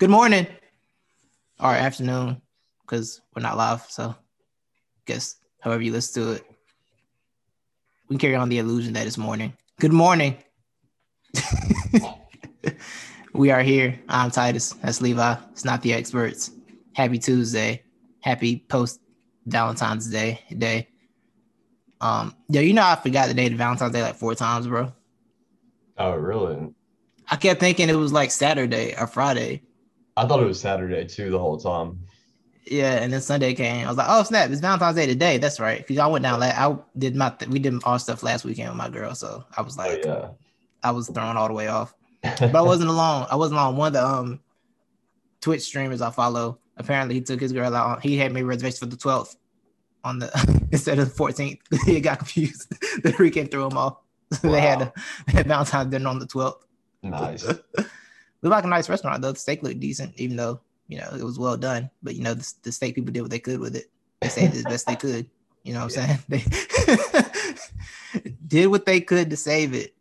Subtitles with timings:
[0.00, 0.46] Good morning
[1.58, 2.40] or afternoon,
[2.80, 3.84] because we're not live.
[3.90, 4.14] So,
[5.04, 6.44] guess however you listen to it,
[8.08, 9.52] we carry on the illusion that it's morning.
[9.78, 10.38] Good morning.
[13.34, 14.00] we are here.
[14.08, 14.72] I'm Titus.
[14.72, 15.34] That's Levi.
[15.52, 16.50] It's not the experts.
[16.94, 17.82] Happy Tuesday.
[18.22, 19.02] Happy post
[19.44, 20.88] Valentine's Day day.
[22.00, 24.94] Um, yo, you know I forgot the date of Valentine's Day like four times, bro.
[25.98, 26.70] Oh, really?
[27.30, 29.64] I kept thinking it was like Saturday or Friday.
[30.20, 31.98] I thought it was Saturday too the whole time.
[32.66, 33.86] Yeah, and then Sunday came.
[33.86, 34.50] I was like, "Oh snap!
[34.50, 35.78] It's Valentine's Day today." That's right.
[35.78, 36.38] Because I went down.
[36.40, 39.44] Like, I did my th- we did our stuff last weekend with my girl, so
[39.56, 40.28] I was Oh, like, yeah.
[40.82, 41.94] I was thrown all the way off.
[42.22, 43.26] But I wasn't alone.
[43.30, 43.76] I wasn't alone.
[43.76, 44.40] One of the um
[45.40, 46.58] Twitch streamers I follow.
[46.76, 48.02] Apparently, he took his girl out.
[48.02, 49.36] He had made reservations for the 12th
[50.04, 50.30] on the
[50.72, 51.58] instead of the 14th.
[51.86, 52.68] he got confused.
[53.02, 53.96] the weekend threw him off.
[54.32, 54.92] So they had, Wow.
[55.28, 56.60] a, had Valentine's dinner on the 12th.
[57.02, 57.46] nice.
[58.42, 59.32] We like a nice restaurant though.
[59.32, 61.90] The steak looked decent, even though you know it was well done.
[62.02, 63.90] But you know the, the steak people did what they could with it.
[64.20, 65.28] They saved it as best they could.
[65.62, 67.24] You know what I'm saying?
[68.12, 69.94] They did what they could to save it.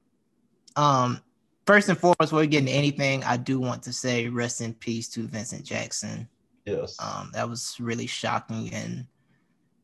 [0.75, 1.21] Um,
[1.67, 5.27] first and foremost, we're getting anything, I do want to say rest in peace to
[5.27, 6.27] Vincent Jackson.
[6.65, 6.97] Yes.
[6.99, 9.05] Um, that was really shocking and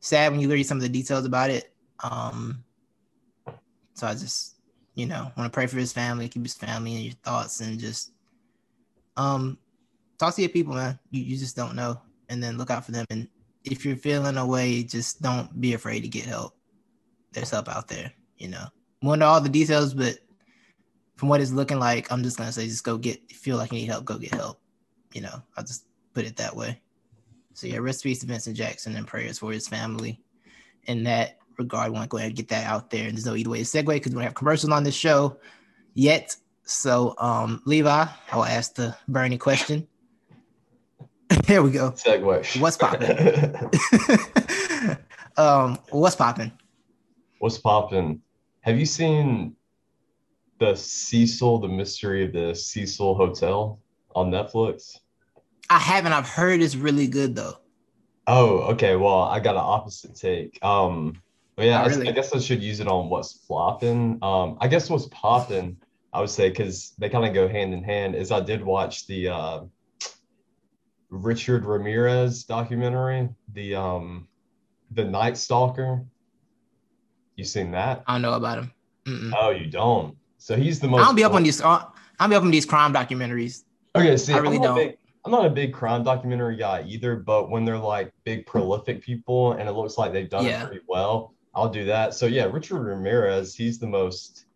[0.00, 1.72] sad when you read some of the details about it.
[2.02, 2.64] Um,
[3.94, 4.56] so I just,
[4.96, 7.78] you know, want to pray for his family, keep his family in your thoughts, and
[7.78, 8.10] just
[9.16, 9.58] um
[10.18, 10.98] talk to your people, man.
[11.10, 13.06] You you just don't know, and then look out for them.
[13.10, 13.28] And
[13.64, 16.56] if you're feeling a way, just don't be afraid to get help.
[17.32, 18.66] There's help out there, you know.
[19.02, 20.18] Won't know all the details, but
[21.16, 23.30] from what it's looking like, I'm just gonna say, just go get.
[23.32, 24.60] Feel like you need help, go get help.
[25.12, 26.80] You know, I'll just put it that way.
[27.54, 30.20] So yeah, rest peace to Vincent Jackson and prayers for his family.
[30.84, 33.06] In that regard, want to go ahead and get that out there.
[33.06, 35.38] And there's no either way to segue because we don't have commercials on this show
[35.94, 36.36] yet.
[36.66, 37.88] So um Levi,
[38.32, 39.86] I will ask the Bernie question.
[41.46, 41.92] Here we go.
[41.92, 42.60] Segue.
[42.60, 43.08] What's popping?
[45.36, 46.52] um, what's popping?
[47.38, 48.20] What's popping?
[48.60, 49.54] Have you seen
[50.58, 53.80] the Cecil, the mystery of the Cecil Hotel
[54.14, 54.98] on Netflix?
[55.70, 56.12] I haven't.
[56.12, 57.58] I've heard it's really good though.
[58.26, 58.96] Oh, okay.
[58.96, 60.58] Well, I got an opposite take.
[60.64, 61.20] Um,
[61.54, 62.08] but yeah, Oh, I, really?
[62.08, 64.18] I guess I should use it on what's flopping.
[64.22, 65.76] Um, I guess what's popping,
[66.16, 69.06] I would say, because they kind of go hand in hand, is I did watch
[69.06, 69.60] the uh,
[71.10, 74.26] Richard Ramirez documentary, the um,
[74.92, 76.02] the Night Stalker.
[77.36, 78.02] You seen that?
[78.06, 78.72] I don't know about him.
[79.06, 79.32] Mm-mm.
[79.38, 80.16] Oh, you don't.
[80.38, 81.02] So he's the most.
[81.06, 81.60] I'll be up on these.
[81.60, 81.84] I
[82.18, 83.64] don't be up on these crime documentaries.
[83.94, 84.76] Okay, see, I really I'm don't.
[84.76, 84.96] big-
[85.26, 89.52] I'm not a big crime documentary guy either, but when they're like big prolific people
[89.52, 90.62] and it looks like they've done Yeah.
[90.62, 92.14] it pretty well, I'll do that.
[92.14, 94.46] So yeah, Richard Ramirez, he's the most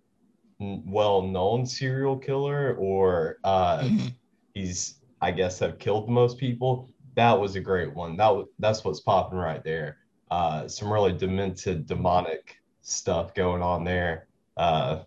[0.60, 4.14] well-known serial killer, or uh, Mhm.
[4.54, 6.88] he's I guess have killed the most people.
[7.14, 8.16] That was a great one.
[8.16, 9.98] That was that's what's popping right there.
[10.30, 15.00] Uh, some really demented, demonic stuff going on there uh,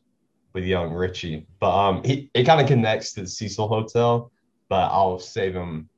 [0.53, 1.47] with young Richie.
[1.59, 4.31] But um, he, it kind of connects to the Cecil Hotel,
[4.69, 5.89] but I'll save him.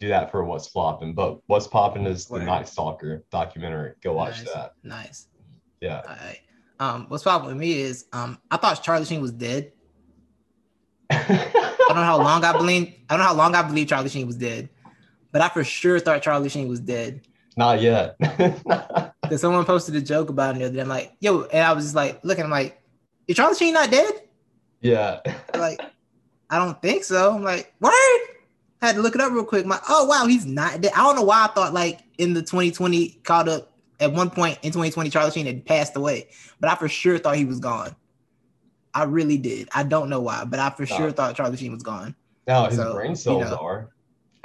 [0.00, 1.14] Do that for what's flopping.
[1.14, 3.94] But what's popping is the Night Stalker documentary.
[4.02, 4.52] Go watch Nice.
[4.52, 4.72] that.
[4.82, 5.28] Nice.
[5.80, 6.02] Yeah.
[6.08, 6.40] All right.
[6.82, 9.70] Um, what's popping with me is um, I thought Charlie Sheen was dead.
[11.10, 12.92] I don't know how long I believe.
[13.08, 14.68] I don't know how long I believe Charlie Sheen was dead,
[15.30, 17.22] but I for sure thought Charlie Sheen was dead.
[17.56, 18.16] Not yet.
[19.22, 20.80] Because someone posted a joke about it the other day.
[20.82, 22.44] I'm like, yo, and I was just like looking.
[22.44, 22.82] I'm like,
[23.28, 24.12] is Charlie Sheen not dead?
[24.80, 25.20] yeah.
[25.56, 25.80] Like,
[26.50, 27.32] I don't think so.
[27.36, 27.92] I'm like, word.
[28.82, 29.62] I had to look it up real quick.
[29.62, 30.92] I'm like, oh wow, he's not dead.
[30.94, 33.71] I don't know why I thought like in the 2020 caught up
[34.02, 36.28] at one point in 2020, Charlie Sheen had passed away,
[36.60, 37.94] but I for sure thought he was gone.
[38.94, 39.68] I really did.
[39.74, 42.14] I don't know why, but I for sure thought Charlie Sheen was gone.
[42.46, 43.56] No, his So, brain you cells know.
[43.56, 43.88] are.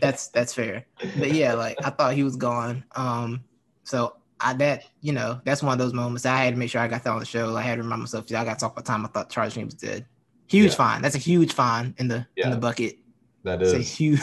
[0.00, 0.86] That's that's fair.
[1.18, 2.82] But yeah, like I thought he was gone.
[2.96, 3.44] Um,
[3.84, 6.80] so I that you know that's one of those moments I had to make sure
[6.80, 7.54] I got that on the show.
[7.54, 8.24] I had to remind myself.
[8.30, 10.06] I got to talk about time I thought Charlie Sheen was dead.
[10.46, 10.76] Huge Yeah.
[10.76, 11.02] fine.
[11.02, 12.96] That's a huge fine in the in the bucket.
[13.44, 14.20] That is It's a huge.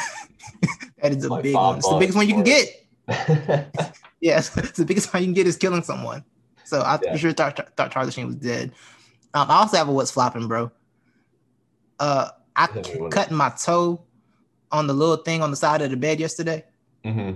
[1.03, 1.77] that is a Like big one.
[1.77, 2.67] It's the biggest one you can get.
[4.25, 6.23] Yes, the biggest one you can get is killing someone.
[6.63, 7.15] So I Yeah.
[7.15, 8.71] sure thought, thought Charlie Sheen was dead.
[9.35, 10.71] Um, I also have a what's flopping, bro.
[11.99, 13.15] Uh, I Hit me with it.
[13.15, 14.01] cut my toe
[14.71, 16.65] on the little thing on the side of the bed yesterday.
[17.03, 17.33] hmm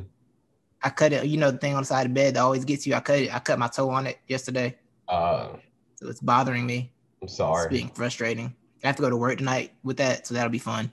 [0.82, 2.66] I cut it, you know, the thing on the side of the bed that always
[2.66, 2.96] gets you.
[2.96, 3.36] I cut it.
[3.36, 4.78] I cut my toe on it yesterday,
[5.10, 5.50] Uh,
[5.98, 6.92] so it's bothering me.
[7.22, 7.66] I'm sorry.
[7.66, 8.56] It's being frustrating.
[8.84, 10.90] I have to go to work tonight with that, so that'll be fun.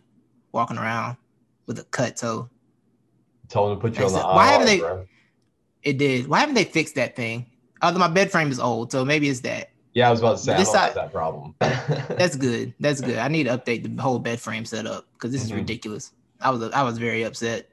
[0.52, 1.16] Walking around
[1.66, 2.50] with a cut toe.
[3.48, 5.06] Told him to put you on the Why IR, haven't they- bro.
[5.86, 6.26] It did.
[6.26, 7.46] Why haven't they fixed that thing?
[7.80, 9.70] Other my bed frame is old, so maybe it's that.
[9.94, 11.54] Yeah, I was about to say I don't side- that problem.
[11.60, 12.74] That's good.
[12.80, 13.18] That's good.
[13.18, 15.56] I need to update the whole bed frame setup because this is Mhm.
[15.56, 16.10] ridiculous.
[16.40, 17.68] I was I was very upset,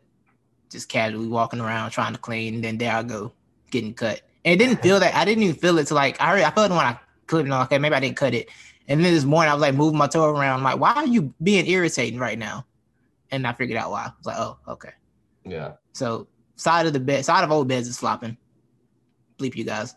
[0.70, 3.34] just casually walking around trying to clean, and then there I go
[3.72, 4.22] getting cut.
[4.46, 5.16] And it didn't feel that.
[5.16, 7.50] I didn't even feel it to like I heard, I felt it when I clipped
[7.50, 7.52] it.
[7.52, 8.48] I'm Okay, maybe I didn't cut it.
[8.88, 10.60] And then this morning I was like moving my toe around.
[10.60, 12.68] I'm like, why are you being irritating right now?
[13.32, 14.02] And I figured out why.
[14.04, 14.92] I was like, oh, okay.
[15.46, 18.38] yeah, So side of the bed, side of old beds is flopping.
[19.38, 19.96] Bleep you guys.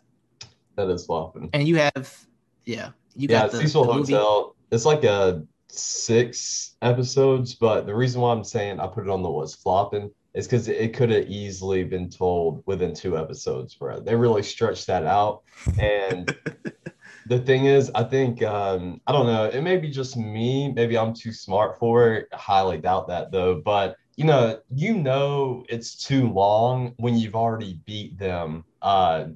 [0.77, 1.51] that is flopping.
[1.53, 2.27] And you have,
[2.65, 4.53] yeah, you yeah, got the, Cecil the movie.
[4.73, 9.23] It's like a six episodes, but the reason why I'm saying I put it on
[9.23, 14.01] the was flopping is because it could have easily been told within two episodes, bro.
[14.01, 15.43] They really stretched that out.
[15.79, 16.35] And
[17.27, 20.99] the thing is, I think um, I don't know, it may be just me, maybe
[20.99, 22.29] I'm too smart for it.
[22.33, 23.63] Highly doubt that though.
[23.65, 28.65] But you know, you know it's too long when you've already beat them.
[28.83, 29.27] Uh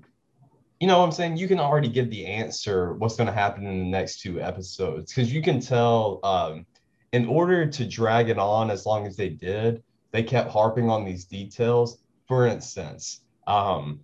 [0.81, 1.37] you know what I'm saying?
[1.37, 5.13] You can already give the answer what's going to happen in the next two episodes
[5.13, 6.21] because you can tell.
[6.25, 6.65] Um,
[7.13, 9.83] in order to drag it on as long as they did,
[10.13, 11.99] they kept harping on these details.
[12.29, 14.01] For instance, um,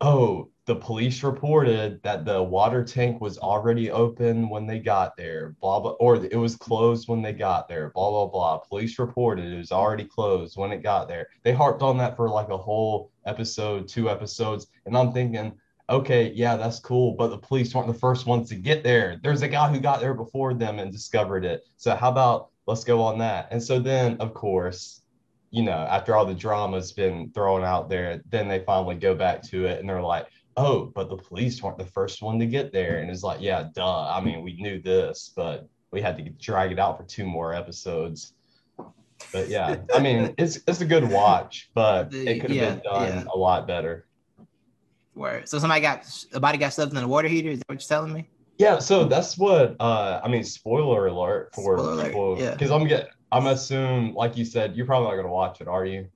[0.00, 5.56] oh, the police reported that the water tank was already open when they got there,
[5.60, 8.58] blah blah, or it was closed when they got there, blah blah blah.
[8.58, 11.26] Police reported it was already closed when it got there.
[11.42, 15.52] They harped on that for like a whole episode, two episodes, and I'm thinking,
[15.90, 19.18] okay, yeah, that's cool, but the police weren't the first ones to get there.
[19.22, 21.64] There's a guy who got there before them and discovered it.
[21.76, 23.48] So how about let's go on that?
[23.50, 25.02] And so then, of course,
[25.50, 29.42] you know, after all the drama's been thrown out there, then they finally go back
[29.42, 32.72] to it and they're like, oh, but the police weren't the first one to get
[32.72, 32.98] there.
[32.98, 34.08] And it's like, yeah, duh.
[34.08, 37.54] I mean, we knew this, but we had to drag it out for two more
[37.54, 38.34] episodes.
[39.32, 42.82] But yeah, I mean, it's it's a good watch, but it could have Yeah, been
[42.84, 43.24] done yeah.
[43.32, 44.06] a lot better.
[45.14, 47.50] Where So somebody got a body got stuffed in the water heater.
[47.50, 48.28] Is that what you're telling me?
[48.58, 52.52] Yeah, so that's what uh I mean, spoiler alert for Spoiler people yeah.
[52.52, 55.84] because I'm get I'm assume like you said, you're probably not gonna watch it, are
[55.84, 56.08] you?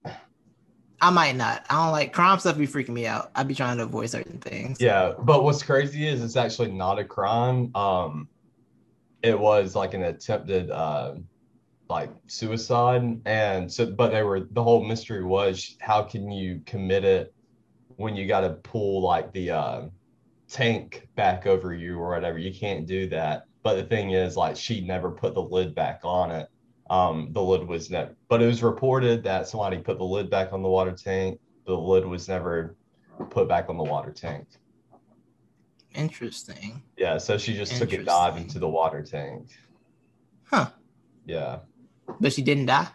[1.01, 1.65] I might not.
[1.69, 2.57] I don't like crime stuff.
[2.57, 3.31] Be freaking me out.
[3.35, 4.81] I'd be trying to avoid certain things.
[4.81, 7.75] Yeah, but what's crazy is it's actually not a crime.
[7.75, 8.29] Um,
[9.23, 11.17] it was like an attempted uh,
[11.89, 17.05] like suicide, and so but they were the whole mystery was how can you commit
[17.05, 17.35] it
[17.97, 19.83] when you got to pull like the uh,
[20.49, 22.39] tank back over you or whatever.
[22.39, 23.45] You can't do that.
[23.63, 26.49] But the thing is, like she never put the lid back on it.
[26.89, 30.53] Um, the lid was never, but it was reported that somebody put the lid back
[30.53, 31.41] on the water tank.
[31.67, 32.77] The lid was never
[33.31, 34.47] put back on the water tank.
[35.95, 36.83] Interesting.
[36.97, 39.49] Yeah, so she just took a dive into the water tank.
[40.45, 40.71] Huh.
[41.25, 41.61] Yeah.
[42.21, 42.89] But she didn't die.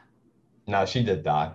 [0.68, 1.52] No, she did die.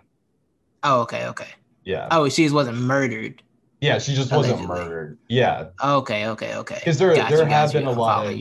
[0.83, 1.49] Oh, okay, okay.
[1.85, 2.09] Yeah.
[2.11, 3.43] Oh, she wasn't murdered.
[3.81, 5.19] Yeah, she just wasn't murdered.
[5.29, 5.69] Yeah.
[5.83, 6.75] Okay, okay, okay.
[6.81, 7.81] Because there- Got there have got you.
[7.81, 8.41] been a lot of-.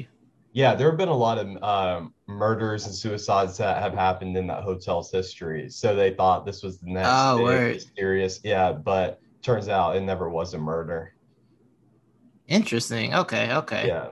[0.53, 4.47] Yeah, there have been a lot of um, murders and suicides that have happened in
[4.47, 5.69] that hotel's history.
[5.69, 7.73] So they thought this was the next Oh, big word.
[7.75, 8.39] mysterious.
[8.43, 11.13] Yeah, but turns out it never was a murder.
[12.47, 13.13] Interesting.
[13.13, 13.87] Okay, okay.
[13.87, 14.09] Yeah.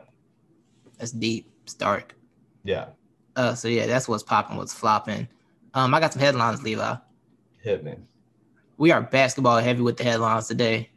[0.97, 1.51] That's deep.
[1.63, 2.15] It's dark.
[2.63, 2.87] Yeah.
[3.35, 5.27] Uh, so yeah, that's what's popping, what's flopping.
[5.73, 6.95] Um, I got some headlines, Levi.
[7.61, 7.95] Hit me.
[8.77, 10.89] We are basketball heavy with the headlines today.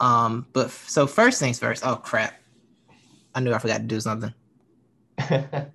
[0.00, 1.84] Um, but f- so first things first.
[1.86, 2.34] Oh crap!
[3.34, 4.32] I knew I forgot to do something.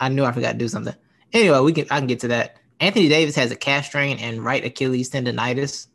[0.00, 0.94] I knew I forgot to do something.
[1.32, 2.56] Anyway, we can I can get to that.
[2.80, 5.86] Anthony Davis has a calf strain and right Achilles tendonitis,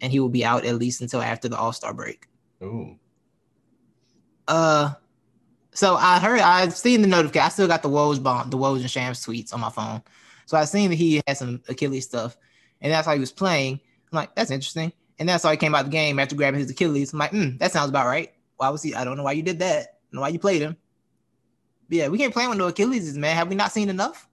[0.00, 2.26] and he will be out at least until after the All Star break.
[2.62, 2.96] Ooh.
[4.48, 4.92] Uh,
[5.72, 7.46] so I heard I've seen the notification.
[7.46, 10.02] I still got the Woj bomb, the Woj and Shams tweets on my phone.
[10.46, 12.36] So I seen that he had some Achilles stuff,
[12.80, 13.80] and that's how he was playing.
[14.12, 14.92] I'm like, that's interesting.
[15.18, 17.12] And that's how he came out the game after grabbing his Achilles.
[17.12, 18.32] I'm like, hmm, that sounds about right.
[18.56, 18.94] Why was he?
[18.94, 19.78] I don't know why you did that.
[19.78, 20.76] I don't know why you played him.
[21.90, 23.34] Yeah, we can't play with no Achilles, man.
[23.36, 24.28] Have we not seen enough?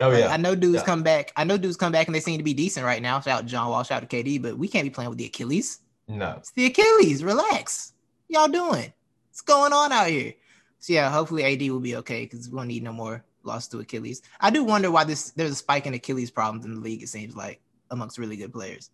[0.00, 0.28] Oh yeah.
[0.28, 0.84] I know dudes Yeah.
[0.84, 1.32] come back.
[1.36, 3.20] I know dudes come back and they seem to be decent right now.
[3.20, 5.18] Shout out to John Wall, shout out to KD, but we can't be playing with
[5.18, 5.80] the Achilles.
[6.06, 6.34] No.
[6.38, 7.24] It's the Achilles.
[7.24, 7.92] Relax.
[8.28, 8.92] Y'all doing?
[9.30, 10.34] What's going on out here?
[10.78, 13.78] So yeah, hopefully AD will be okay because we don't need no more loss to
[13.80, 14.22] Achilles.
[14.40, 17.02] I do wonder why this there's a spike in Achilles problems in the league.
[17.02, 18.90] It seems like amongst really good players.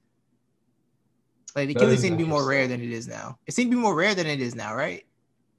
[1.57, 3.39] Like Achilles seem to be more rare than it is now.
[3.47, 5.05] It seemed to be more rare than it is now, right?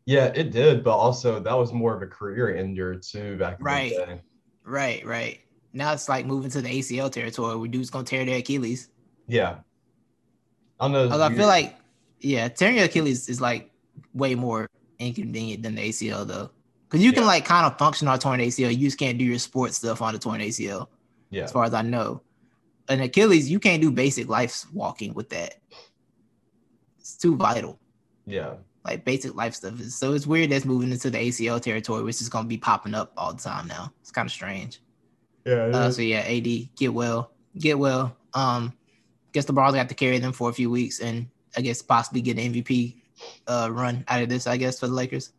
[0.06, 3.66] Yeah, it did, but also that was more of a career ender too back in
[3.66, 3.94] Right.
[3.98, 4.22] the day.
[4.66, 5.40] Right, right.
[5.72, 8.90] Now it's like moving to the ACL territory where dudes gonna tear their Achilles.
[9.28, 9.60] Yeah.
[10.80, 11.10] I know.
[11.10, 11.76] I feel like,
[12.20, 13.72] yeah, tearing your Achilles is like
[14.14, 14.70] way more
[15.00, 16.50] inconvenient than the ACL though,
[16.88, 17.28] because you can Yeah.
[17.28, 18.70] like kind of function on a torn ACL.
[18.72, 20.90] You just can't do your sports stuff on a torn ACL,
[21.30, 21.44] yeah.
[21.44, 22.22] as far as I know.
[22.90, 25.56] An Achilles, you can't do basic life walking with that.
[27.00, 27.80] it's too vital.
[28.26, 28.56] Yeah.
[28.86, 29.80] Like basic life stuff.
[29.80, 32.94] Is, so it's weird that's moving into the ACL territory, which is gonna be popping
[32.94, 33.94] up all the time now.
[34.02, 34.82] It's kind of strange.
[35.46, 35.72] Yeah.
[35.74, 38.16] Uh, so yeah, AD, get well, get well.
[38.34, 38.74] Um,
[39.32, 42.22] guess the Bronze got to carry them for a few weeks, and I guess possibly
[42.22, 42.96] get an MVP
[43.48, 44.48] uh run out of this.
[44.48, 45.32] I guess for the Lakers,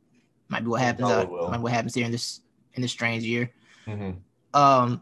[0.48, 1.08] might be what happens.
[1.08, 2.40] probably Uh, might be what happens here in this
[2.74, 3.50] in this strange year.
[3.84, 4.10] hmm
[4.54, 5.00] Um,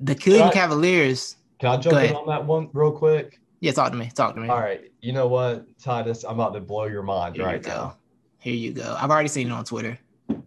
[0.00, 1.36] the Cleveland Cavaliers.
[1.58, 3.38] Can I jump in on that one real quick?
[3.62, 4.10] Yeah, talk to me.
[4.12, 4.48] Talk to me.
[4.48, 4.90] All right.
[5.00, 6.24] You know what, Titus?
[6.24, 7.40] I'm about to blow your mind right?
[7.40, 7.70] Here you right go.
[7.70, 7.96] now.
[8.38, 8.96] Here you go.
[8.98, 9.96] I've already seen it on Twitter.
[10.28, 10.42] Oh,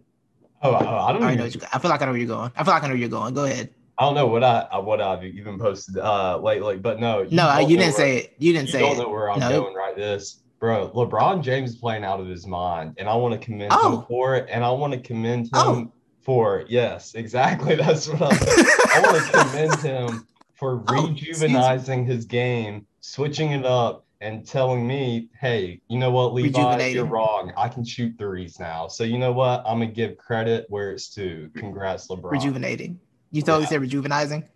[0.62, 1.60] oh, I I don't know even, what you.
[1.72, 2.52] I feel like I know where you're going.
[2.54, 3.32] I feel like I know where you're going.
[3.32, 3.70] Go ahead.
[3.98, 7.26] I don't know what I I- what I've even posted uh lately, but no.
[7.30, 8.34] No, you didn't where- say it.
[8.38, 8.98] You didn't You say don't it.
[8.98, 9.48] know where I'm No.
[9.62, 10.42] going right this.
[10.60, 13.98] Bro, LeBron James is playing out of his mind, and I want to commend Oh.
[14.00, 14.46] him for it.
[14.50, 15.92] And I want to commend him Oh.
[16.20, 17.76] for yes, exactly.
[17.82, 18.66] That's what I'm saying.
[18.94, 24.86] I want to commend him for Oh, rejuvenizing his game, switching it up, and telling
[24.86, 27.52] me, hey, you know what, Levi, you're wrong.
[27.56, 28.88] I can shoot threes now.
[28.88, 29.62] So you know what?
[29.66, 31.50] I'm gonna give credit where it's due.
[31.54, 32.30] Congrats, LeBron.
[32.30, 32.98] Rejuvenating.
[33.30, 33.68] You totally Yeah.
[33.68, 34.48] said rejuvenizing.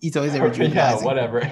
[0.00, 1.40] You totally said yeah, whatever.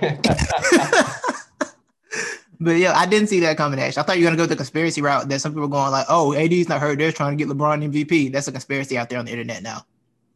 [2.60, 3.78] but yeah, I didn't see that coming.
[3.78, 5.28] Actually, I thought you were gonna go the conspiracy route.
[5.28, 6.98] That some people are going like, "Oh, AD's not hurt.
[6.98, 9.86] They're trying to get LeBron MVP." That's a conspiracy out there on the internet now.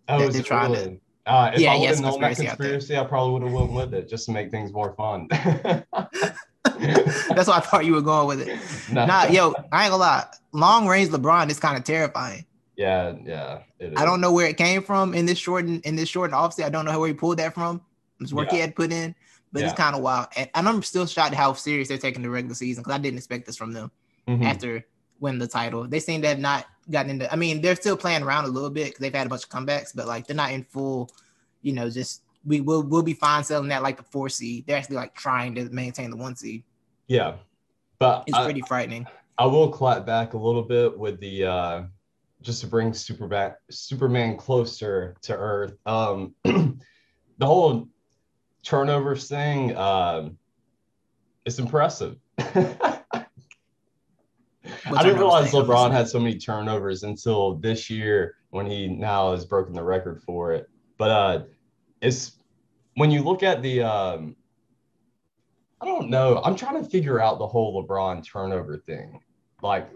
[0.09, 1.01] Oh, that they're trying to-?
[1.29, 3.73] Uh, if Yeah, I yeah, would have known that conspiracy I probably would have went
[3.73, 5.29] with it just to make things more fun.
[6.65, 8.59] That's why I thought you were going with it.
[8.93, 9.07] No.
[9.07, 10.27] Nah, yo, I ain't gonna lie.
[10.53, 12.45] Long range LeBron is kind of terrifying.
[12.77, 13.61] Yeah, yeah.
[13.79, 16.65] it I don't know where it came from in this shortened in this shortened offseason.
[16.65, 17.83] I don't know where he pulled that from.
[18.21, 19.15] It's work he had put in,
[19.53, 20.27] but it's kind of wild.
[20.37, 23.19] And, and I'm still shocked how serious they're taking the regular season because I didn't
[23.19, 23.91] expect this from them
[24.29, 24.45] Mhm.
[24.45, 24.85] after
[25.21, 25.87] winning the title.
[25.87, 27.33] They seem to have not gotten into.
[27.33, 29.51] I mean, they're still playing around a little bit because they've had a bunch of
[29.51, 31.11] comebacks, but like they're not in full.
[31.63, 34.67] You know, just we will we'll be fine selling that like the four seed.
[34.67, 36.65] They're actually like trying to maintain the one seed.
[37.07, 37.35] Yeah,
[37.99, 39.07] but It's I, pretty frightening.
[39.39, 41.83] I will clap back a little bit with the uh,
[42.43, 45.77] just to bring Superman Superman closer to Earth.
[45.87, 47.89] Um, the whole
[48.63, 50.39] turnovers thing, um,
[51.45, 52.17] it's impressive.
[54.87, 59.45] I didn't realize LeBron had so many turnovers until this year when he now has
[59.45, 60.69] broken the record for it.
[60.97, 61.43] But uh,
[62.01, 62.33] it's
[62.95, 64.37] when you look at the, um,
[65.81, 66.41] I don't know.
[66.45, 69.21] I'm trying to figure out the whole LeBron turnover thing,
[69.63, 69.89] like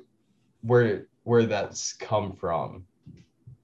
[0.63, 2.85] where where that's come from.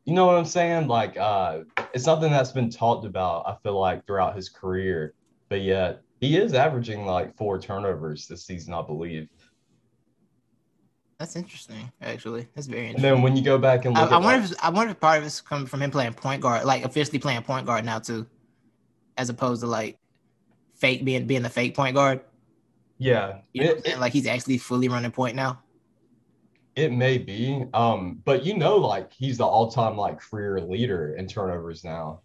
[0.05, 0.89] You know what I'm saying?
[0.89, 1.61] Like, uh,
[1.93, 3.47] it's something that's been talked about.
[3.47, 5.15] I feel like throughout his career,
[5.49, 9.29] but yet he is averaging like four turnovers this season, I believe.
[11.19, 12.47] That's interesting, actually.
[12.55, 13.15] That's very And interesting.
[13.15, 15.01] then when you go back and I, look I wonder like- if I wonder if
[15.01, 17.99] part of it's coming from him playing point guard, like officially playing point guard now
[17.99, 18.27] too,
[19.17, 19.99] as opposed to like
[20.77, 22.21] fake being being the fake point guard.
[22.99, 25.61] yeah, You know, it, like he's actually fully running point now.
[26.77, 27.65] it may be.
[27.75, 32.21] Um, but you know, like he's the all-time like career leader in turnovers now.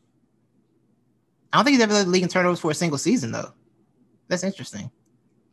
[1.51, 3.53] I don't think he's ever led the league in turnovers for a single season though.
[4.27, 4.91] That's interesting,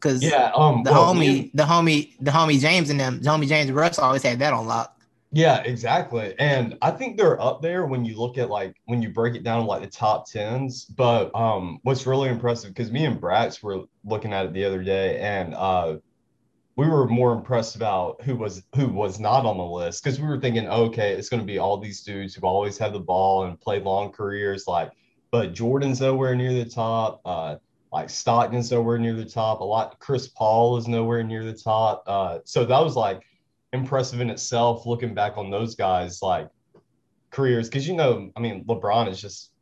[0.01, 3.49] because Yeah, um, the well, homie, the homie, the homie James and them, the homie
[3.49, 4.97] James and Russ always had that on lock.
[5.33, 6.35] Yeah, exactly.
[6.41, 9.45] And I think they're up there when you look at like when you break it
[9.45, 10.85] down like the top tens.
[10.87, 14.83] But um what's really impressive because me and Brax were looking at it the other
[14.83, 15.99] day and uh
[16.77, 20.29] we were more impressed about who was who was not on the list because we
[20.29, 23.61] were thinking, okay, it's gonna be all these dudes who always have the ball and
[23.61, 24.91] play long careers, like
[25.33, 27.21] but Jordan's nowhere near the top.
[27.25, 27.57] Uh
[27.93, 29.61] like Stockton's nowhere near the top.
[29.61, 32.05] A lot Chris Paul is nowhere near the top.
[32.07, 33.23] Uh so that was like
[33.73, 36.49] impressive in itself looking back on those guys like
[37.31, 39.53] careers because you know i mean lebron is just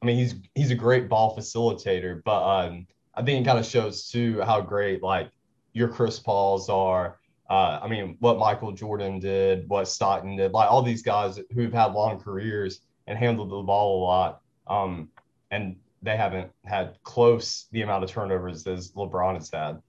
[0.00, 3.66] i mean he's he's a great ball facilitator but um i think it kind of
[3.66, 5.30] shows too how great like
[5.74, 7.18] your chris pauls are
[7.50, 11.72] uh i mean what michael jordan did what stockton did like all these guys who've
[11.72, 15.08] had long careers and handled the ball a lot um
[15.50, 19.80] and they haven't had close the amount of turnovers as lebron has had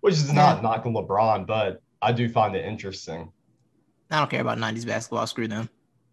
[0.00, 3.30] which is not knocking lebron but I do find it interesting.
[4.10, 5.26] I don't care about '90s basketball.
[5.26, 5.68] Screw them.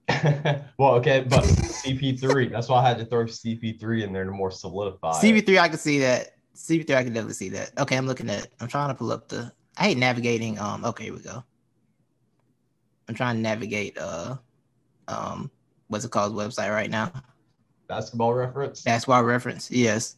[0.78, 2.52] well, okay, but CP3.
[2.52, 5.14] That's why I had to throw CP3 in there to more solidify.
[5.14, 6.36] CP3, I can see that.
[6.56, 7.72] CP3, I can definitely see that.
[7.80, 8.48] Okay, I'm looking at.
[8.60, 9.52] I'm trying to pull up the.
[9.78, 10.60] I hate navigating.
[10.60, 10.86] Um.
[10.86, 11.44] Okay, here we go.
[13.08, 13.98] I'm trying to navigate.
[13.98, 14.38] Uh.
[15.08, 15.52] Um.
[15.88, 16.34] What's it called?
[16.34, 17.12] Website right now.
[17.88, 18.82] Basketball reference.
[18.82, 19.72] Basketball reference.
[19.72, 20.18] Yes.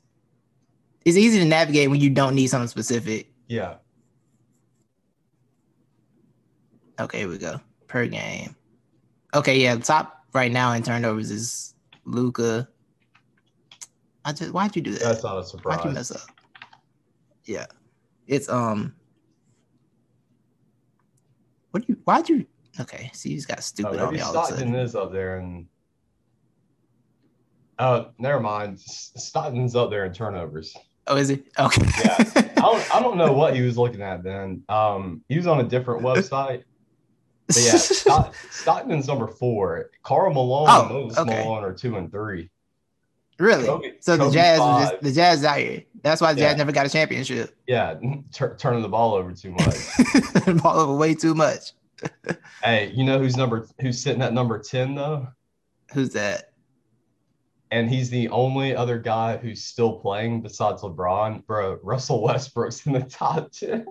[1.05, 3.31] It's easy to navigate when you don't need something specific.
[3.47, 3.75] Yeah.
[6.99, 7.59] Okay, here we go.
[7.87, 8.55] Per game.
[9.33, 9.75] Okay, yeah.
[9.75, 11.73] The top right now in turnovers is
[12.05, 12.67] Luka.
[14.25, 15.01] I just why'd you do that?
[15.01, 15.77] That's not a surprise.
[15.77, 16.29] Why'd you mess up?
[17.45, 17.65] Yeah.
[18.27, 18.93] It's um
[21.71, 21.99] What do you?
[22.03, 22.45] Why'd you?
[22.79, 25.67] Okay, see, he's got Oh, stupid on maybe me all Stockton is up there, and
[27.79, 28.79] uh, never mind.
[28.79, 30.75] Stockton's up there in turnovers.
[31.07, 31.41] Oh, is he?
[31.57, 31.85] Okay.
[32.03, 32.15] Yeah.
[32.57, 34.63] I don't, I don't know what he was looking at then.
[34.69, 36.63] Um, he was on a different website.
[37.47, 39.89] But yeah, Stock, Stockton's number four.
[40.03, 41.43] Karl Malone Oh, and Moses okay.
[41.43, 42.51] Malone are two and three.
[43.39, 43.65] really?
[43.65, 45.83] Kobe- so the Jazz was just the Jazz out here.
[46.03, 46.49] That's why the Yeah.
[46.49, 47.55] Jazz never got a championship.
[47.65, 47.95] Yeah,
[48.31, 49.75] tur- turning the ball over too much.
[50.61, 51.71] Ball over way too much.
[52.63, 55.27] hey, you know who's number who's sitting at number ten though,
[55.93, 56.48] Who's that?
[57.71, 61.45] And he's the only other guy who's still playing besides LeBron.
[61.45, 63.85] Bro, Russell Westbrook's in the top ten.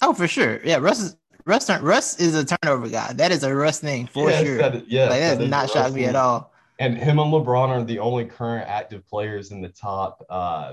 [0.00, 0.60] Oh, for sure.
[0.64, 1.70] Yeah, Russ is Russ.
[1.80, 3.12] Russ is a turnover guy.
[3.12, 4.58] That is a Russ thing for Yes, sure.
[4.58, 6.52] that yes, like that that does not shock me at all.
[6.78, 10.72] And him and LeBron are the only current active players in the top uh,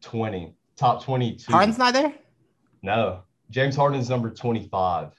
[0.00, 1.52] 20, top 22.
[1.52, 2.14] Harden's not there.
[2.82, 5.10] no, James Harden's number 25.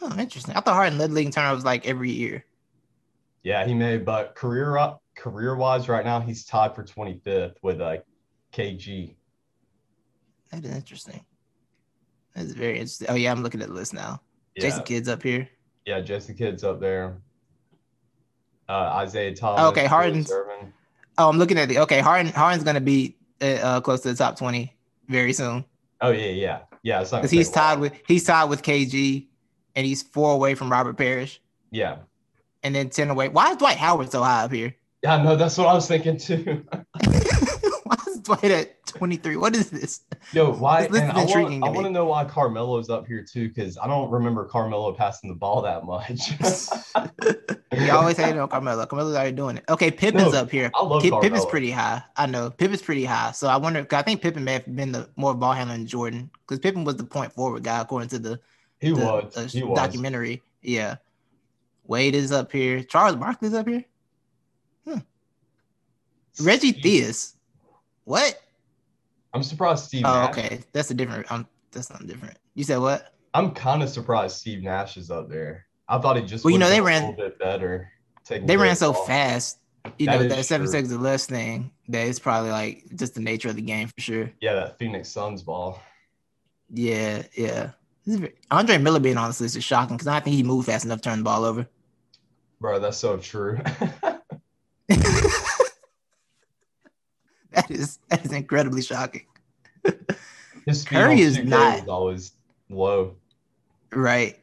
[0.00, 0.54] Oh, interesting.
[0.54, 2.44] I thought Harden led league in turnovers like every year.
[3.46, 7.80] Yeah, he may, but career up career wise, right now he's tied for 25th with
[7.80, 7.98] uh,
[8.52, 9.14] KG.
[10.50, 11.24] That is interesting.
[12.34, 13.06] That's very interesting.
[13.08, 14.20] Oh yeah, I'm looking at the list now.
[14.56, 15.48] Yeah, Jason Kidd's up here.
[15.84, 17.18] yeah, Jason Kidd's up there.
[18.68, 19.60] Uh, Isiah Thomas.
[19.60, 20.32] Okay, Julius Harden's-
[21.16, 22.00] Oh, I'm looking at the okay.
[22.00, 24.74] Harden Harden's gonna be uh, uh, close to the top twenty
[25.08, 25.64] very soon
[26.00, 26.98] Oh yeah, yeah, yeah.
[27.04, 29.28] Because he's tied with he's tied with KG,
[29.76, 31.98] and he's four away from Robert Parish, Yeah,
[32.66, 33.28] and then ten away.
[33.28, 34.74] Why is Dwight Howard so high up here?
[35.02, 35.22] yeah.
[35.22, 36.64] No, that's what I was thinking too.
[37.84, 39.36] Why is Dwight at twenty three?
[39.36, 40.00] What is this?
[40.32, 40.82] Yo, why?
[40.82, 43.06] This list And is I want, intriguing to I want to know why Carmelo's up
[43.06, 46.32] here too, because I don't remember Carmelo passing the ball that much.
[47.76, 48.86] You always hate on Carmelo.
[48.86, 49.64] Carmelo's already doing it.
[49.68, 50.70] Okay, Pippen's No, up here.
[50.74, 51.20] I love Pip, Carmelo.
[51.20, 52.02] Pippen's pretty high.
[52.16, 53.32] I know Pippen's pretty high.
[53.32, 56.30] So I wonder, I think Pippen may have been the more ball handler than Jordan
[56.46, 58.40] because Pippen was the point forward guy according to the,
[58.80, 59.36] He the, was.
[59.36, 59.76] uh, He was.
[59.76, 60.42] documentary.
[60.62, 60.96] Yeah.
[61.88, 62.82] Wade is up here.
[62.82, 63.84] Charles Barkley's up here.
[66.40, 67.34] Reggie Theus.
[68.04, 68.38] What?
[69.32, 70.30] I'm surprised Steve Oh, Nash.
[70.30, 70.60] okay.
[70.72, 71.30] That's a different.
[71.32, 72.36] Um, that's something different.
[72.54, 73.14] You said what?
[73.32, 75.66] I'm kind of surprised Steve Nash is up there.
[75.88, 77.90] I thought he just Well, you know, they ran- a little bit better.
[78.28, 79.06] They ran so ball.
[79.06, 79.58] fast.
[79.98, 80.72] You That know that seven true.
[80.72, 81.70] seconds or less thing.
[81.88, 84.30] That is probably like just the nature of the game for sure.
[84.40, 85.80] Yeah, that Phoenix Suns ball.
[86.68, 87.70] Yeah, yeah.
[88.04, 90.36] This is very- Andre Miller being on this list is shocking because I don't think
[90.36, 91.66] he moved fast enough to turn the ball over.
[92.60, 93.58] Bro, that's so true.
[94.88, 95.30] that
[97.70, 99.26] is that is incredibly shocking.
[100.66, 102.32] His Curry is not- was always
[102.68, 103.16] low.
[103.92, 104.38] Right.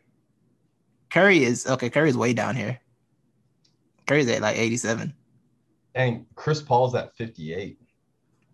[1.10, 1.89] Curry is okay.
[1.89, 2.80] Curry's way down here.
[4.08, 5.13] Curry's at like 87.
[5.95, 7.78] And Chris Paul's at 58.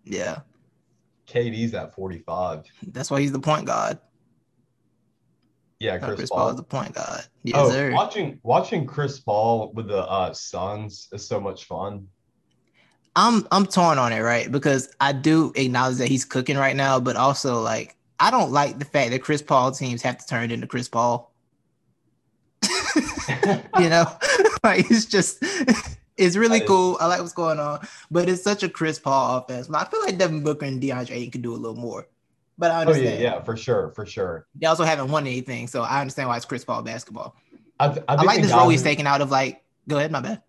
[0.04, 0.40] Yeah.
[1.26, 2.64] KD's at 45.
[2.88, 3.98] That's why he's the point guard.
[5.80, 6.38] Yeah, Chris, Chris, Paul.
[6.38, 7.22] Paul is the point guard.
[7.42, 7.92] Yes, oh, sir.
[7.92, 12.06] watching watching Chris Paul with the uh, Suns is so much fun.
[13.16, 14.52] I'm I'm torn on it, right?
[14.52, 18.78] Because I do acknowledge that he's cooking right now, but also like I don't like
[18.78, 21.32] the fact that Chris Paul teams have to turn into Chris Paul.
[23.78, 24.04] you know,
[24.62, 25.42] like it's just
[26.18, 26.98] it's really cool.
[27.00, 29.70] I like what's going on, but it's such a Chris Paul offense.
[29.72, 32.06] I feel like Devin Booker and DeAndre Ayton could do a little more.
[32.60, 33.22] But I Oh yeah, understand.
[33.22, 34.46] yeah, for sure, for sure.
[34.54, 37.34] They also haven't won anything, so I understand why it's Chris Paul basketball.
[37.80, 39.64] I, th- I, I, like this role he's taking out of like.
[39.88, 40.42] Go ahead, my bad.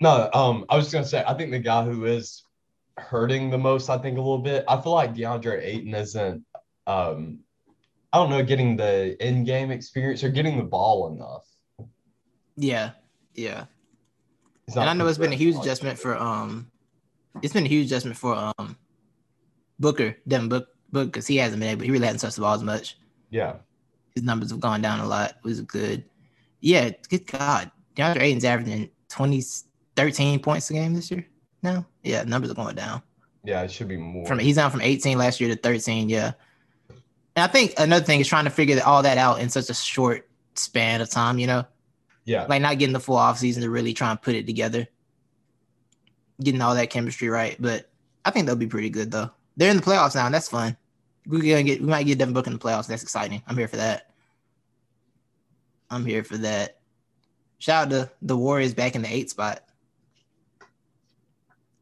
[0.00, 2.44] No, um, I was just gonna say, I think the guy who is
[2.96, 4.64] hurting the most, I think a little bit.
[4.68, 6.44] I feel like DeAndre Ayton isn't,
[6.86, 7.40] um,
[8.12, 11.88] I don't know, getting the in-game experience or getting the ball enough.
[12.56, 12.92] Yeah,
[13.34, 13.64] yeah.
[14.68, 16.70] And I know it's been a huge adjustment for um,
[17.42, 18.76] it's been a huge adjustment for um,
[19.80, 22.54] Booker, Devin Book, Book, because he hasn't been able, he really hasn't touched the ball
[22.54, 22.96] as much.
[23.30, 23.56] Yeah,
[24.14, 25.30] His numbers have gone down a lot.
[25.30, 26.04] It was good.
[26.60, 29.42] Yeah, good God, DeAndre Ayton's averaging 20,
[29.94, 31.26] 13 points a game this year.
[31.62, 33.02] No, yeah, numbers are going down.
[33.44, 34.26] yeah, it should be more.
[34.26, 36.08] From he's down from 18 last year to 13.
[36.08, 36.32] Yeah,
[36.88, 39.74] and I think another thing is trying to figure all that out in such a
[39.74, 41.38] short span of time.
[41.38, 41.64] You know,
[42.24, 44.86] yeah, like not getting the full off season to really try and put it together,
[46.42, 47.56] getting all that chemistry right.
[47.60, 47.90] But
[48.24, 49.30] I think they'll be pretty good though.
[49.56, 50.76] They're in the playoffs now, and that's fun.
[51.26, 52.86] We're gonna get we might get Devin Booker in the playoffs.
[52.86, 53.42] That's exciting.
[53.46, 54.10] I'm here for that.
[55.90, 56.78] I'm here for that.
[57.58, 59.62] Shout out to the Warriors back in the eight spot.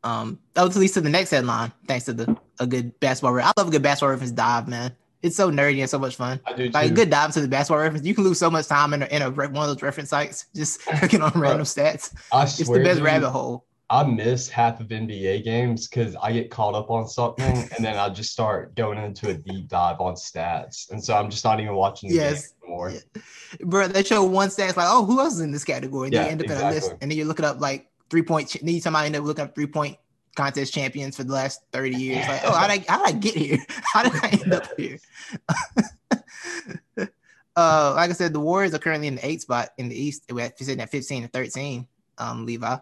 [0.02, 3.32] Um, that was at least to the next headline, thanks to the a good basketball.
[3.32, 4.94] Re- I love a good basketball reference dive, man.
[5.22, 6.38] It's so nerdy and so much fun.
[6.46, 6.72] I do too.
[6.72, 8.06] Like a good dive to the basketball reference.
[8.06, 10.46] You can lose so much time in a, in a one of those reference sites
[10.54, 12.14] just looking on random stats.
[12.30, 13.64] I It's the best rabbit hole.
[13.90, 17.96] I miss half of NBA games because I get caught up on something and then
[17.96, 20.90] I just start going into a deep dive on stats.
[20.90, 22.54] And so I'm just not even watching the yes.
[22.62, 22.90] anymore.
[22.90, 23.22] Yeah.
[23.60, 26.06] Bro, they show one stats like, oh, who else is in this category?
[26.06, 26.66] And yeah, you end up exactly.
[26.66, 29.06] in a list and then you're looking up like three point, ch- then you somebody
[29.06, 29.98] end up looking up three point
[30.34, 32.26] contest champions for the last 30 years.
[32.26, 33.58] Like, oh, how did I, how did I get here?
[33.92, 34.98] How did I end up here?
[37.56, 40.24] uh, like I said, the Warriors are currently in the eighth spot in the East.
[40.32, 41.86] We're sitting at 15 and 13,
[42.18, 42.76] um, Levi.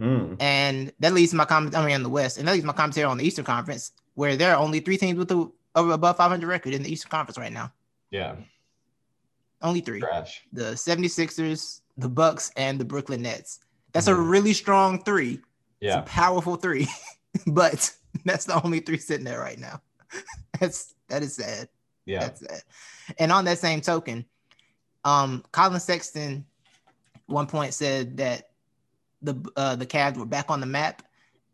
[0.00, 0.36] Mm.
[0.40, 1.74] And that leads to my comment.
[1.74, 4.36] I mean, on the West, and that leads my commentary on the Eastern Conference, where
[4.36, 7.52] there are only three teams with a above 500 record in the Eastern Conference right
[7.52, 7.72] now.
[8.10, 8.36] Yeah.
[9.62, 10.00] Only three.
[10.00, 10.42] Trash.
[10.52, 13.60] The 76ers, the Bucks, and the Brooklyn Nets.
[13.92, 14.12] That's mm.
[14.12, 15.40] a really strong three.
[15.80, 16.00] Yeah.
[16.00, 16.88] It's a powerful three,
[17.46, 19.80] but that's the only three sitting there right now.
[20.60, 21.68] that's that is sad.
[22.04, 22.20] Yeah.
[22.20, 22.62] That's sad.
[23.18, 24.24] And on that same token,
[25.04, 26.44] um, Collin Sexton
[27.26, 28.50] one point said that
[29.26, 31.02] the uh, the Cavs were back on the map,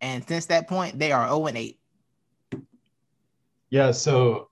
[0.00, 1.78] and since that point, they are 0 and 8.
[3.70, 4.50] Yeah, so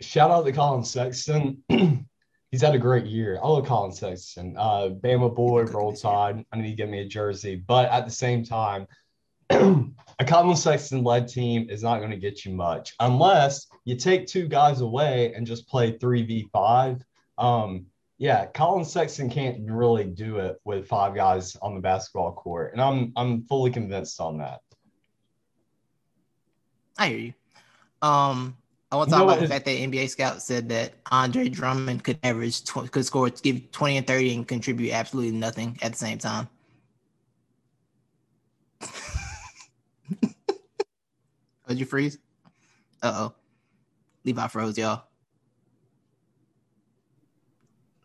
[0.00, 1.62] shout out to Collin Sexton.
[2.50, 3.38] He's had a great year.
[3.42, 4.54] I love Collin Sexton.
[4.56, 6.44] Uh, Bama boy, roll tide.
[6.52, 7.56] I need to get me a jersey.
[7.56, 8.86] But at the same time,
[9.50, 14.26] a Collin Sexton led team is not going to get you much unless you take
[14.26, 17.02] two guys away and just play 3v5.
[17.36, 17.86] Um,
[18.18, 22.72] yeah, Collin Sexton can't really do it with five guys on the basketball court.
[22.72, 24.60] And I'm I'm fully convinced on that.
[26.96, 27.34] I hear you.
[28.02, 28.56] Um,
[28.92, 32.18] I want to talk about the fact that NBA scout said that Andre Drummond could
[32.22, 36.18] average tw- could score give 20 and 30 and contribute absolutely nothing at the same
[36.18, 36.48] time.
[41.66, 42.18] Did you freeze?
[43.02, 43.34] Uh oh.
[44.24, 45.02] Levi froze, y'all.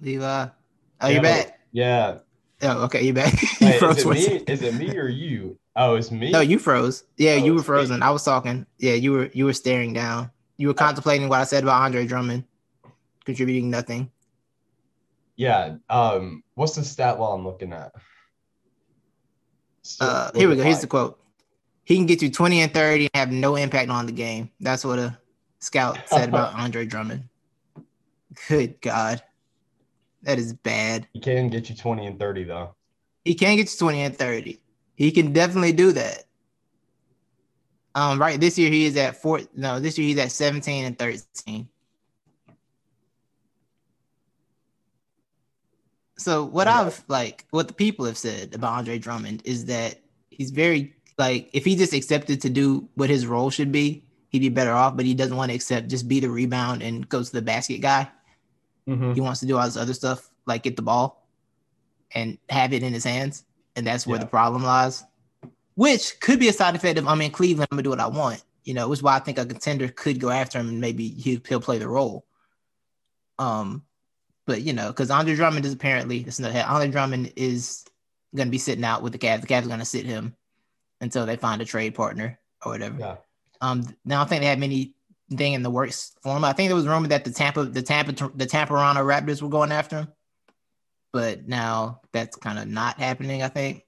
[0.02, 0.48] Levi.
[1.02, 1.60] Oh, yeah, you back?
[1.72, 2.18] Yeah.
[2.62, 3.42] Oh, okay, you back.
[3.62, 3.98] you Wait, froze.
[3.98, 4.54] Is it, me?
[4.54, 5.58] is it me or you?
[5.76, 6.32] Oh, it's me.
[6.32, 7.06] No, you froze.
[7.18, 8.00] Yeah, oh, you were frozen.
[8.00, 8.06] Me.
[8.06, 8.66] I was talking.
[8.80, 10.30] Yeah, you were you were staring down.
[10.58, 12.44] You were contemplating what I said about Andre Drummond
[13.26, 14.12] contributing nothing.
[15.38, 15.76] Yeah.
[15.90, 16.44] Um.
[16.56, 17.94] What's the stat while I'm looking at?
[20.02, 20.64] uh, here we go.
[20.64, 21.20] Here's the quote.
[21.84, 24.52] He can get you 20 and 30 and have no impact on the game.
[24.60, 25.18] That's what a
[25.60, 27.24] scout said about Andre Drummond.
[28.48, 29.24] Good God.
[30.24, 31.08] That is bad.
[31.14, 32.76] He can get you 20 and 30, though.
[33.24, 34.60] He can get you 20 and 30.
[34.96, 36.26] He can definitely do that.
[37.96, 38.40] Um, right.
[38.40, 39.42] This year he is at four.
[39.56, 41.68] No, this year he's at 17 and 13.
[46.18, 50.52] So what I've like what the people have said about Andre Drummond is that he's
[50.52, 54.50] very like if he just accepted to do what his role should be, he'd be
[54.50, 57.32] better off, but he doesn't want to accept just be the rebound and go to
[57.32, 58.10] the basket guy.
[58.90, 59.14] Mm-hmm.
[59.14, 61.28] He wants to do all this other stuff, like get the ball
[62.14, 63.46] and have it in his hands.
[63.76, 64.24] And that's where yeah.
[64.24, 65.04] the problem lies
[65.80, 68.08] which could be a side effect of I'm in Cleveland, I'm gonna do what I
[68.08, 68.44] want.
[68.66, 71.08] You know, which is why I think a contender could go after him and maybe
[71.08, 72.26] he'll, he'll play the role.
[73.40, 73.86] Um,
[74.46, 76.66] but you know, because Andre Drummond is apparently this another head.
[76.66, 77.86] Andre Drummond is
[78.36, 79.40] gonna be sitting out with the Cavs.
[79.40, 80.36] The Cavs are gonna sit him
[81.00, 83.00] until they find a trade partner or whatever.
[83.00, 83.16] Yeah.
[83.62, 84.96] Um, now I think they have many
[85.38, 86.44] thing in the works for him.
[86.44, 89.50] I think there was rumor that the Tampa, the Tampa, the Tampa Toronto Raptors were
[89.50, 90.08] going after him,
[91.12, 93.44] but now that's kind of not happening.
[93.44, 93.86] I think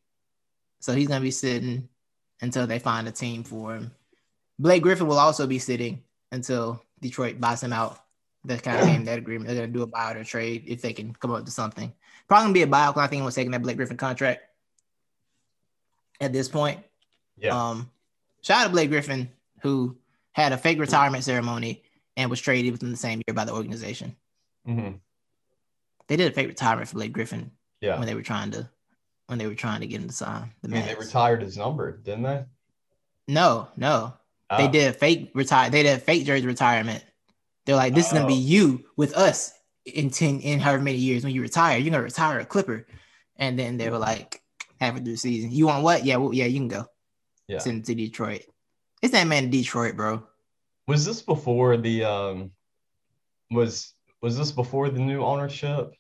[0.80, 1.88] so he's gonna be sitting
[2.42, 3.92] until they find a team for him.
[4.60, 8.00] Blake Griffin will also be sitting until Detroit buys him out.
[8.46, 9.48] That kind of game, that agreement.
[9.48, 11.94] They're gonna do a buyout or trade if they can come up to something.
[12.28, 14.42] Probably gonna be a buyout I think he was taking that Blake Griffin contract
[16.20, 16.80] at this point.
[17.38, 17.56] Yeah.
[17.56, 17.92] Um,
[18.42, 19.30] shout out to Blake Griffin,
[19.62, 19.98] who
[20.34, 21.84] had a fake retirement ceremony
[22.18, 24.16] and was traded within the same year by the organization.
[24.68, 24.98] Mm-hmm.
[26.08, 27.52] They did a fake retirement for Blake Griffin.
[27.80, 27.98] Yeah.
[27.98, 28.70] When they were trying to
[29.28, 30.52] when they were trying to get him to sign.
[30.62, 32.44] The I mean, they retired his number, didn't they?
[33.28, 34.14] No, no.
[34.50, 34.58] Oh.
[34.58, 35.70] They did a fake retire.
[35.70, 37.04] They did a fake jersey retirement.
[37.66, 38.38] They're like, this is gonna be oh.
[38.38, 39.54] you with us
[39.86, 41.78] in ten in however many years when you retire.
[41.78, 42.86] You're gonna retire a Clipper,
[43.38, 44.42] and then they were like,
[44.80, 46.04] halfway through the season, you want what?
[46.04, 46.86] Yeah, well, yeah, you can go.
[47.48, 48.44] Yeah, send to Detroit.
[49.02, 50.24] It's that man in Detroit, bro.
[50.88, 52.52] Was this before the um?
[53.50, 55.94] Was was this before the new ownership?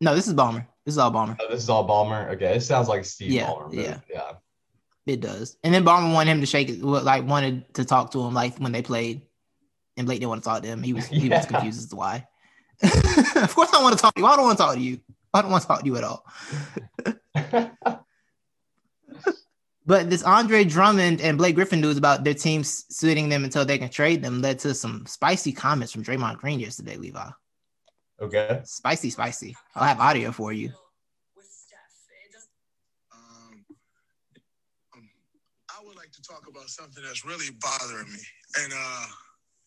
[0.00, 0.66] No, this is Ballmer.
[0.84, 1.36] This is all Ballmer.
[1.40, 2.30] Oh, this is all Ballmer.
[2.34, 3.72] Okay, it sounds like Steve yeah, Ballmer.
[3.72, 4.32] Yeah, yeah,
[5.06, 5.56] it does.
[5.64, 8.58] And then Ballmer wanted him to shake it, like wanted to talk to him, like
[8.58, 9.22] when they played,
[9.96, 10.82] and Blake didn't want to talk to him.
[10.82, 11.38] He was he yeah.
[11.38, 12.26] was confused as to why.
[12.82, 14.26] of course, I want to talk to you.
[14.26, 15.00] I don't want to talk to you.
[15.32, 16.26] I don't want to talk to you at all.
[19.86, 23.78] but this Andre Drummond and Blake Griffin news about their teams suiting them until they
[23.78, 27.28] can trade them led to some spicy comments from Draymond Green yesterday, Levi.
[28.20, 28.60] Okay.
[28.64, 29.56] Spicy, spicy.
[29.74, 30.70] I'll have audio for you.
[33.12, 33.64] Um,
[35.68, 38.20] I would like to talk about something that's really bothering me,
[38.62, 39.06] and uh,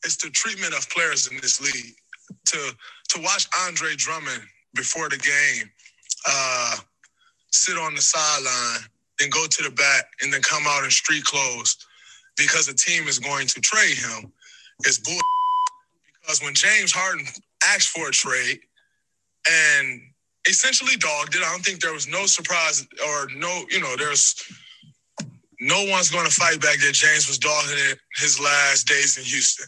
[0.03, 1.93] it's the treatment of players in this league.
[2.47, 2.75] To
[3.09, 4.41] to watch Andre Drummond
[4.73, 5.69] before the game,
[6.27, 6.75] uh,
[7.51, 11.23] sit on the sideline, then go to the back, and then come out in street
[11.23, 11.77] clothes
[12.37, 14.31] because the team is going to trade him
[14.85, 15.19] is bull.
[16.21, 17.25] Because when James Harden
[17.65, 18.59] asked for a trade
[19.49, 20.01] and
[20.47, 24.35] essentially dogged it, I don't think there was no surprise or no, you know, there's
[25.59, 29.23] no one's going to fight back that James was dogging it his last days in
[29.23, 29.65] Houston.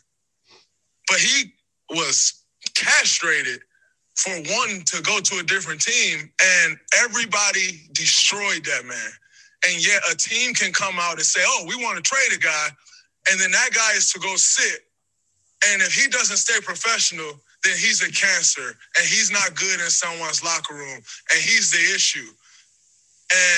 [1.07, 1.53] But he
[1.89, 2.43] was
[2.75, 3.61] castrated
[4.15, 9.11] for one to go to a different team, and everybody destroyed that man.
[9.67, 12.39] And yet a team can come out and say, oh, we want to trade a
[12.39, 12.67] guy.
[13.31, 14.81] And then that guy is to go sit.
[15.67, 17.31] And if he doesn't stay professional,
[17.63, 21.93] then he's a cancer and he's not good in someone's locker room and he's the
[21.93, 22.31] issue.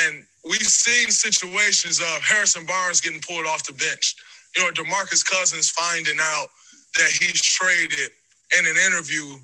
[0.09, 4.15] And we've seen situations of Harrison Barnes getting pulled off the bench.
[4.57, 6.47] You know, DeMarcus Cousins finding out
[6.97, 8.09] that he's traded
[8.57, 9.37] in an interview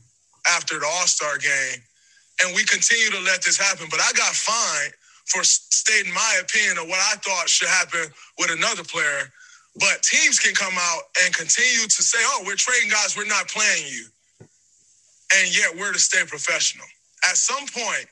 [0.50, 1.82] after the All Star game.
[2.44, 3.88] And we continue to let this happen.
[3.90, 4.94] But I got fined
[5.28, 8.06] for stating my opinion of what I thought should happen
[8.40, 9.32] with another player.
[9.80, 13.48] But teams can come out and continue to say, oh, we're trading guys, we're not
[13.50, 14.06] playing you.
[15.38, 16.86] And yet we're to stay professional.
[17.30, 18.08] At some point,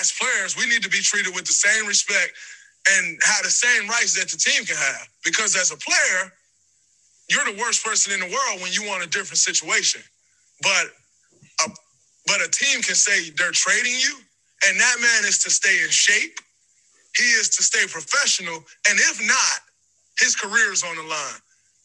[0.00, 2.32] as players, we need to be treated with the same respect
[2.90, 5.08] and have the same rights that the team can have.
[5.24, 6.32] Because as a player,
[7.28, 10.02] you're the worst person in the world when you want a different situation.
[10.62, 10.86] But
[11.66, 11.70] a,
[12.26, 14.18] but a team can say they're trading you
[14.66, 16.38] and that man is to stay in shape.
[17.16, 18.56] He is to stay professional.
[18.90, 19.60] And if not,
[20.20, 21.40] his career is on the line.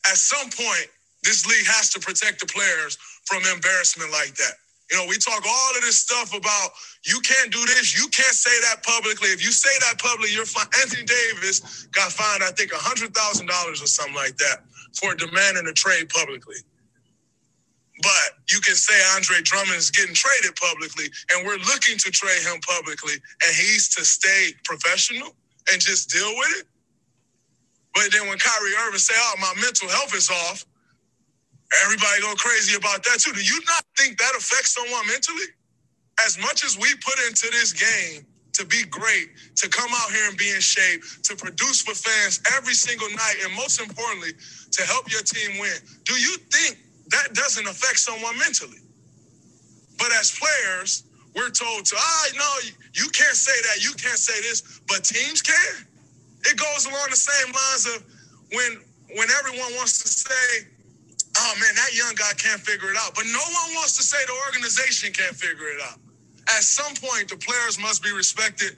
[0.09, 0.87] At some point,
[1.23, 4.53] this league has to protect the players from embarrassment like that.
[4.91, 6.71] You know, we talk all of this stuff about
[7.05, 9.29] you can't do this, you can't say that publicly.
[9.29, 10.67] If you say that publicly, you're fine.
[10.81, 14.63] Anthony Davis got fined, I think, $100,000 or something like that
[14.99, 16.57] for demanding a trade publicly.
[18.03, 22.43] But you can say Andre Drummond is getting traded publicly, and we're looking to trade
[22.43, 25.35] him publicly, and he's to stay professional
[25.71, 26.67] and just deal with it.
[27.95, 30.65] But then when Kyrie Irving say, "Oh, my mental health is off,"
[31.83, 33.33] everybody go crazy about that too.
[33.33, 35.47] Do you not think that affects someone mentally?
[36.25, 40.29] As much as we put into this game to be great, to come out here
[40.29, 44.31] and be in shape, to produce for fans every single night, and most importantly,
[44.71, 45.75] to help your team win.
[46.05, 46.77] Do you think
[47.09, 48.79] that doesn't affect someone mentally.
[49.97, 51.03] But as players,
[51.35, 55.41] we're told to, ah, no, you can't say that, you can't say this, but teams
[55.41, 55.87] can.
[56.45, 58.03] It goes along the same lines of
[58.51, 58.81] when
[59.15, 60.67] when everyone wants to say,
[61.37, 63.13] oh man, that young guy can't figure it out.
[63.15, 65.99] But no one wants to say the organization can't figure it out.
[66.47, 68.75] At some point, the players must be respected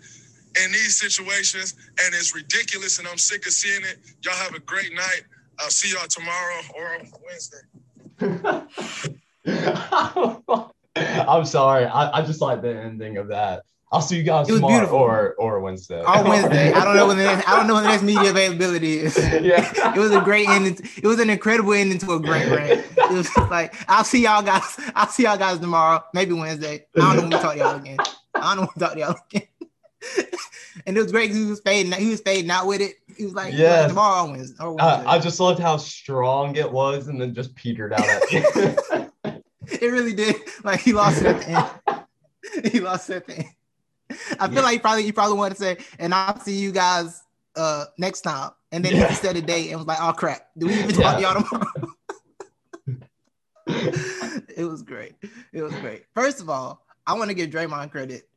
[0.64, 3.98] in these situations, and it's ridiculous, and I'm sick of seeing it.
[4.24, 5.24] Y'all have a great night.
[5.60, 7.64] I'll see y'all tomorrow or Wednesday.
[10.96, 11.86] I'm sorry.
[11.86, 13.64] I, I just like the ending of that.
[13.92, 16.02] I'll see you guys tomorrow or or Wednesday.
[16.02, 16.74] Or Wednesday.
[16.74, 19.18] I don't know when the next, I don't know when the next media availability is.
[19.46, 19.96] Yeah.
[19.96, 20.78] it was a great ending.
[20.98, 22.86] It was an incredible ending to a great rant.
[22.98, 24.80] It was like I'll see y'all guys.
[24.96, 26.86] I'll see y'all guys tomorrow, maybe Wednesday.
[26.96, 27.98] I don't know when we talk to y'all again.
[28.34, 29.48] I don't know when we talk to y'all again.
[30.86, 31.92] and it was great because he was fading.
[31.94, 32.96] He was fading out with it.
[33.16, 34.64] He was like, yeah, like, tomorrow Wednesday.
[34.64, 34.76] Or.
[34.80, 38.22] Uh, I just loved how strong it was, and then just petered out at
[39.66, 40.36] it really did.
[40.64, 42.72] Like he lost it at the end.
[42.72, 43.50] he lost it at the end.
[44.40, 44.62] I feel yeah.
[44.62, 47.24] like he probably he probably wanted to say, and I'll see you guys
[47.56, 48.52] uh next time.
[48.72, 49.08] And then yeah.
[49.08, 51.34] he set a date and was like, oh crap, do we even talk yeah.
[51.34, 51.96] to y'all tomorrow?
[54.56, 55.16] it was great.
[55.54, 56.04] It was great.
[56.14, 58.28] First of all, I want to give Draymond credit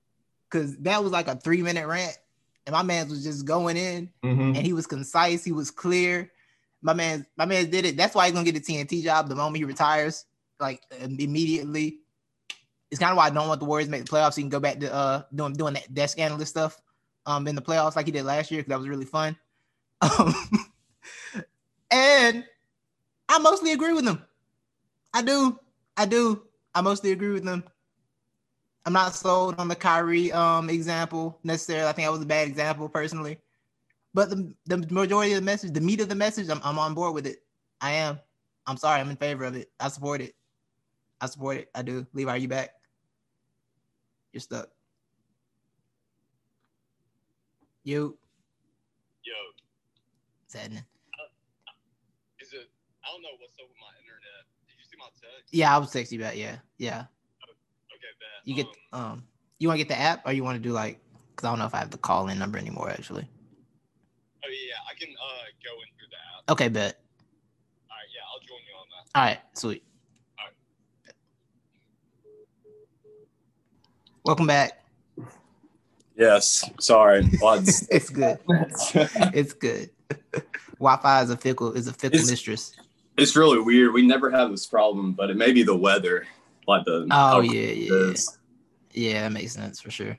[0.49, 2.17] because that was like a three minute rant
[2.69, 4.55] and my man was just going in, mm-hmm.
[4.55, 6.31] and he was concise, he was clear.
[6.83, 7.97] My man, my man did it.
[7.97, 10.27] That's why he's gonna get the TNT job the moment he retires,
[10.61, 12.01] like immediately.
[12.91, 14.37] It's kind of why I don't want the Warriors make the playoffs.
[14.37, 16.79] He can go back to uh doing doing that desk analyst stuff
[17.25, 19.37] um in the playoffs like he did last year because that was really fun.
[20.01, 20.35] Um,
[21.91, 22.45] and
[23.31, 24.23] I mostly agree with him.
[25.15, 25.59] I do.
[25.97, 26.43] I do.
[26.75, 27.65] I mostly agree with them.
[28.89, 31.87] I'm not sold on the Kyrie um example necessarily.
[31.87, 33.39] I think that was a bad example personally.
[34.15, 36.95] But the, the majority of the message, the meat of the message, I'm, I'm on
[36.95, 37.45] board with it.
[37.83, 38.19] I am.
[38.67, 38.99] I'm sorry.
[38.99, 39.71] I'm in favor of it.
[39.79, 40.35] I support it.
[41.21, 41.69] I support it.
[41.75, 42.07] I do.
[42.15, 42.71] Levi, are you back?
[44.33, 44.71] You're stuck.
[47.85, 48.17] You.
[49.23, 49.35] Yo.
[50.47, 50.79] Saddening.
[50.79, 51.29] Uh,
[52.41, 52.71] is it?
[53.05, 54.49] I don't know what's up with my internet.
[54.67, 55.53] Did you see my text?
[55.53, 56.39] Yeah, I was texting you back.
[56.39, 57.05] Yeah, yeah.
[58.45, 59.25] You get um,
[59.59, 60.99] you want to get the app or you want to do like
[61.35, 63.29] because I don't know if I have the call in number anymore actually.
[64.45, 66.51] Oh yeah, I can uh go in through the app.
[66.53, 67.01] Okay, bet.
[67.91, 69.19] All right, yeah, I'll join you on that.
[69.19, 69.83] All right, sweet.
[74.25, 74.85] Welcome back.
[76.17, 76.69] Yes.
[76.81, 77.29] Sorry.
[77.43, 77.87] Odds.
[77.91, 78.39] It's good.
[79.35, 79.91] It's good.
[80.79, 82.75] Wi-Fi is a fickle is a fickle It's- mistress.
[83.17, 83.93] it's really weird.
[83.93, 86.27] We never have this problem, but it may be the weather.
[86.69, 88.15] Like the Oh yeah, yeah,
[88.93, 89.23] yeah.
[89.23, 90.19] that makes sense for sure.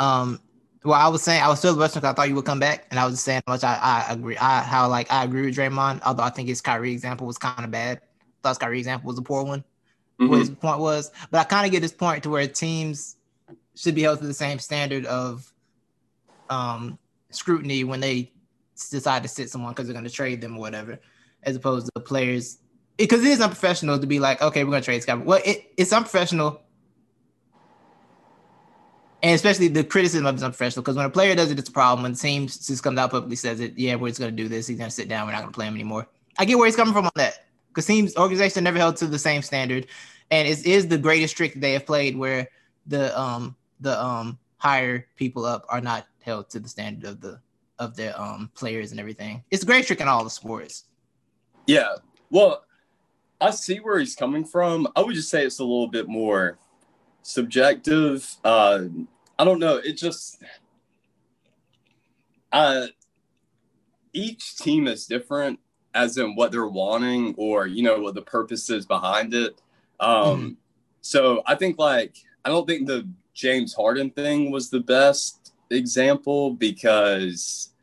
[0.00, 0.40] Um,
[0.82, 2.86] well, I was saying I was still Western because I thought you would come back,
[2.90, 4.36] and I was just saying how much I, I agree.
[4.36, 7.64] I how like I agree with Draymond, although I think his Kyrie example was kind
[7.64, 8.00] of bad.
[8.42, 9.62] thought his Kyrie example was a poor one.
[10.16, 10.38] What Mhm.
[10.40, 13.16] his point was, but I kind of get his point to where teams
[13.76, 15.50] should be held to the same standard of
[16.50, 16.98] um
[17.30, 18.32] scrutiny when they
[18.90, 20.98] decide to sit someone because they're going to trade them or whatever,
[21.44, 22.58] as opposed to players.
[22.96, 25.24] Because it is unprofessional to be like, okay, we're going to trade Scott.
[25.24, 26.60] Well, it, it's unprofessional
[29.24, 31.72] and especially the criticism of it's unprofessional because when a player does it, it's a
[31.72, 32.02] problem.
[32.02, 34.66] When the team just comes out publicly says it, yeah, we're just gonna do this.
[34.66, 35.26] He's gonna sit down.
[35.26, 36.06] We're not gonna play him anymore.
[36.38, 39.06] I get where he's coming from on that because teams organizations are never held to
[39.06, 39.86] the same standard,
[40.30, 42.48] and it is the greatest trick they have played where
[42.86, 47.40] the um the um higher people up are not held to the standard of the
[47.78, 49.42] of their um players and everything.
[49.50, 50.84] It's a great trick in all the sports.
[51.66, 51.94] Yeah.
[52.28, 52.62] Well,
[53.40, 54.88] I see where he's coming from.
[54.96, 56.58] I would just say it's a little bit more
[57.22, 58.36] subjective.
[58.44, 58.84] Uh,
[59.38, 59.76] I don't know.
[59.76, 60.42] It just,
[62.52, 62.86] uh,
[64.12, 65.58] each team is different,
[65.94, 69.60] as in what they're wanting or you know what the purpose is behind it.
[70.00, 70.56] Um,
[71.00, 76.52] So I think like I don't think the James Harden thing was the best example
[76.52, 77.73] because.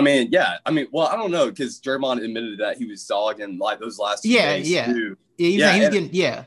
[0.00, 0.56] I mean, yeah.
[0.64, 3.98] I mean, well, I don't know because Draymond admitted that he was dogging like those
[3.98, 4.86] last Yeah, days yeah.
[4.86, 5.16] too.
[5.36, 6.44] Yeah, he was, Yeah, he was and- getting yeah.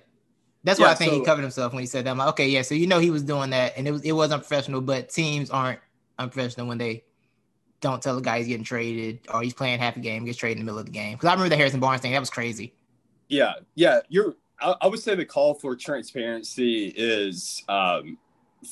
[0.66, 2.12] That's why Yeah, I think he covered himself when he said that.
[2.12, 4.14] I'm like, okay, yeah, so you know he was doing that, and it was it
[4.14, 5.80] was unprofessional, but teams aren't
[6.18, 7.04] unprofessional when they
[7.82, 10.60] don't tell the guy he's getting traded or he's playing half a game, gets traded
[10.60, 11.16] in the middle of the game.
[11.16, 12.74] Because I remember the Harrison Barnes thing, that was crazy.
[13.28, 14.00] Yeah, yeah.
[14.08, 14.36] You're.
[14.62, 18.18] I, I would say the call for transparency is um,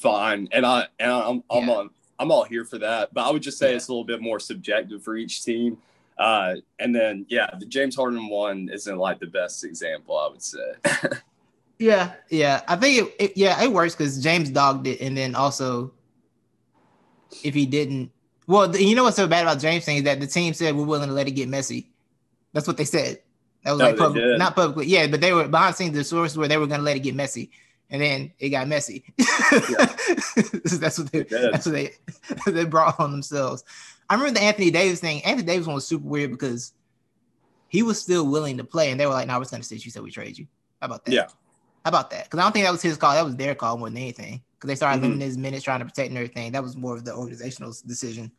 [0.01, 1.73] fine, and I and I'm I'm Yeah.
[1.75, 1.89] on
[2.21, 3.13] I'm all here for that.
[3.13, 5.77] But I would just say it's a little bit more subjective for each team.
[6.17, 10.17] Uh, and then yeah, the James Harden one isn't like the best example.
[10.17, 10.73] I would say.
[11.81, 12.61] Yeah, yeah.
[12.67, 15.91] I think it, it yeah, it works because James dogged it, and then also
[17.43, 18.11] if he didn't,
[18.45, 20.85] well, you know what's so bad about James thing is that the team said we're
[20.85, 21.89] willing to let it get messy.
[22.53, 23.21] That's what they said.
[23.63, 25.95] That was No, like public, not publicly, yeah, but they were behind the scenes.
[25.95, 27.49] The sources where they were going to let it get messy,
[27.91, 29.03] and then it got messy.
[29.17, 31.23] that's what they.
[31.23, 31.91] That's what they
[32.51, 33.63] they brought on themselves.
[34.09, 35.23] I remember the Anthony Davis thing.
[35.23, 36.73] Anthony Davis one was super weird because
[37.67, 39.83] he was still willing to play, and they were like, "No, we're going to sit
[39.85, 40.47] you, so we trade you."
[40.79, 41.11] How about that?
[41.11, 41.27] Yeah.
[41.83, 42.25] How about that?
[42.25, 43.13] Because I don't think that was his call.
[43.13, 44.41] That was their call more than anything.
[44.55, 45.03] Because they started Mhm.
[45.03, 46.51] limiting his minutes, trying to protect and everything.
[46.51, 48.31] That was more of the organizational decision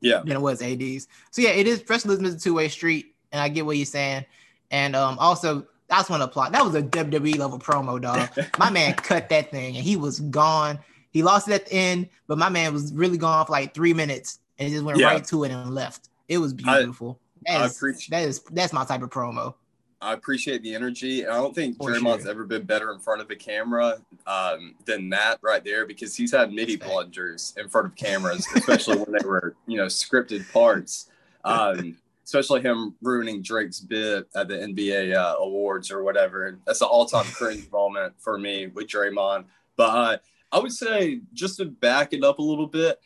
[0.00, 0.18] yeah.
[0.18, 1.08] than it was AD's.
[1.30, 3.86] So yeah, it is professionalism is a two way street, and I get what you're
[3.86, 4.26] saying.
[4.70, 6.52] And um, also, Want to applaud.
[6.52, 8.28] That was a WWE level promo, dog.
[8.58, 10.78] my man cut that thing, and he was gone.
[11.12, 13.94] He lost it at the end, but my man was really gone for like three
[13.94, 15.06] minutes and just went Yeah.
[15.06, 16.08] right to it and left.
[16.28, 17.20] It was I- beautiful.
[17.48, 19.54] I appreciate- that is that's my type of promo.
[20.02, 21.22] I appreciate the energy.
[21.22, 22.30] And I don't think For Draymond's sure.
[22.32, 23.96] ever been better in front of the camera
[24.26, 28.98] um, than that right there because he's had many blunders in front of cameras, especially
[28.98, 31.08] when they were, you know, scripted parts.
[31.44, 31.96] Um,
[32.26, 36.58] especially him ruining Drake's bit at the NBA uh, awards or whatever.
[36.66, 39.44] That's an all-time cringe moment for me with Draymond.
[39.76, 40.18] But uh,
[40.52, 42.98] I would say just to back it up a little bit,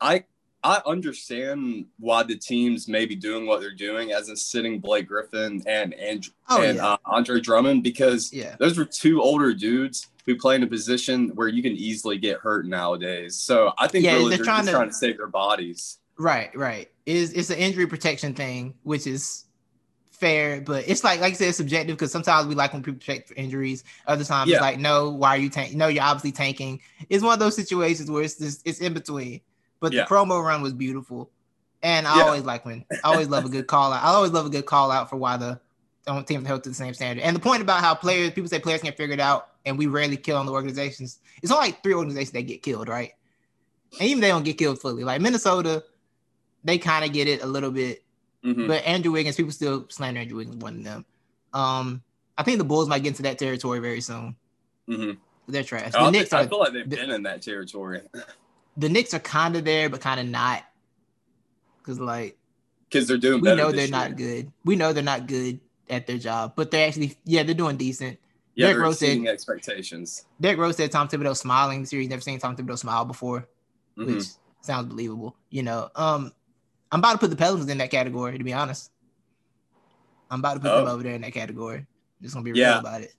[0.00, 0.24] I
[0.62, 5.06] I understand why the teams may be doing what they're doing, as in sitting Blake
[5.06, 6.86] Griffin and and, Oh, and yeah.
[6.86, 8.56] uh, Andre Drummond, because Yeah.
[8.58, 12.38] those were two older dudes who play in a position where you can easily get
[12.40, 13.36] hurt nowadays.
[13.36, 15.98] So I think Yeah, really they're they're, trying just to- trying to save their bodies.
[16.18, 16.90] Right, right.
[17.06, 19.44] Is it's an injury protection thing, which is
[20.10, 22.98] fair, but it's like like I said, it's subjective because sometimes we like when people
[22.98, 23.84] protect for injuries.
[24.06, 24.56] Other times Yeah.
[24.56, 25.78] it's like, no, why are you tanking?
[25.78, 26.80] No, you're obviously tanking.
[27.08, 29.40] It's one of those situations where it's just it's in between.
[29.80, 30.02] But Yeah.
[30.02, 31.30] the promo run was beautiful.
[31.84, 32.24] And I Yeah.
[32.24, 34.02] always like when I always love a good call out.
[34.02, 35.60] I always love a good call out for why the
[36.04, 37.22] don't teams held to the same standard.
[37.22, 39.86] And the point about how players people say players can't figure it out and we
[39.86, 41.18] rarely kill on the organizations.
[41.42, 43.12] It's only like three organizations that get killed, right?
[44.00, 45.04] And even they don't get killed fully.
[45.04, 45.84] Like Minnesota,
[46.68, 48.04] they kind of get it a little bit,
[48.44, 48.68] Mhm.
[48.68, 51.04] but Andrew Wiggins, people still slander Andrew Wiggins more than them.
[51.54, 52.02] Um,
[52.36, 54.36] I think the Bulls might get into that territory very soon.
[54.86, 55.16] Mhm.
[55.48, 55.92] They're trash.
[55.92, 58.02] The I, Knicks I are feel like they've the- been in that territory
[58.76, 60.62] the Knicks are kind of there, but kind of not.
[61.82, 62.36] Cause like
[62.90, 64.52] because they're doing we know they're not good.
[64.64, 68.18] We know they're not good at their job, but they're actually yeah they're doing decent.
[68.54, 70.26] Yeah, they're Rose said- expectations.
[70.40, 72.02] Derrick Rose said Tom Thibodeau smiling this year.
[72.02, 73.48] He's never seen Tom Thibodeau smile before,
[73.96, 74.06] Mhm.
[74.16, 74.24] which
[74.60, 75.34] sounds believable.
[75.50, 76.32] You know, um,
[76.90, 78.38] I'm about to put the Pelicans in that category.
[78.38, 78.90] To be honest,
[80.30, 80.92] I'm about to put them Oh.
[80.92, 81.86] over there in that category.
[82.22, 82.70] Just gonna be Yeah.
[82.72, 83.14] real about it.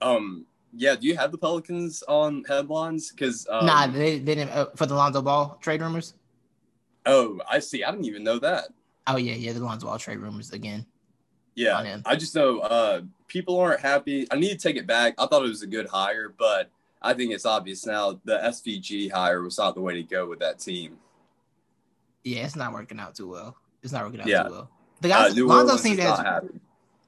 [0.00, 0.94] Um, yeah.
[0.96, 3.10] Do you have the Pelicans on headlines?
[3.10, 6.14] Because um, nah, they, they didn't uh, for the Lonzo Ball trade rumors.
[7.06, 7.84] Oh, I see.
[7.84, 8.68] I didn't even know that.
[9.06, 10.84] Oh yeah, yeah, the Lonzo Ball trade rumors again.
[11.54, 12.00] Yeah.
[12.04, 14.26] I just know uh, people aren't happy.
[14.30, 15.14] I need to take it back.
[15.16, 19.10] I thought it was a good hire, but I think it's obvious now the SVG
[19.10, 20.98] hire was not the way to go with that team.
[22.26, 23.56] Yeah, it's not working out too well.
[23.84, 24.42] It's not working out Yeah.
[24.42, 24.70] too well.
[25.00, 26.44] The Uh, guys, New Lonzo Orleans seems to have,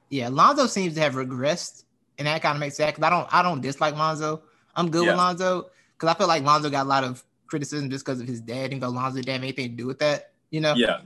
[0.09, 1.83] yeah, Lonzo seems to have regressed,
[2.17, 2.95] and that kind of makes sense.
[2.95, 4.43] Cause I don't, I don't dislike Lonzo.
[4.77, 5.11] I'm good Yeah.
[5.11, 8.27] with Lonzo because I feel like Lonzo got a lot of criticism just because of
[8.27, 10.31] his dad, and though Lonzo didn't have anything to do with that.
[10.51, 11.01] You know, Yeah,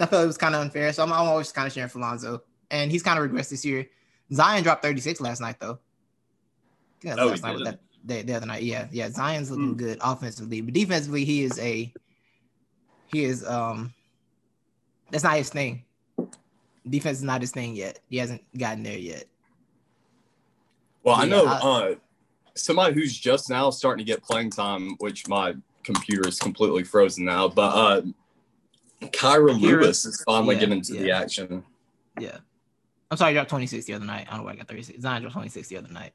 [0.00, 0.92] I felt it was kind of unfair.
[0.92, 2.42] So I'm, I'm always kind of cheering for Lonzo,
[2.72, 3.86] and he's kind of regressed this year.
[4.32, 5.78] Zion dropped 36 last night though.
[7.02, 8.62] That was Oh, last night with that the, the other night.
[8.64, 9.10] Yeah, yeah.
[9.10, 9.74] Zion's looking Hmm.
[9.74, 11.92] good offensively, but defensively, he is a
[13.08, 13.92] he is um
[15.10, 15.84] that's not his thing.
[16.88, 18.00] Defense is not his thing yet.
[18.08, 19.24] He hasn't gotten there yet.
[21.02, 21.94] Well, I know I- uh,
[22.54, 27.24] somebody who's just now starting to get playing time, which my computer is completely frozen
[27.24, 28.02] now, but uh,
[29.08, 31.62] Kira Lewis is finally yeah, getting into the action.
[32.18, 32.38] Yeah.
[33.10, 34.26] I'm sorry, he dropped 26 the other night.
[34.28, 35.00] I don't know why I got 36.
[35.00, 36.12] Zion dropped 26 the other night.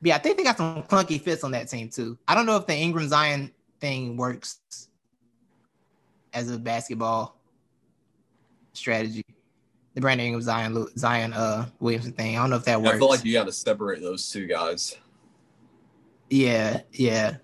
[0.00, 2.18] But yeah, I think they got some clunky fits on that team too.
[2.26, 4.87] I don't know if the Ingram Zion thing works
[6.38, 7.36] as a basketball
[8.72, 9.24] strategy.
[9.94, 12.36] The Brandon Ingram Zion Zion uh Williamson thing.
[12.36, 12.96] I don't know if that Yeah, works.
[12.96, 14.96] I feel like you got to separate those two guys.
[16.30, 17.36] Yeah, yeah.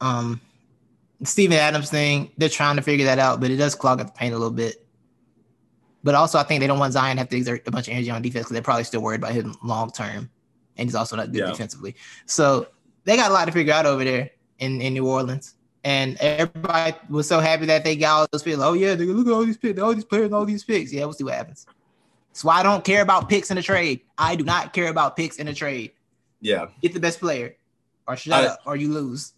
[0.00, 0.40] Um,
[1.24, 4.12] Steven Adams thing, they're trying to figure that out, but it does clog up the
[4.12, 4.86] paint a little bit.
[6.04, 7.94] But also, I think they don't want Zion to have to exert a bunch of
[7.94, 10.30] energy on defense because they're probably still worried about him long term,
[10.76, 11.46] and he's also not good Yeah.
[11.50, 11.96] defensively.
[12.26, 12.68] So
[13.04, 14.30] they got a lot to figure out over there
[14.60, 15.55] in, in New Orleans.
[15.86, 18.58] And everybody was so happy that they got all those picks.
[18.58, 20.92] Oh yeah, look at all these picks, all these players, all these picks.
[20.92, 21.64] Yeah, we'll see what happens.
[22.32, 24.00] That's why I don't care about picks in a trade.
[24.18, 25.92] I do not care about picks in a trade.
[26.40, 26.66] Yeah.
[26.82, 27.54] Get the best player,
[28.08, 29.32] or shut I- up, or you lose.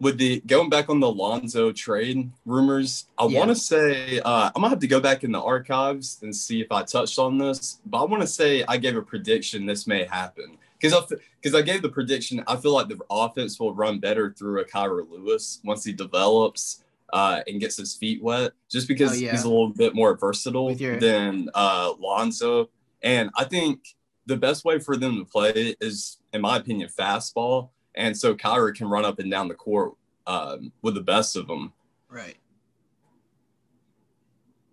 [0.00, 3.38] with the going back on the Lonzo trade rumors, I Yeah.
[3.38, 6.62] want to say uh, I'm gonna have to go back in the archives and see
[6.62, 7.78] if I touched on this.
[7.84, 10.56] But I want to say I gave a prediction this may happen
[10.92, 12.42] because I because I gave the prediction.
[12.46, 16.82] I feel like the offense will run better through a Kira Lewis once he develops
[17.12, 19.30] uh, and gets his feet wet, just because Oh, yeah.
[19.32, 22.68] he's a little bit more versatile your- than uh, Lonzo.
[23.02, 23.94] And I think
[24.26, 27.68] the best way for them to play is, in my opinion, fastball.
[27.94, 29.92] And so Kyra can run up and down the court
[30.26, 31.72] um, with the best of them.
[32.08, 32.36] Right.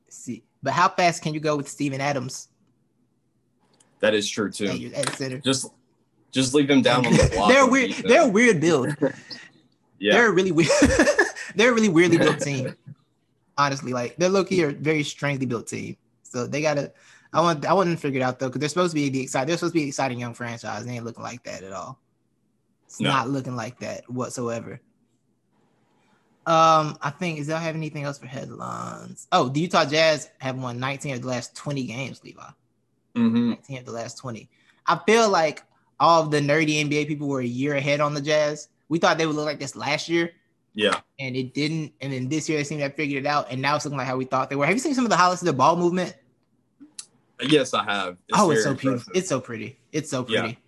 [0.09, 2.49] See, but how fast can you go with Steven Adams
[3.99, 4.75] That is true too.
[4.75, 5.37] your, at center?
[5.39, 5.67] Just
[6.33, 7.49] just leave them down on the block.
[7.49, 7.89] they're weird.
[7.91, 8.07] defense.
[8.09, 8.89] They're a weird build.
[9.99, 10.13] yeah.
[10.13, 10.69] They're a really weird.
[11.55, 12.75] they're a really weirdly built team.
[13.57, 15.95] Honestly, like they're low key a very strangely built team.
[16.23, 16.91] So they gotta.
[17.31, 17.65] I want.
[17.65, 19.47] I want them to figure it out though, because they're supposed to be the exciting.
[19.47, 20.85] They're supposed to be an exciting young franchise.
[20.85, 21.99] They ain't looking like that at all.
[22.87, 23.09] It's No.
[23.09, 24.81] not looking like that whatsoever.
[26.45, 27.47] Um, I think is.
[27.47, 29.27] Do I have anything else for headlines?
[29.31, 32.43] Oh, the Utah Jazz have won 19 of the last 20 games, Levi.
[33.15, 34.49] hmm 19 of the last 20.
[34.85, 35.63] I feel like
[36.03, 38.67] all of the nerdy NBA people were a year ahead on the Jazz.
[38.89, 40.31] We thought they would look like this last year,
[40.73, 40.99] Yeah.
[41.17, 41.93] and it didn't.
[42.01, 43.97] And then this year they seem to have figured it out, and now it's looking
[43.97, 44.65] like how we thought they were.
[44.65, 46.13] Have you seen some of the highlights of the ball movement?
[47.41, 48.17] Yes, I have.
[48.33, 49.13] oh, it's so very beautiful.
[49.15, 49.79] It's so pretty.
[49.93, 50.41] It's so Yeah.
[50.41, 50.59] pretty.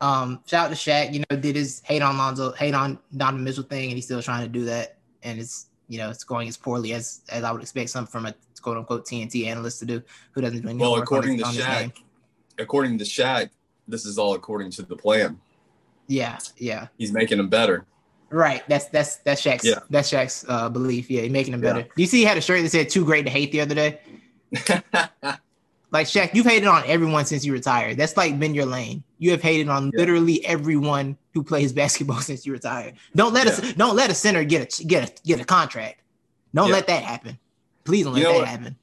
[0.00, 1.12] Um, shout out to Shaq.
[1.14, 4.20] You know, did his hate on Lonzo, hate on Donovan Mitchell thing, and he's still
[4.20, 4.98] trying to do that.
[5.22, 8.26] And it's you know it's going as poorly as as I would expect some from
[8.26, 10.02] a quote unquote TNT analyst to do,
[10.32, 11.92] who doesn't do any well, according to Shaq,
[12.58, 13.50] according to Shaq,
[13.88, 15.40] this is all according to the plan.
[16.06, 16.88] Yeah, yeah.
[16.98, 17.84] He's making him better.
[18.30, 18.62] Right.
[18.68, 19.80] That's that's that's Shaq's Yeah.
[19.90, 21.10] that's Shaq's uh, belief.
[21.10, 21.72] Yeah, making him Yeah.
[21.74, 21.82] better.
[21.94, 23.74] Do you see he had a shirt that said too great to hate the other
[23.74, 24.00] day?
[25.90, 27.98] Like Shaq, you've hated on everyone since you retired.
[27.98, 29.02] That's like been your lane.
[29.18, 29.98] You have hated on Yeah.
[30.00, 32.94] literally everyone who plays basketball since you retired.
[33.14, 36.00] Don't let us don't let a center get a get a get a contract.
[36.54, 36.74] Don't Yeah.
[36.76, 37.38] let that happen.
[37.84, 38.48] Please don't let You know that what?
[38.48, 38.76] happen.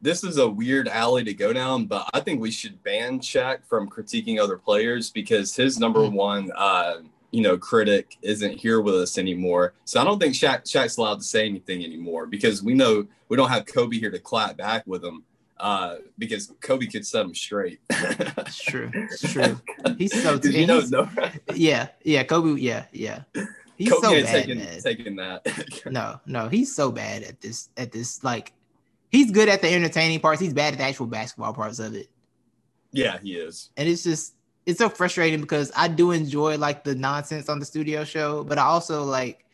[0.00, 3.58] This is a weird alley to go down, but I think we should ban Shaq
[3.68, 6.12] from critiquing other players because his number Mhm.
[6.12, 7.00] one, uh,
[7.32, 9.74] you know, critic isn't here with us anymore.
[9.84, 13.36] So I don't think Shaq, Shaq's allowed to say anything anymore because we know we
[13.36, 15.22] don't have Kobe here to clap back with him
[15.58, 17.80] uh, because Kobe could set him straight.
[17.90, 18.90] It's true.
[18.94, 19.60] It's true.
[19.98, 21.08] He's so Did you know, he's- no,
[21.54, 23.24] yeah, yeah, Kobe, yeah, yeah.
[23.76, 24.80] He's Kobe so bad, taking, man.
[24.82, 25.46] taking that.
[25.86, 27.68] No, no, he's so bad at this.
[27.76, 28.52] At this, like,
[29.10, 30.40] he's good at the entertaining parts.
[30.40, 32.08] He's bad at the actual basketball parts of it,
[32.92, 33.70] yeah, he is.
[33.76, 34.34] and it's just
[34.66, 38.58] it's so frustrating because I do enjoy like the nonsense on the studio show, but
[38.58, 39.44] I also like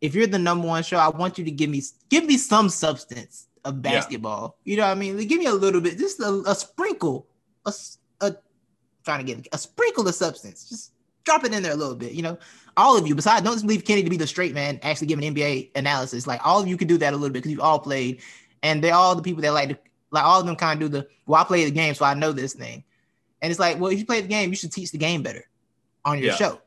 [0.00, 2.68] if you're the number one show, I want you to give me give me some
[2.68, 3.48] substance.
[3.64, 4.58] of basketball.
[4.64, 5.16] You know what I mean?
[5.16, 7.26] Like, give me a little bit, just a, a sprinkle,
[7.66, 7.72] A
[9.04, 10.68] trying to get a sprinkle of substance.
[10.68, 10.92] Just
[11.24, 12.12] drop it in there a little bit.
[12.12, 12.38] You know,
[12.76, 13.14] all of you.
[13.14, 16.26] Besides, don't just leave Kenny to be the straight man, actually giving NBA analysis.
[16.26, 18.20] Like all of you can do that a little bit because you've all played,
[18.64, 19.78] and they're all the people that like to
[20.10, 21.40] like all of them kind of do the well.
[21.40, 22.82] I play the game, so I know this thing.
[23.42, 25.44] And it's like, well, if you play the game, you should teach the game better
[26.04, 26.36] on your Yeah.
[26.36, 26.60] show.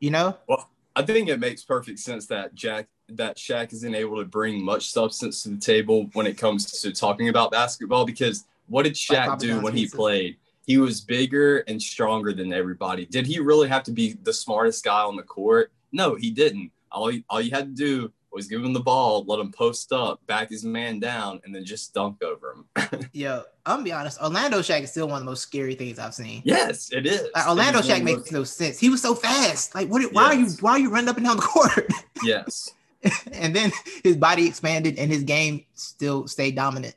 [0.00, 0.36] You know?
[0.48, 4.64] Well, I think it makes perfect sense that Jack that Shaq isn't able to bring
[4.64, 8.96] much substance to the table when it comes to talking about basketball because what did
[9.10, 10.38] Like Shaq Papa do when he played?
[10.66, 13.04] He was bigger and stronger than everybody.
[13.04, 15.72] Did he really have to be the smartest guy on the court?
[15.90, 16.70] No, he didn't.
[16.90, 19.92] All you, all you had to do was give him the ball, let him post
[19.92, 23.08] up, back his man down, and then just dunk over him.
[23.12, 24.20] Yo, I'm gonna be honest.
[24.22, 26.42] Orlando Shaq is still one of the most scary things I've seen.
[26.44, 27.28] yes, it is.
[27.34, 28.78] Like, Orlando Shaq makes no sense.
[28.78, 29.74] He was so fast.
[29.74, 30.02] Like, what?
[30.12, 30.46] Why are you?
[30.60, 31.86] Why are you running up and down the court?
[32.24, 32.70] Yes.
[33.32, 33.72] and then
[34.04, 36.94] his body expanded and his game still stayed dominant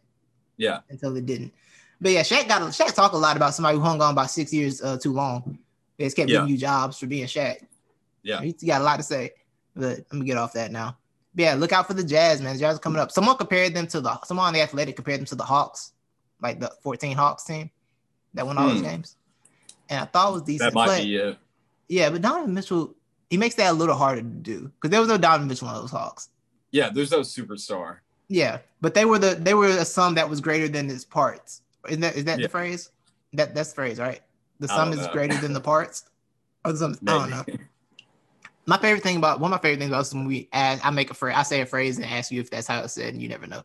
[0.58, 0.82] Yeah.
[0.92, 1.52] until it didn't.
[2.00, 4.54] But yeah, Shaq got Shaq talk a lot about somebody who hung on about six
[4.54, 5.58] years uh, too long.
[5.98, 6.36] They just kept Yeah.
[6.38, 7.58] giving you jobs for being Shaq.
[8.22, 8.40] Yeah.
[8.42, 9.32] He's got a lot to say.
[9.76, 10.96] But let me get off that now.
[11.36, 12.54] Yeah, look out for the Jazz, man.
[12.54, 13.12] The Jazz are coming up.
[13.12, 15.92] Someone compared them to the someone on the Athletic compared them to the Hawks,
[16.42, 17.70] like the 14 Hawks team
[18.34, 18.86] that won all those Hmm.
[18.86, 19.16] games.
[19.90, 20.74] And I thought it was decent.
[20.74, 21.38] That might but- be it.
[21.90, 22.96] yeah, but Donovan Mitchell,
[23.30, 25.76] he makes that a little harder to do because there was no Donovan Mitchell on
[25.82, 26.30] those Hawks.
[26.72, 27.98] Yeah, there's no superstar.
[28.28, 31.62] Yeah, but they were the they were a sum that was greater than its parts.
[31.88, 32.46] Isn't that is that Yeah.
[32.48, 32.92] the phrase?
[33.34, 34.22] That that's the phrase, right?
[34.60, 36.06] The sum is greater than the parts.
[36.64, 37.46] Or the sum, I don't know.
[38.66, 40.80] My favorite thing about one of my favorite things about this is when we add,
[40.84, 42.93] I make a phrase, I say a phrase and ask you if that's how it's
[42.93, 43.61] said, and you never know.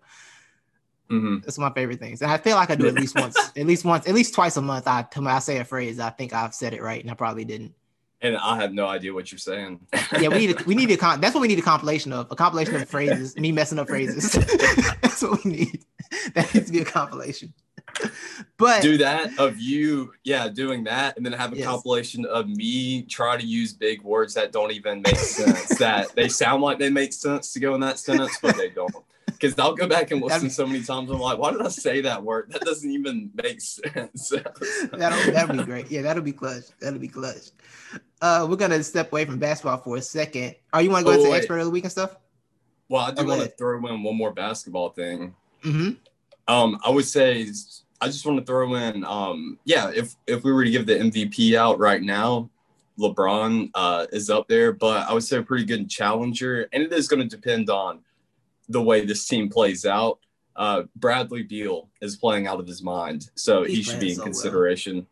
[1.11, 1.43] Mhm.
[1.43, 3.37] That's one of my favorite things, and I feel like I do at least once,
[3.57, 4.87] at least once, at least twice a month.
[4.87, 7.75] I I say a phrase, I think I've said it right, and I probably didn't.
[8.23, 9.81] And I have no idea what you're saying.
[10.21, 12.31] Yeah, we need a, we need a con- that's what we need a compilation of
[12.31, 14.33] a compilation of phrases, me messing up phrases.
[15.03, 15.85] that's what we need.
[16.35, 17.55] That needs to be a compilation.
[18.57, 21.67] But do that of you, yeah, doing that, and then have a Yes.
[21.67, 25.79] compilation of me trying to use big words that don't even make sense.
[25.79, 28.95] that they sound like they make sense to go in that sentence, but they don't.
[29.27, 31.11] Because I'll go back and listen so many times.
[31.11, 32.51] I'm like, why did I say that word?
[32.53, 34.29] That doesn't even make sense.
[34.93, 35.91] that'll that'll be great.
[35.91, 36.65] Yeah, that'll be clutch.
[36.81, 37.53] That'll be clutch.
[38.21, 40.55] Uh, we're gonna step away from basketball for a second.
[40.75, 41.39] Are you want to go Oh, into wait.
[41.39, 42.17] expert of the week and stuff?
[42.91, 45.35] well, I do Oh, want to throw in one more basketball thing.
[45.65, 45.93] Mm-hmm.
[46.51, 47.47] Um, I would say
[48.01, 50.97] I just want to throw in, um, yeah, if if we were to give the
[50.97, 52.51] MVP out right now,
[52.99, 56.93] LeBron uh, is up there, but I would say a pretty good challenger, and it
[56.93, 58.01] is going to depend on
[58.69, 60.19] the way this team plays out.
[60.57, 64.17] Uh, Bradley Beal is playing out of his mind, so he He's should be in
[64.17, 64.27] so well.
[64.27, 65.07] consideration.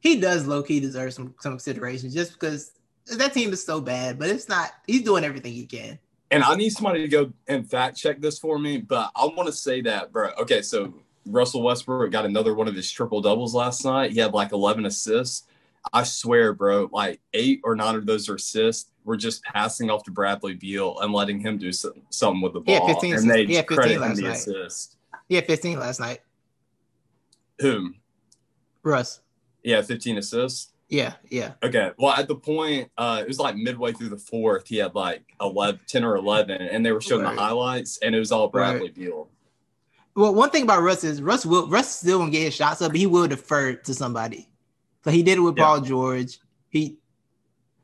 [0.00, 2.72] He does low key deserve some some consideration just because
[3.18, 4.72] that team is so bad, but it's not.
[4.86, 5.98] He's doing everything he can.
[6.30, 9.46] And I need somebody to go and fact check this for me, but I want
[9.46, 10.30] to say that, bro.
[10.40, 10.94] Okay, so
[11.26, 14.12] Russell Westbrook got another one of his triple doubles last night.
[14.12, 15.46] He had like 11 assists.
[15.92, 20.10] I swear, bro, like eight or nine of those assists were just passing off to
[20.10, 22.86] Bradley Beal and letting him do some, something with the ball.
[22.86, 24.36] 15 and they he had 15 credit him last the night.
[24.36, 24.96] assist.
[25.28, 26.20] He 15 last night.
[27.60, 27.96] Whom?
[28.82, 29.20] Russ.
[29.62, 30.72] Yeah, 15 assists.
[30.90, 31.52] Yeah, yeah.
[31.62, 31.92] Okay.
[31.98, 35.22] Well, at the point, uh, it was like midway through the fourth, he had like
[35.40, 37.36] 11, 10 or 11, and they were showing Right.
[37.36, 39.28] the highlights, and it was all Bradley Beal.
[40.16, 42.90] Well, one thing about Russ is Russ will Russ still won't get his shots up,
[42.90, 44.48] but he will defer to somebody.
[45.04, 45.64] So he did it with Yeah.
[45.64, 46.40] Paul George.
[46.68, 46.98] He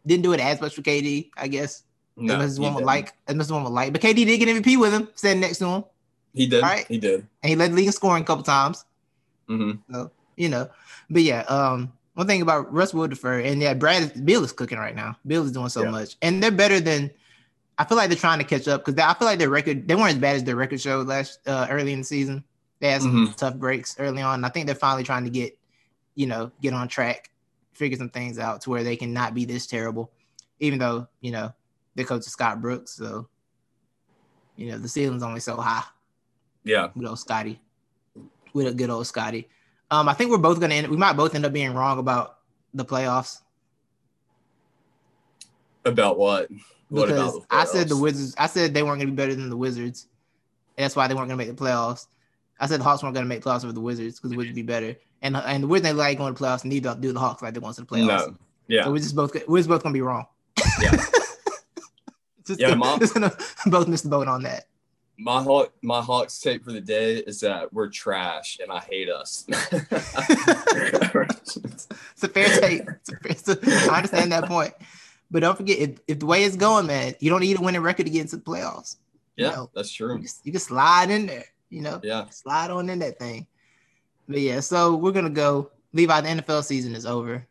[0.04, 1.84] didn't do it as much for KD, I guess.
[2.16, 3.92] No, as much as one would like, as much as one would like.
[3.92, 5.84] But KD did get MVP with him, standing next to him,
[6.34, 6.62] He did.
[6.64, 6.86] Alright.
[6.88, 7.26] He did.
[7.42, 8.84] and he led the league in scoring a couple times.
[9.48, 10.04] Mm-hmm.
[10.36, 10.68] You know,
[11.08, 11.42] but yeah.
[11.42, 15.16] Um, one thing about Russ will defer, and yeah, Brad Beal is cooking right now.
[15.26, 15.90] Beal is doing so Yeah.
[15.90, 17.10] much, and they're better than.
[17.78, 19.94] I feel like they're trying to catch up because I feel like their record they
[19.94, 22.42] weren't as bad as their record showed last uh, early in the season.
[22.80, 23.36] They had some Mhm.
[23.36, 24.36] tough breaks early on.
[24.36, 25.58] And I think they're finally trying to get,
[26.14, 27.30] you know, get on track,
[27.74, 30.10] figure some things out to where they can not be this terrible,
[30.58, 31.52] even though you know
[31.96, 33.28] their coach is Scott Brooks, so
[34.56, 35.84] you know the ceiling's only so high
[36.64, 36.88] Yeah.
[36.96, 37.60] with old Scotty,
[38.54, 39.50] with a good old Scotty.
[39.90, 40.88] Um, I think we're both gonna end.
[40.88, 42.38] We might both end up being wrong about
[42.74, 43.38] the playoffs
[45.84, 46.50] About what?
[46.88, 47.96] What because about I said the?
[47.96, 48.34] Wizards.
[48.38, 50.08] I said they weren't gonna be better than the Wizards,
[50.76, 52.06] and that's why they weren't gonna make the playoffs.
[52.58, 54.56] I said the Hawks weren't gonna make playoffs over the Wizards because the Wizards would
[54.56, 57.12] be better, and and the Wizards they like going to playoffs and need to do
[57.12, 58.06] the Hawks like they want to the playoffs.
[58.06, 58.36] No.
[58.68, 58.84] Yeah.
[58.84, 60.26] So we're just both we're just both gonna be wrong.
[60.80, 60.90] Yeah.
[62.46, 62.98] just, Yeah, Mom.
[62.98, 63.32] just gonna
[63.66, 64.66] both miss the boat on that.
[65.18, 69.08] My Hawk, my Hawks take for the day is that we're trash and I hate
[69.08, 69.44] us.
[69.48, 69.72] It's
[72.22, 72.82] a fair take.
[73.24, 74.74] It's a fair, I understand that point.
[75.30, 77.82] But don't forget, if, if the way it's going, man, you don't need a winning
[77.82, 78.96] record to get into the playoffs.
[79.36, 80.20] You yeah, know, that's you, true.
[80.20, 81.44] just, you can slide in there.
[81.68, 82.26] You know, Yeah.
[82.30, 83.46] slide on in that thing.
[84.28, 85.70] But yeah, so we're gonna go.
[85.92, 87.46] Levi, the NFL season is over.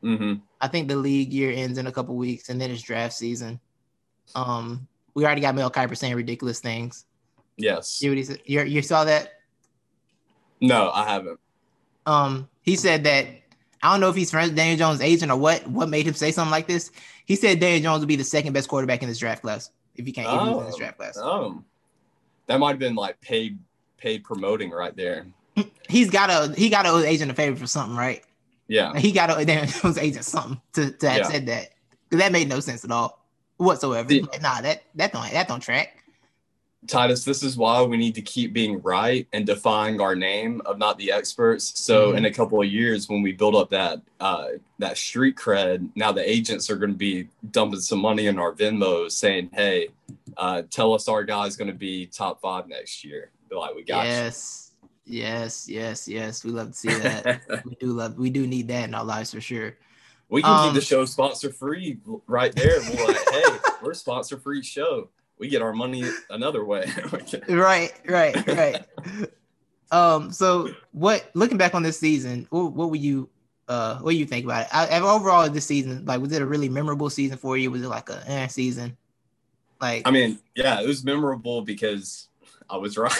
[0.00, 3.14] hmm I think the league year ends in a couple weeks, and then it's draft
[3.14, 3.60] season.
[4.34, 7.04] Um, we already got Mel Kiper saying ridiculous things.
[7.56, 8.02] Yes.
[8.02, 8.12] You,
[8.44, 9.32] you, you saw that?
[10.60, 11.38] No, I haven't.
[12.06, 13.26] Um, he said that
[13.82, 15.66] I don't know if he's friends with Daniel Jones' agent or what.
[15.68, 16.90] What made him say something like this?
[17.26, 20.06] He said Daniel Jones would be the second best quarterback in this draft class if
[20.06, 20.78] he can't if he in this Oh.
[20.78, 21.16] draft class.
[21.18, 21.64] Um,
[22.46, 23.58] that might have been like paid
[23.98, 25.26] paid promoting right there.
[25.88, 28.22] He's got a he got to owe agent a favor for something, right?
[28.68, 28.98] Yeah.
[28.98, 31.28] He got to owe Daniel Jones' agent something to, to have Yeah.
[31.28, 31.68] said that
[32.08, 33.23] because that made no sense at all
[33.64, 34.08] whatsoever.
[34.08, 35.98] The- Like, nah, that that don't that don't track.
[36.86, 40.76] Titus, this is why we need to keep being right and defying our name of
[40.76, 41.72] not the experts.
[41.80, 42.18] So Mhm.
[42.18, 44.48] in a couple of years, when we build up that uh,
[44.78, 48.52] that street cred, now the agents are going to be dumping some money in our
[48.52, 49.88] Venmos, saying, "Hey,
[50.36, 54.04] uh, tell us our guy's going to be top five next year." Like, "We got
[54.04, 54.72] Yes,
[55.06, 56.44] yes, yes, yes.
[56.44, 57.42] We love to see that.
[57.64, 59.76] we do love we do need that in our lives for sure.
[60.28, 62.80] We can Um, keep the show sponsor free right there.
[62.80, 63.44] We're like, "Hey,
[63.82, 65.10] we're a sponsor free show.
[65.38, 66.90] We get our money another way."
[67.48, 68.84] Right, right, right.
[69.90, 73.28] um, so what looking back on this season, what, what were you
[73.66, 74.68] uh what do you think about it?
[74.74, 77.70] I, I- overall this season, like was it a really memorable season for you?
[77.70, 78.96] Was it like a eh, season?
[79.80, 82.28] Like I mean, yeah, it was memorable because
[82.70, 83.12] I was right.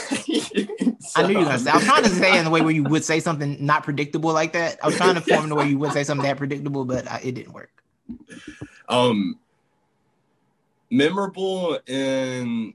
[1.16, 1.70] I knew you were gonna say.
[1.70, 4.32] I was trying to say in the way where you would say something not predictable
[4.32, 4.78] like that.
[4.82, 7.20] I was trying to form the way you would say something that predictable, but I,
[7.22, 7.70] it didn't work.
[8.88, 9.38] um
[10.90, 12.74] memorable in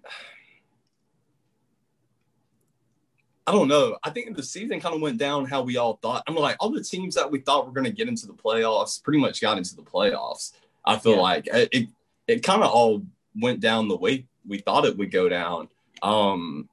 [3.48, 3.98] I don't know.
[4.04, 6.24] I think the season kind of went down how we all thought.
[6.28, 9.02] I'm like all the teams that we thought were going to get into the playoffs
[9.02, 10.54] pretty much got into the playoffs.
[10.86, 11.20] I feel Yeah.
[11.22, 11.90] like it it,
[12.28, 13.02] it kind of all
[13.40, 15.68] went down the way we thought it would go down.
[16.04, 16.70] Um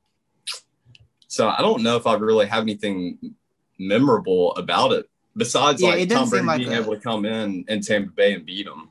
[1.28, 3.34] so I don't know if I really have anything
[3.78, 7.24] memorable about it besides Yeah, like it Tom Brady like being a- able to come
[7.26, 8.90] in and Tampa Bay and beat them.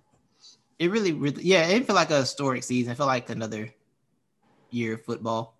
[0.78, 2.92] It really, really, yeah, it felt like a historic season.
[2.92, 3.74] It felt like another
[4.72, 5.56] year of football.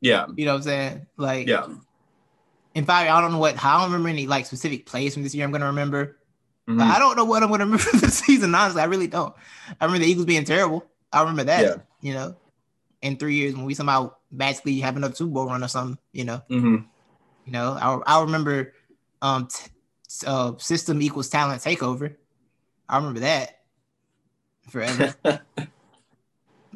[0.00, 1.06] Yeah, You know what I'm saying?
[1.16, 1.66] Like, yeah.
[2.74, 3.62] in fact, I don't know what.
[3.64, 5.44] I don't remember any like specific plays from this year.
[5.44, 6.18] I'm gonna remember.
[6.68, 6.78] Mhm.
[6.78, 8.54] But I don't know what I'm gonna remember this season.
[8.54, 9.34] Honestly, I really don't.
[9.80, 10.84] I remember the Eagles being terrible.
[11.12, 11.62] I remember that.
[11.62, 11.76] Yeah.
[12.00, 12.36] You know,
[13.04, 15.98] in three years when we somehow magically have another Super Bowl run or something.
[16.12, 16.86] You know, Mhm.
[17.44, 17.72] you know.
[17.80, 18.72] I I remember,
[19.22, 19.70] um, t-
[20.26, 22.16] uh, system equals talent takeover.
[22.88, 23.60] I remember that
[24.70, 25.14] forever.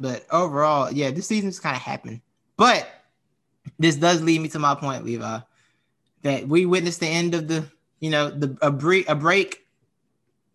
[0.01, 2.21] But overall, yeah, this season's kind of happened.
[2.55, 2.87] But
[3.77, 5.39] this does lead me to my point, Levi,
[6.21, 7.65] that we witnessed the end of the,
[7.99, 9.65] you know, the a break a break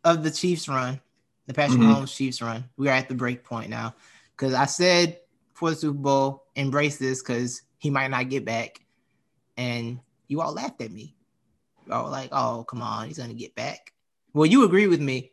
[0.02, 0.98] of the Chiefs run,
[1.46, 1.84] the Patrick Mhm.
[1.84, 2.64] Mahomes Chiefs run.
[2.78, 3.94] We are at the break point now.
[4.34, 5.18] Because I said
[5.54, 8.80] for the Super Bowl, embrace this because he might not get back.
[9.56, 11.14] And you all laughed at me.
[11.86, 13.92] Y'all were like, oh, come on, he's gonna get back.
[14.32, 15.32] Well, you agree with me,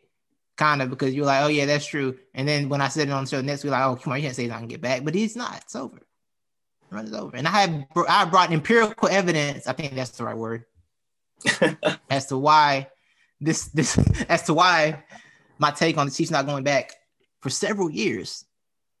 [0.56, 2.18] kind of, because you're like, oh yeah, that's true.
[2.34, 4.18] And then when I said it on the show next week, like, oh come on,
[4.18, 5.58] you can't say he's not gonna get back, but he's not.
[5.62, 5.98] It's over.
[6.90, 7.36] Run is over.
[7.36, 9.66] And I have I brought empirical evidence.
[9.66, 10.64] I think that's the right word
[12.10, 12.88] as to why
[13.40, 13.98] this this
[14.28, 15.02] as to why
[15.58, 16.92] my take on the Chiefs not going back
[17.40, 18.44] for several years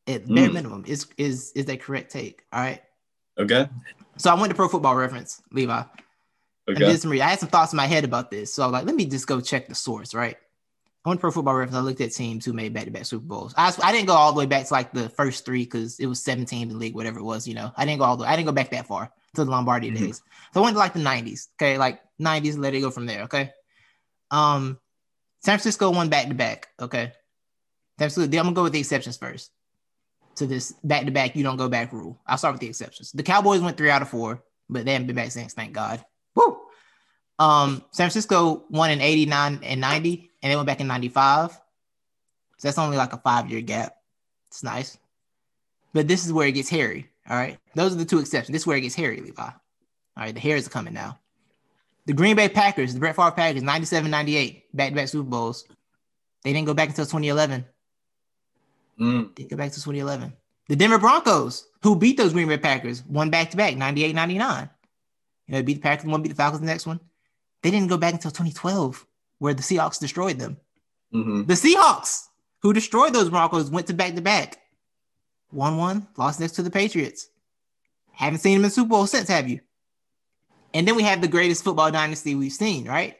[0.06, 0.52] at bare Mm.
[0.54, 2.44] minimum is is is that correct take.
[2.52, 2.82] All right.
[3.38, 3.68] okay.
[4.18, 5.82] So I went to Pro Football Reference, Levi.
[6.68, 6.84] And Okay.
[6.86, 8.54] did some I had some thoughts in my head about this.
[8.54, 10.36] So I was like, let me just go check the source, right?
[11.04, 11.76] I went to Pro Football Reference.
[11.76, 13.52] I looked at teams who made back-to-back Super Bowls.
[13.56, 16.06] I, I didn't go all the way back to like the first three because it
[16.06, 17.48] was 17 in the league, whatever it was.
[17.48, 19.50] You know, I didn't go all the I didn't go back that far to the
[19.50, 19.98] Lombardi Mhm.
[19.98, 20.22] days.
[20.54, 21.48] So I went to like the 90s.
[21.56, 22.56] Okay, like 90s.
[22.56, 23.22] Let it go from there.
[23.24, 23.50] Okay.
[24.30, 24.78] Um,
[25.40, 26.68] San Francisco won back-to-back.
[26.78, 27.12] Okay.
[27.98, 28.22] Francisco.
[28.24, 29.50] I'm gonna go with the exceptions first.
[30.36, 32.18] To this back-to-back, you don't go back rule.
[32.26, 33.12] I'll start with the exceptions.
[33.12, 35.52] The Cowboys went three out of four, but they haven't been back since.
[35.52, 36.02] Thank God.
[36.34, 36.58] Woo.
[37.38, 41.52] Um, San Francisco won in 89 and 90, and they went back in 95.
[41.52, 41.58] So
[42.68, 43.96] that's only like a five year gap.
[44.48, 44.96] It's nice.
[45.92, 47.10] But this is where it gets hairy.
[47.28, 47.58] All right.
[47.74, 48.52] Those are the two exceptions.
[48.52, 49.42] This is where it gets hairy, Levi.
[49.42, 49.52] All
[50.16, 50.34] right.
[50.34, 51.18] The hairs are coming now.
[52.06, 55.66] The Green Bay Packers, the Brett Favre Packers, 97 98, back to back Super Bowls.
[56.42, 57.64] They didn't go back until 2011.
[59.02, 59.34] Mm.
[59.34, 60.32] Didn't go back to 2011.
[60.68, 64.70] The Denver Broncos, who beat those Green Bay Packers, won back to back 98 99.
[65.46, 67.00] You know, they beat the Packers, one beat the Falcons the next one.
[67.62, 69.04] They didn't go back until 2012,
[69.38, 70.56] where the Seahawks destroyed them.
[71.12, 71.46] Mhm.
[71.46, 72.28] The Seahawks,
[72.60, 74.58] who destroyed those Broncos, went to back to back.
[75.50, 77.28] 1 1, lost next to the Patriots.
[78.12, 79.60] Haven't seen them in Super Bowl since, have you?
[80.72, 83.16] And then we have the greatest football dynasty we've seen, right?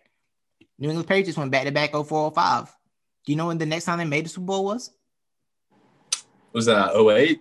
[0.78, 2.74] New England Patriots went back to back 04 05.
[3.24, 4.90] Do you know when the next time they made the Super Bowl was?
[6.52, 7.40] Was that 08?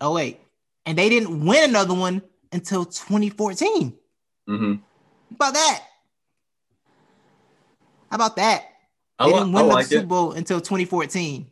[0.00, 0.40] Oh wait,
[0.86, 3.96] and they didn't win another one until 2014.
[4.46, 4.80] hmm How
[5.36, 5.82] about that?
[8.10, 8.64] How about that?
[9.18, 10.06] They li- didn't I win the Super.
[10.06, 11.50] Bowl until 2014,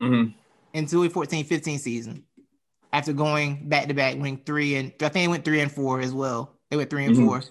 [0.00, 0.24] hmm
[0.74, 2.24] in 2014-15 season.
[2.92, 6.00] After going back to back, winning three and I think they went three and four
[6.00, 6.54] as well.
[6.70, 7.24] They went 3 and Mhm.
[7.26, 7.42] four,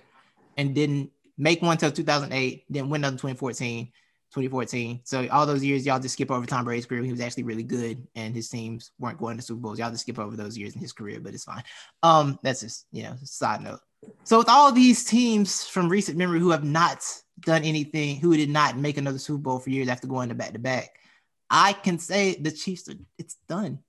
[0.57, 2.71] and didn't make one until 2008.
[2.71, 3.91] Didn't win another 2014,
[4.31, 5.01] 2014.
[5.03, 7.03] So all those years, y'all just skip over Tom Brady's career.
[7.03, 9.79] He was actually really good, and his teams weren't going to Super Bowls.
[9.79, 11.63] Y'all just skip over those years in his career, but it's fine.
[12.03, 13.79] Um, that's just you know side note.
[14.23, 17.03] So with all these teams from recent memory who have not
[17.39, 20.53] done anything, who did not make another Super Bowl for years after going to back
[20.53, 20.89] to back,
[21.49, 23.79] I can say the Chiefs are it's done.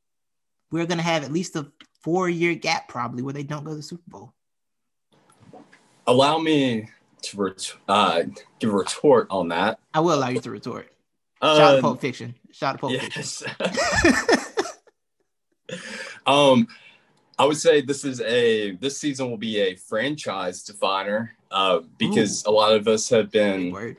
[0.70, 1.70] We're gonna have at least a
[2.02, 4.34] four year gap probably where they don't go to the Super Bowl.
[6.06, 6.88] Allow me
[7.22, 8.22] to ret- uh,
[8.60, 9.78] give a retort on that.
[9.94, 10.92] I will allow you to retort.
[11.42, 12.34] Shout out to Um, Pulp Fiction.
[12.50, 13.42] Shout out to Pulp yes.
[13.42, 14.64] Fiction.
[16.26, 16.66] um,
[17.38, 22.44] I would say this is a this season will be a franchise definer uh, because
[22.46, 23.96] a lot of us have been Word.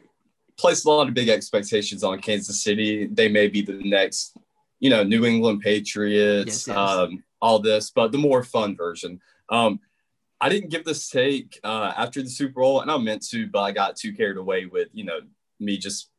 [0.58, 3.08] placed a lot of big expectations on Kansas City.
[3.08, 4.36] They may be the next,
[4.80, 6.78] you know, New England Patriots, Yes, yes.
[6.78, 9.22] Um, all this, but the more fun version.
[9.50, 9.80] Um,
[10.42, 13.60] I didn't give this take uh, after the Super Bowl, and I meant to, but
[13.62, 15.20] I got too carried away with, you know,
[15.60, 16.10] me just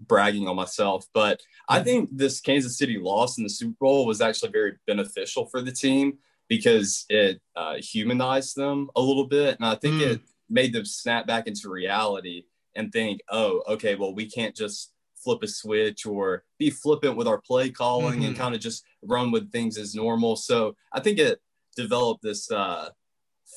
[0.00, 1.06] bragging on myself.
[1.12, 1.84] But I Mhm.
[1.84, 5.72] think this Kansas City loss in the Super Bowl was actually very beneficial for the
[5.72, 6.18] team
[6.48, 9.56] because it uh, humanized them a little bit.
[9.56, 10.10] And I think Mm.
[10.10, 12.44] it made them snap back into reality
[12.76, 17.26] and think, oh, okay, well, we can't just flip a switch or be flippant with
[17.26, 18.38] our play calling and Mhm.
[18.38, 20.36] kind of just run with things as normal.
[20.36, 21.40] So I think it
[21.76, 22.90] developed this uh,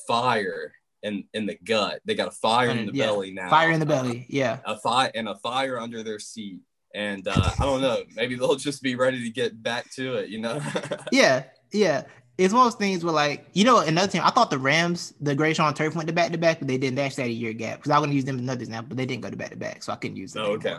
[0.07, 2.01] fire in in the gut.
[2.05, 3.05] They got a fire in the Yeah.
[3.07, 3.49] belly now.
[3.49, 4.25] Fire in the belly.
[4.29, 4.59] Yeah.
[4.65, 6.59] a fire and a fire under their seat.
[6.95, 10.29] And uh, I don't know, maybe they'll just be ready to get back to it,
[10.29, 10.59] you know?
[11.11, 11.43] Yeah.
[11.71, 12.03] Yeah.
[12.37, 14.21] It's one of those things where, like, you know, another team.
[14.23, 16.67] I thought the Rams, the Greatest Show on Turf, went to back to back, but
[16.67, 16.95] they didn't.
[16.95, 18.97] They actually had a year gap because I to use them as another example, but
[18.97, 20.43] they didn't go to back to back, so I couldn't use them.
[20.45, 20.77] oh, okay.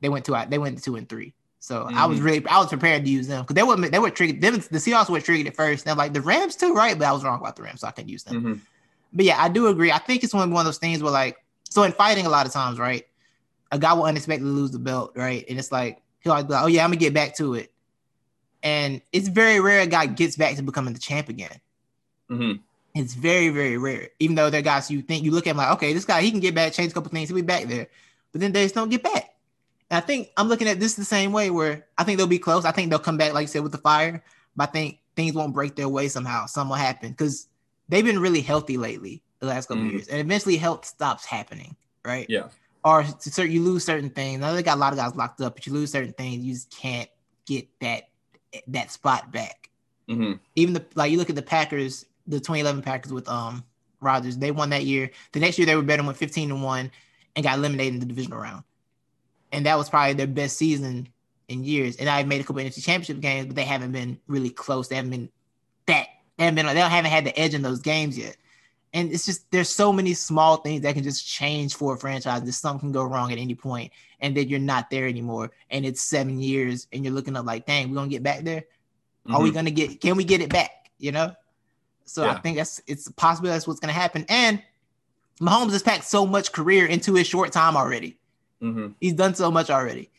[0.00, 1.34] They went to they went to two and three.
[1.58, 2.24] So I was Mhm.
[2.24, 4.40] really I was prepared to use them because they were they were triggered.
[4.40, 5.84] Them, the Seahawks were triggered at first.
[5.84, 6.96] They're like the Rams too, right?
[6.98, 8.42] But I was wrong about the Rams, so I couldn't use them.
[8.42, 8.60] Mhm.
[9.12, 9.90] But yeah, I do agree.
[9.90, 11.36] I think it's one one of those things where like
[11.68, 13.06] so in fighting a lot of times, right?
[13.72, 15.44] A guy will unexpectedly lose the belt, right?
[15.48, 17.72] And it's like he'll be like, "Oh yeah, I'm gonna get back to it."
[18.62, 21.60] And it's very rare a guy gets back to becoming the champ again.
[22.30, 22.60] Mhm.
[22.94, 24.08] It's very very rare.
[24.18, 26.30] Even though they're guys you think you look at him like, okay, this guy he
[26.30, 27.88] can get back, change a couple things, he'll be back there.
[28.32, 29.34] But then they just don't get back.
[29.90, 32.38] And I think I'm looking at this the same way where I think they'll be
[32.38, 32.64] close.
[32.64, 34.22] I think they'll come back, like you said, with the fire.
[34.56, 36.46] But I think things won't break their way somehow.
[36.46, 37.48] Something will happen because
[37.90, 39.92] they've been really healthy lately the last couple Mhm.
[39.92, 42.26] years, and eventually health stops happening, right?
[42.28, 42.48] Yeah.
[42.84, 43.04] Or
[43.36, 44.40] you lose certain things.
[44.40, 46.54] Now they got a lot of guys locked up, but you lose certain things, you
[46.54, 47.10] just can't
[47.46, 48.04] get that
[48.66, 49.70] that spot back.
[50.08, 50.40] Mhm.
[50.56, 53.64] Even the like you look at the Packers, the 2011 Packers with um
[54.00, 55.10] Rodgers, they won that year.
[55.32, 56.90] The next year they were better, went 15 to one,
[57.36, 58.64] and got eliminated in the divisional round.
[59.52, 61.08] And that was probably their best season
[61.48, 61.96] in years.
[61.96, 64.88] And I've made a couple NFC championship games, but they haven't been really close.
[64.88, 65.28] They haven't been
[66.44, 66.66] haven't been.
[66.74, 68.36] They haven't had the edge in those games yet.
[68.92, 72.42] And it's just there's so many small things that can just change for a franchise.
[72.42, 75.52] That something can go wrong at any point, and then you're not there anymore.
[75.70, 78.64] And it's seven years, and you're looking up like, dang, we're gonna get back there.
[79.28, 79.54] Are we Mhm.
[79.54, 80.00] gonna get?
[80.00, 80.90] Can we get it back?
[80.98, 81.34] You know.
[82.04, 84.24] So I think that's it's possible that's what's gonna happen.
[84.28, 84.60] And
[85.40, 88.18] Mahomes has packed so much career into his short time already.
[88.60, 88.94] Mhm.
[89.00, 90.10] He's done so much already.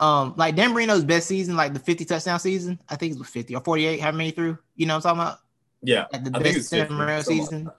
[0.00, 3.28] Um, like Dan Marino's best season, like the 50 touchdown season, I think it was
[3.28, 4.58] 50 or 48, how many through?
[4.74, 5.38] You know what I'm talking about?
[5.82, 6.06] Yeah.
[6.12, 7.70] Like the I best it's Dan 50, Marino something like season.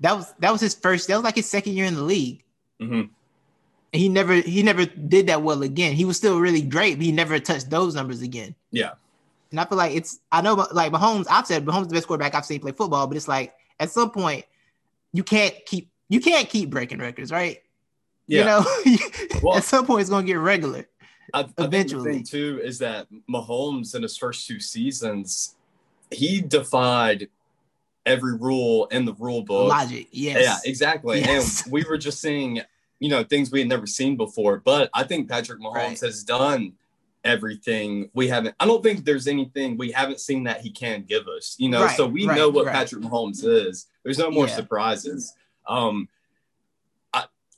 [0.00, 2.42] That was that was his first, that was like his second year in the league.
[2.80, 3.08] Mhm.
[3.92, 5.94] And he never he never did that well again.
[5.94, 8.54] He was still really great, but he never touched those numbers again.
[8.70, 8.92] Yeah.
[9.50, 12.06] And I feel like it's I know like Mahomes, I've said Mahomes is the best
[12.06, 14.44] quarterback I've seen play football, but it's like at some point
[15.12, 17.62] you can't keep you can't keep breaking records, right?
[18.26, 18.40] Yeah.
[18.40, 18.44] You
[18.96, 18.98] know,
[19.42, 20.86] Well- at some point it's gonna get regular.
[21.34, 22.12] I, I think the Eventually.
[22.12, 25.55] thing too is that Mahomes in his first two seasons,
[26.10, 27.28] he defied
[28.04, 29.68] every rule in the rule book.
[29.68, 30.38] Logic, yes.
[30.42, 31.20] Yeah, exactly.
[31.20, 31.64] Yes.
[31.64, 32.60] And we were just seeing,
[33.00, 34.58] you know, things we had never seen before.
[34.64, 36.00] But I think Patrick Mahomes Right.
[36.00, 36.74] has done
[37.24, 38.54] everything we haven't.
[38.60, 41.56] I don't think there's anything we haven't seen that he can give us.
[41.58, 42.66] You know, Right, so we right, know what.
[42.66, 43.86] Patrick Mahomes is.
[44.04, 44.54] There's no more Yeah.
[44.54, 45.34] surprises.
[45.66, 46.08] Um,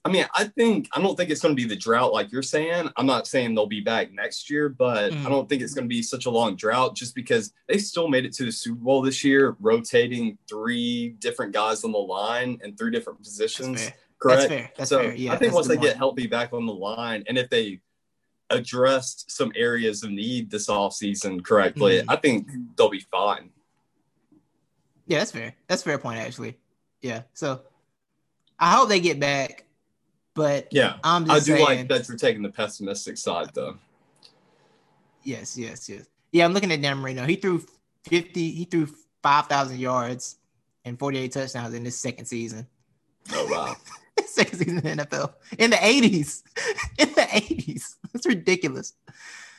[0.09, 2.43] I, mean, I think I don't think it's going to be the drought like you're
[2.43, 2.89] saying.
[2.97, 5.27] I'm not saying they'll be back next year, but Mm.
[5.27, 8.09] I don't think it's going to be such a long drought just because they still
[8.09, 12.59] made it to the Super Bowl this year, rotating three different guys on the line
[12.63, 13.83] and three different That's positions.
[13.85, 13.95] fair.
[14.19, 14.41] Correct.
[14.41, 14.73] That's fair.
[14.77, 15.15] That's so fair.
[15.15, 15.33] Yeah.
[15.33, 17.81] I think once they good get healthy back on the line, and if they
[18.51, 22.05] addressed some areas of need this offseason correctly, Mhm.
[22.09, 23.51] I think they'll be fine.
[25.07, 25.55] Yeah, that's fair.
[25.69, 26.57] That's a fair point actually.
[27.01, 27.23] yeah.
[27.35, 27.63] So
[28.59, 29.65] I hope they get back,
[30.39, 30.97] but Yeah.
[31.05, 31.65] I'm I do saying.
[31.65, 33.77] like that you're taking the pessimistic side though.
[35.23, 36.07] Yes, yes, yes.
[36.33, 37.27] Yeah, I'm looking at Dan Marino.
[37.27, 37.63] He threw
[38.05, 38.89] 50, he threw
[39.23, 40.37] 5,000 yards
[40.85, 42.67] and 48 touchdowns in his second season.
[43.33, 43.77] Oh wow.
[44.27, 46.43] second season in the NFL in the 80s.
[46.99, 47.97] In the 80s.
[48.13, 48.95] That's ridiculous.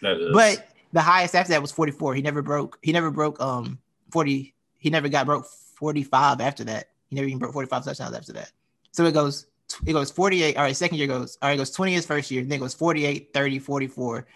[0.01, 0.33] That is.
[0.33, 2.15] But the highest after that was 44.
[2.15, 3.79] He never broke, he never broke um
[4.11, 6.89] 40, he never got broke 45 after that.
[7.09, 8.51] He never even broke 45 touchdowns after that.
[8.91, 9.47] So it goes,
[9.85, 10.57] it goes 48.
[10.57, 12.59] All right, second year goes, all right, it goes 20 his first year, then it
[12.59, 14.27] goes 48, 30, 44,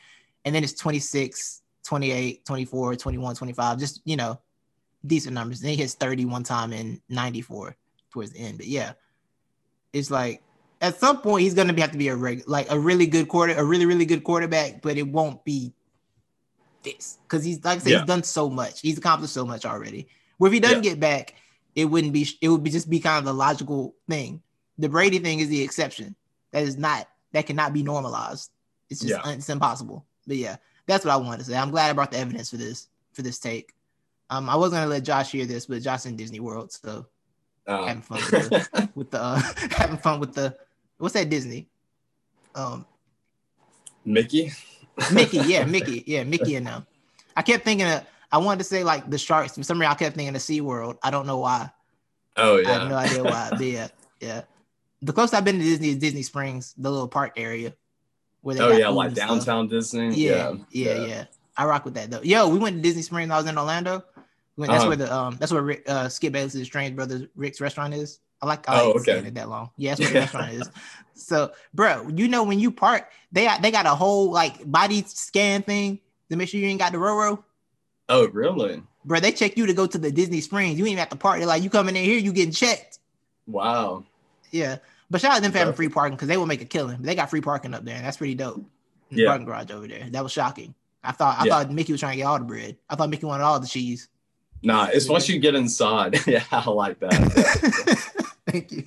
[0.45, 4.39] and then it's 26, 28, 24, 21, 25, just you know,
[5.05, 5.59] decent numbers.
[5.61, 7.75] Then he hits 30 one time in 94
[8.11, 8.57] towards the end.
[8.57, 8.93] But yeah,
[9.91, 10.41] it's like
[10.81, 13.27] at some point he's gonna be, have to be a reg, like a really good
[13.27, 15.73] quarter, a really, really good quarterback, but it won't be
[16.83, 17.97] this because he's like I said, Yeah.
[17.99, 18.81] he's done so much.
[18.81, 20.07] He's accomplished so much already.
[20.37, 20.91] Where if he doesn't Yeah.
[20.91, 21.35] get back,
[21.75, 22.27] it wouldn't be.
[22.41, 24.41] It would be just be kind of the logical thing.
[24.77, 26.15] The Brady thing is the exception.
[26.51, 27.07] That is not.
[27.31, 28.51] That cannot be normalized.
[28.89, 29.31] It's just Yeah.
[29.31, 30.05] it's impossible.
[30.27, 31.57] But yeah, that's what I wanted to say.
[31.57, 33.73] I'm glad I brought the evidence for this for this take.
[34.29, 37.05] Um, I was gonna let Josh hear this, but Josh in Disney World, so
[37.67, 40.55] Um, having fun with the, with the uh, having fun with the
[40.97, 41.67] what's that Disney?
[42.55, 42.85] Um,
[44.05, 44.51] Mickey.
[45.11, 46.85] Mickey, yeah, Mickey, yeah, Mickey and them.
[47.35, 49.55] I kept thinking of, I wanted to say like the sharks.
[49.55, 50.97] For some reason, I kept thinking of Sea World.
[51.01, 51.71] I don't know why.
[52.37, 53.49] Oh yeah, I have no idea why.
[53.51, 53.87] But yeah,
[54.19, 54.41] yeah.
[55.03, 57.73] The closest I've been to Disney is Disney Springs, the little park area.
[58.41, 59.29] Where Oh got yeah, like and stuff.
[59.29, 60.15] downtown Disney.
[60.15, 61.25] Yeah, yeah, yeah,
[61.57, 62.21] I rock with that though.
[62.21, 63.29] Yo, we went to Disney Springs.
[63.31, 64.03] I was in Orlando.
[64.55, 64.87] We went, that's Uh-huh.
[64.89, 68.19] where the um, that's where Rick, uh, Skip Bayless's Strange Brothers Rick's restaurant is.
[68.41, 68.67] I like.
[68.67, 69.27] I Oh, like okay.
[69.27, 69.71] it that long.
[69.77, 70.69] Yeah, that's where the restaurant is.
[71.15, 75.03] So, bro, you know when you park, they got they got a whole like body
[75.07, 75.99] scan thing
[76.29, 77.43] to make sure you ain't got the Roro.
[78.09, 78.81] Oh really?
[79.05, 80.77] Bro, they check you to go to the Disney Springs.
[80.77, 81.37] You ain't even have to park.
[81.39, 82.99] They're like, you coming in here, you getting checked.
[83.47, 84.03] Wow.
[84.51, 84.77] Yeah.
[85.09, 87.01] But shout out to them for having free parking because they will make a killing.
[87.01, 88.63] They got free parking up there, and that's pretty dope.
[89.11, 89.27] The Yeah.
[89.29, 90.07] parking garage over there.
[90.09, 90.73] That was shocking.
[91.03, 91.51] I thought I Yeah.
[91.63, 92.77] thought Mickey was trying to get all the bread.
[92.89, 94.07] I thought Mickey wanted all the cheese.
[94.63, 96.17] Nah, it's once you get inside.
[96.27, 97.13] yeah, I like that.
[98.47, 98.83] Thank you.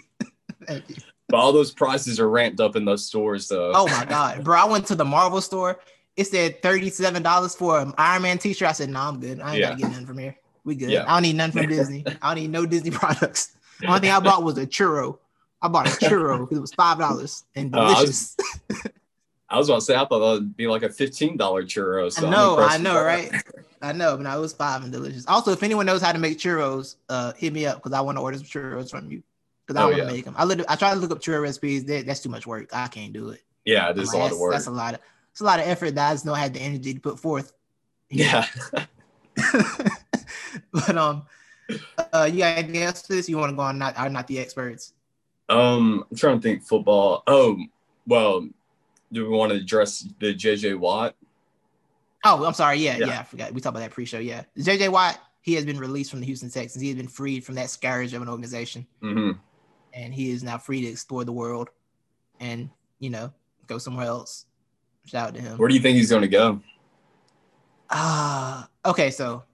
[0.67, 0.97] Thank you.
[1.29, 3.73] but all those prices are ramped up in those stores though.
[3.75, 4.59] Oh my god, bro!
[4.59, 5.79] I went to the Marvel store.
[6.17, 8.69] It said thirty-seven dollars for an Iron Man T-shirt.
[8.69, 9.41] I said, "No, I'm good.
[9.41, 9.69] I ain't Yeah.
[9.71, 10.37] gotta get nothing from here.
[10.65, 10.91] We good.
[10.91, 11.05] Yeah.
[11.07, 12.05] I don't need nothing from Disney.
[12.23, 13.53] I don't need no Disney products.
[13.81, 15.19] The only thing I bought was a churro.
[15.67, 18.35] I bought a churro because it was five dollars and Oh, I was-
[18.69, 18.93] delicious.
[19.49, 22.11] I was about to say I thought that would be like a fifteen dollar churro.
[22.11, 23.31] So I know, I know, right?
[23.81, 25.25] I know, but no, it was five and delicious.
[25.29, 28.19] Also, if anyone knows how to make churros, uh, hit me up because I want
[28.19, 29.23] to order some churros from you
[29.65, 30.11] because I Oh, want to yeah.
[30.11, 30.35] make them.
[30.37, 31.85] I literally, I try to look up churro recipes.
[31.85, 32.71] That, that's too much work.
[32.73, 33.41] I can't do it.
[33.65, 34.53] Yeah, it is I'm a lot of work.
[34.53, 35.01] That's a lot of,
[35.31, 37.21] it's a lot of effort that I just know I had the energy to put
[37.21, 37.53] forth.
[38.11, 38.47] yeah.
[40.73, 41.23] but um,
[42.13, 43.29] uh, you got anything else for this?
[43.29, 43.79] You want to go on?
[43.79, 44.93] Not are not the experts.
[45.49, 47.23] Um, I'm trying to think football.
[47.27, 47.59] Oh,
[48.07, 48.49] well,
[49.13, 51.15] do we want to address the JJ Watt?
[52.25, 52.79] Oh, I'm sorry.
[52.79, 53.21] Yeah, yeah, Yeah.
[53.21, 53.53] I forgot.
[53.53, 54.19] We talked about that pre-show.
[54.19, 55.19] Yeah, JJ Watt.
[55.43, 56.83] He has been released from the Houston Texans.
[56.83, 58.87] He has been freed from that scourge of an organization.
[59.01, 59.33] hmm
[59.95, 61.71] and he is now free to explore the world
[62.39, 62.69] and
[62.99, 63.33] you know
[63.67, 64.45] go somewhere else.
[65.07, 65.57] Shout out to him.
[65.57, 66.61] Where do you think he's going to go?
[67.89, 69.11] Ah, okay.
[69.11, 69.45] So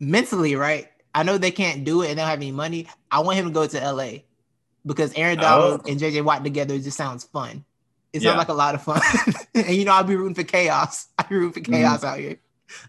[0.00, 0.88] mentally, right?
[1.14, 2.88] I know they can't do it and they don't have any money.
[3.10, 4.18] I want him to go to LA
[4.86, 5.90] because Aaron Donald Oh.
[5.90, 7.64] and JJ Watt together just sounds fun.
[8.12, 8.30] It Yeah.
[8.30, 9.00] sounds like a lot of fun.
[9.54, 11.08] and you know, I'll be rooting for chaos.
[11.18, 11.72] I be rooting for Mm-hmm.
[11.82, 12.38] chaos out here.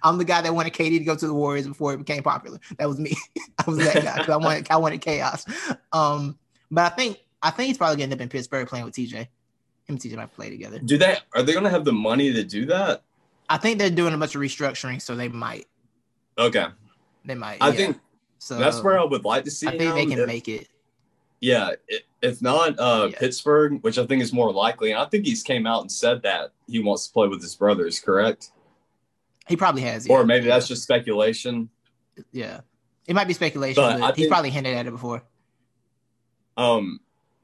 [0.01, 2.59] I'm the guy that wanted KD to go to the Warriors before it became popular.
[2.79, 3.15] That was me.
[3.59, 4.33] I was that guy.
[4.33, 5.45] I wanted I wanted chaos.
[5.91, 6.37] Um,
[6.71, 9.13] but I think I think he's probably gonna end up in Pittsburgh playing with TJ.
[9.15, 9.27] Him
[9.89, 10.79] and TJ might play together.
[10.79, 13.03] Do they are they going to have the money to do that?
[13.49, 15.67] I think they're doing a bunch of restructuring, so they might.
[16.37, 16.65] Okay,
[17.23, 17.57] They might.
[17.61, 17.73] I yeah.
[17.73, 17.99] think
[18.37, 18.57] so.
[18.57, 19.65] that's where I would like to see.
[19.67, 20.67] I think they can If- make it.
[21.39, 21.71] Yeah,
[22.21, 23.19] if not uh, Yeah.
[23.19, 26.23] Pittsburgh, which I think is more likely, and I think he's came out and said
[26.23, 28.51] that he wants to play with his brothers, correct?
[29.47, 30.07] He probably has.
[30.09, 30.55] Or maybe yeah.
[30.55, 31.69] that's just speculation.
[32.31, 32.61] yeah.
[33.07, 35.23] It might be speculation, But but, think- probably hinted at it before.
[36.57, 36.99] Um,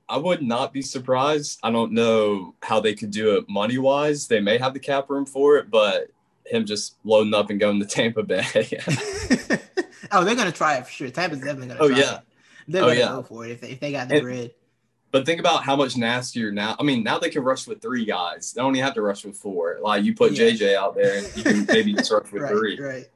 [0.10, 1.60] I would not be surprised.
[1.64, 4.28] I don't know how they could do it money wise.
[4.28, 6.08] They may have the cap room for it, but
[6.46, 8.44] him just loading up and going to Tampa Bay.
[10.12, 11.10] oh, they're gonna try it for sure.
[11.10, 11.80] Tampa's definitely gonna.
[11.80, 12.16] Oh, try yeah.
[12.18, 12.22] it.
[12.68, 13.08] They're Oh, gonna yeah.
[13.08, 14.52] go for it if they, if they got the And- bread.
[15.12, 16.76] but think about how much nastier now.
[16.80, 18.52] I mean, now they can rush with three guys.
[18.54, 19.78] They don't even have to rush with four.
[19.82, 20.50] Like you put Yeah.
[20.52, 22.80] JJ out there, and you can maybe just rush with Right, three.
[22.80, 23.08] right,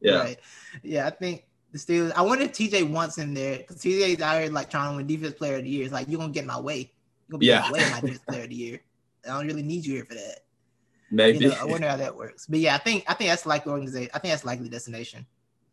[0.00, 0.18] Yeah.
[0.18, 0.38] right.
[0.82, 2.12] Yeah, I think the Steelers.
[2.14, 5.06] I wonder if TJ wants in there because TJ's out here like trying to win
[5.06, 5.84] Defense Player of the Year.
[5.84, 6.78] It's like you're gonna get in my way.
[7.28, 7.64] You're gonna be Yeah.
[7.66, 8.80] in my way, my Defense Player of the Year.
[9.24, 10.40] I don't really need you here for that.
[11.10, 11.38] Maybe.
[11.38, 12.46] You know, I wonder how that works.
[12.46, 14.10] But yeah, I think I think that's likely organization.
[14.14, 15.24] I think that's likely destination.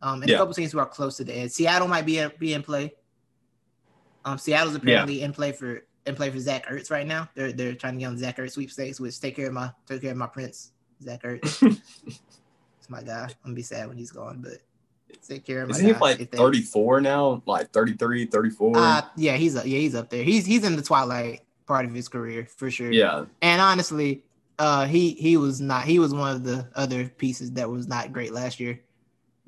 [0.01, 0.35] Um, and Yeah.
[0.37, 1.51] a couple teams who are close to the edge.
[1.51, 2.93] Seattle might be be in play.
[4.25, 7.29] Um, Seattle's apparently in play for in play for Zach Ertz right now.
[7.35, 10.01] They're they're trying to get on Zach Ertz sweepstakes, which take care of my take
[10.01, 10.71] care of my prince,
[11.01, 11.79] Zach Ertz.
[12.79, 13.23] It's my guy.
[13.23, 14.59] I'm gonna be sad when he's gone, but
[15.27, 17.41] take care of my Isn't he like If they- 34 now?
[17.47, 18.77] Like 33, 34?
[18.77, 19.65] Uh, yeah, he's up.
[19.65, 20.23] Yeah, he's up there.
[20.23, 22.91] He's he's in the twilight part of his career for sure.
[22.91, 23.25] yeah.
[23.41, 24.23] And honestly,
[24.59, 25.85] uh, he he was not.
[25.85, 28.79] He was one of the other pieces that was not great last year.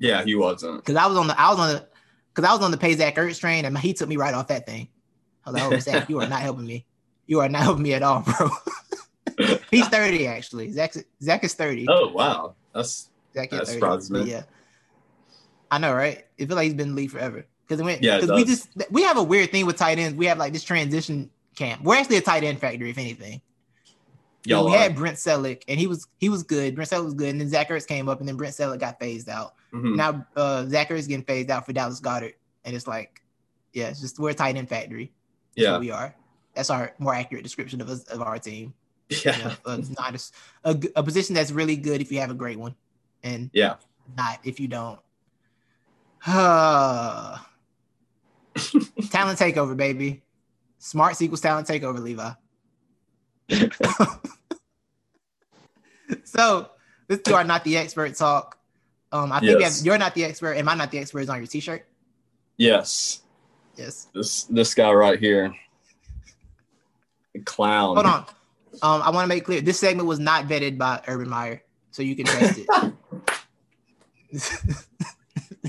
[0.00, 0.78] Yeah, he wasn't.
[0.84, 1.87] Because I was on the I was on the
[2.38, 4.46] because I was on the pay Zach Ertz train, and he took me right off
[4.46, 4.86] that thing.
[5.44, 6.86] I was like, "Oh, Zach, you are not helping me.
[7.26, 8.48] You are not helping me at all, bro."
[9.72, 10.70] He's thirty actually.
[10.70, 11.86] Zach Zach is thirty.
[11.88, 12.54] Oh, wow.
[12.72, 13.72] That's Zach is that 30.
[13.72, 14.30] surprises me.
[14.30, 14.44] Yeah,
[15.68, 16.26] I know, right?
[16.36, 17.44] It feels like he's been in the league forever.
[17.66, 20.16] Because we, Yeah, we just we have a weird thing with tight ends.
[20.16, 21.82] We have like this transition camp.
[21.82, 23.40] We're actually a tight end factory, if anything.
[24.44, 24.78] Y'all we are.
[24.78, 26.74] had Brent Celek, and he was he was good.
[26.74, 28.98] Brent Celek was good, and then Zach Ertz came up, and then Brent Celek got
[29.00, 29.54] phased out.
[29.72, 29.96] Mhm.
[29.96, 32.34] Now uh, Zach Ertz getting phased out for Dallas Goedert,
[32.64, 33.20] and it's like,
[33.72, 35.12] yeah, it's just we're a tight end factory.
[35.56, 35.78] That's Yeah.
[35.78, 36.14] we are.
[36.54, 38.72] That's our more accurate description of us of our team.
[39.10, 39.36] You Yeah.
[39.38, 40.30] know, uh, not
[40.96, 42.74] a position that's really good if you have a great one,
[43.22, 43.76] and Yeah.
[44.16, 45.00] not if you don't.
[49.10, 50.22] talent takeover, baby.
[50.78, 52.30] Smart equals talent takeover, Levi.
[56.24, 56.68] so
[57.08, 58.58] let's do our not the expert talk.
[59.10, 60.54] Um, I think we have, you're not the expert.
[60.54, 61.20] Am I not the expert?
[61.20, 61.86] Is on your t-shirt.
[62.58, 63.22] Yes.
[63.76, 64.08] Yes.
[64.12, 65.54] This this guy right here.
[67.44, 67.94] Clown.
[67.94, 68.26] Hold on.
[68.82, 72.02] Um, I want to make clear this segment was not vetted by Urban Meyer, so
[72.02, 72.66] you can test it.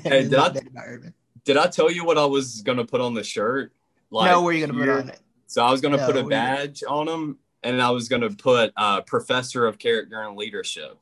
[0.04, 1.14] Hey, did I- by Urban.
[1.46, 3.74] Did I tell you what I was gonna put on the shirt?
[4.12, 5.20] no, where are you gonna put on it?
[5.48, 8.72] So I was gonna No, put a badge on him, and I was gonna put
[8.78, 10.98] uh, professor of character and leadership.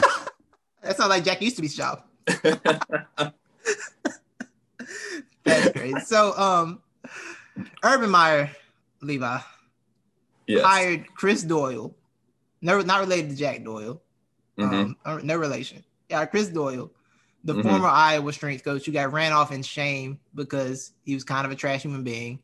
[0.82, 2.08] That sounds like Jack used to be shop.
[5.44, 5.98] That's crazy.
[6.00, 6.80] So, um,
[7.82, 8.50] Urban Meyer,
[9.02, 9.38] Levi
[10.46, 10.64] yes.
[10.64, 11.92] hired Chris Doyle,
[12.62, 14.00] no, not related to Jack Doyle,
[14.58, 14.72] Mhm.
[14.72, 15.82] um, uh, no relation.
[16.08, 16.92] Yeah, Chris Doyle,
[17.42, 17.62] the Mhm.
[17.64, 21.50] former Iowa strength coach who got ran off in shame because he was kind of
[21.50, 22.38] a trash human being,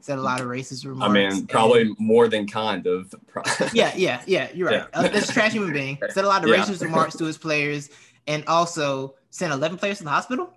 [0.00, 1.10] said a lot of racist remarks.
[1.10, 3.14] I mean, and- probably more than kind of.
[3.72, 4.48] yeah, yeah, yeah.
[4.54, 4.86] You're right.
[4.92, 5.00] Yeah.
[5.00, 6.56] Uh, this trash human being said a lot of Yeah.
[6.56, 7.90] racist remarks to his players,
[8.26, 10.52] and also sent 11 players to the hospital.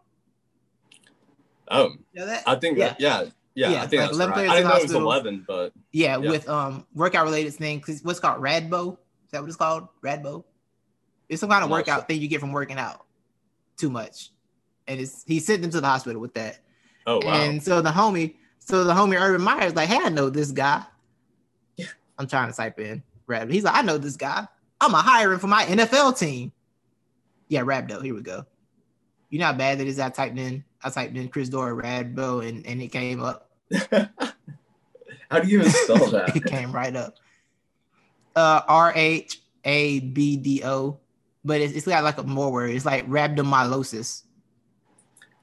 [1.68, 2.44] Oh, You know that?
[2.46, 2.78] I think.
[2.78, 2.96] Yeah.
[3.00, 3.22] Yeah.
[3.24, 3.30] Yeah.
[3.56, 3.70] Yeah.
[3.72, 4.36] Yeah, I think like that's 11 right.
[4.36, 6.30] players I in didn't know it was eleven, but yeah, yeah.
[6.30, 8.02] with um workout related things.
[8.04, 8.98] what's called Radbo?
[9.26, 9.88] Is that what it's called?
[10.04, 10.44] Radbo.
[11.30, 12.06] It's some kind of workout sure.
[12.06, 13.06] thing you get from working out
[13.78, 14.32] too much,
[14.88, 16.60] and it's he sent them to the hospital with that.
[17.08, 17.34] oh wow.
[17.34, 20.84] And so the homie, so the homie Urban Meyer's like, hey, I know this guy.
[21.78, 21.86] Yeah.
[22.18, 23.50] I'm trying to type in Rab.
[23.50, 24.48] He's like, I know this guy.
[24.82, 26.52] I'm a hiring for my NFL team.
[27.48, 28.04] Yeah, Rhabdo.
[28.04, 28.46] Here we go.
[29.30, 30.00] You know how bad that is?
[30.00, 33.50] I typed in, I typed in Chris Dora Radbo, and and it came up.
[35.30, 36.36] How do you even spell that?
[36.36, 37.18] it came right up.
[38.36, 41.00] Uh, R H A B D O,
[41.44, 42.72] but it's, it's got like a more word.
[42.72, 44.24] It's like rhabdomyolysis.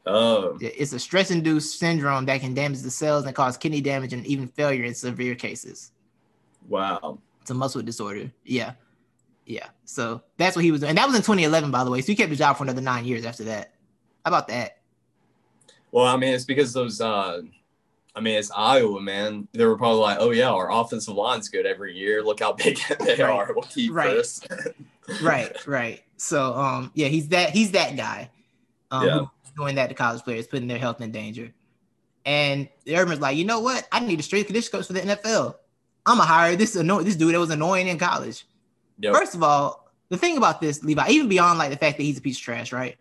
[0.07, 4.27] Oh, It's a stress-induced syndrome that can damage the cells and cause kidney damage and
[4.27, 5.93] even failure in severe cases.
[6.69, 7.19] wow.
[7.41, 8.31] It's a muscle disorder.
[8.45, 8.75] Yeah,
[9.47, 9.67] yeah.
[9.85, 12.01] So that's what he was doing, and that was in 2011, by the way.
[12.01, 13.73] So he kept the job for another nine years after that.
[14.25, 14.79] How about that?
[15.91, 17.01] Well, I mean, it's because those.
[17.01, 17.43] uh
[18.15, 19.49] I mean, it's Iowa, man.
[19.53, 22.23] They were probably like, "Oh yeah, our offensive line's good every year.
[22.23, 23.21] Look how big they Right.
[23.21, 23.51] are.
[23.53, 24.11] We'll keep Right.
[24.11, 24.41] Chris."
[25.21, 26.01] right, right.
[26.19, 28.31] So um, yeah, he's that he's that guy.
[28.93, 29.19] Um, Yeah.
[29.19, 31.53] who's doing that to college players, putting their health in danger.
[32.25, 33.87] And the Urban's like, you know what?
[33.91, 35.57] I need a straight condition coach for the NFL.
[36.07, 38.47] I'm gonna hire this annoying this dude that was annoying in college.
[39.01, 39.15] Yep.
[39.15, 42.19] First of all, the thing about this, Levi, even beyond like the fact that he's
[42.19, 42.97] a piece of trash, right?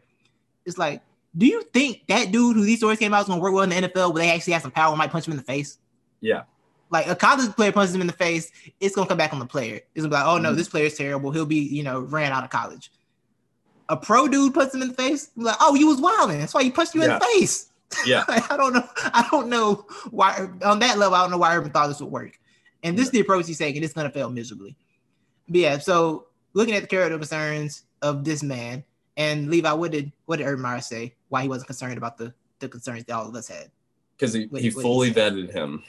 [0.66, 1.02] It's like,
[1.38, 3.70] do you think that dude who these stories came out is gonna work well in
[3.70, 5.78] the NFL where they actually have some power and might punch him in the face?
[6.20, 6.43] Yeah.
[6.89, 9.45] Like a college player punches him in the face, it's gonna come back on the
[9.45, 9.76] player.
[9.95, 10.58] It's gonna be like, oh no, Mhm.
[10.58, 11.32] this player's terrible.
[11.32, 12.91] He'll be, you know, ran out of college.
[13.92, 16.39] A pro dude puts him in the face, like, oh, you was wilding.
[16.39, 17.68] That's why he punched you in the face.
[18.06, 18.24] Yeah.
[18.26, 18.88] Like, I don't know.
[19.04, 21.14] I don't know why on that level.
[21.14, 22.39] I don't know why Urban thought this would work.
[22.84, 23.84] And this is the approach he's taking.
[23.84, 24.78] It's gonna fail miserably.
[25.50, 25.78] But yeah.
[25.78, 28.86] So looking at the character concerns of this man
[29.18, 31.16] and Levi, what did what did Urban Meyer say?
[31.28, 33.72] Why he wasn't concerned about the the concerns that all of us had?
[34.16, 35.84] Because he, he what did he fully vetted him.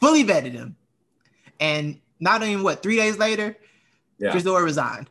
[0.00, 0.74] Fully vetted him,
[1.60, 3.58] and not even what three days later,
[4.18, 4.30] Yeah.
[4.30, 5.10] Chris resigned.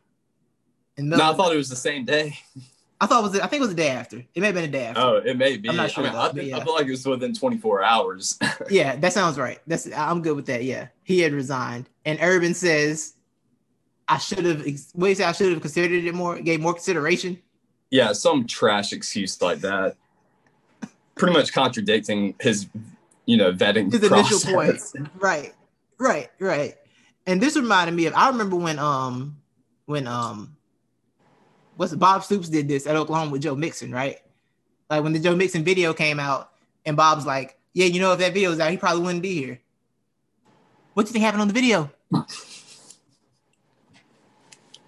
[0.98, 2.38] And No, I thought it was the same day.
[3.00, 4.18] I thought it was I think it was the day after.
[4.18, 5.02] It may have been the day after.
[5.02, 5.70] Oh, it may be.
[5.70, 6.58] I'm not sure I, mean, though, I, yeah.
[6.58, 8.40] I feel like it was within 24 hours.
[8.70, 9.60] Yeah, that sounds right.
[9.68, 10.64] That's I'm good with that.
[10.64, 13.14] Yeah, he had resigned, and Urban says,
[14.08, 15.26] "I should have." What you say?
[15.26, 17.38] I should have considered it more, gave more consideration.
[17.92, 19.98] yeah, some trash excuse like that.
[21.16, 22.68] Pretty much contradicting his
[23.26, 24.94] you know, vetting his initial points.
[25.20, 25.54] Right,
[25.98, 26.76] right, right.
[27.28, 29.38] And this reminded me of I remember when um
[29.86, 30.56] when um
[31.78, 34.18] what's Bob Stoops did this at Oklahoma with Joe Mixon, right?
[34.90, 36.52] Like when the Joe Mixon video came out,
[36.86, 39.34] and Bob's like, "Yeah, you know, if that video was out, he probably wouldn't be
[39.34, 39.60] here."
[40.94, 41.92] What do you think happened on the video?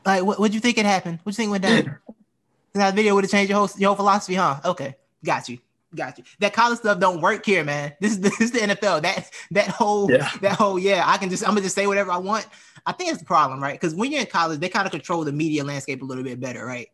[0.05, 1.19] like, what what do you think it happened?
[1.23, 1.97] What do you think went down?
[2.73, 4.59] that video would have changed your whole your whole philosophy, huh?
[4.63, 5.57] Okay, got you.
[5.95, 6.23] Got you.
[6.39, 7.93] That college stuff don't work here, man.
[8.01, 9.01] This is the, this is the NFL.
[9.03, 10.29] That that whole Yeah.
[10.41, 12.45] that whole yeah, I can just I'm gonna just say whatever I want.
[12.85, 13.79] I think it's the problem, right?
[13.79, 16.39] Because when you're in college, they kind of control the media landscape a little bit
[16.39, 16.87] better, right?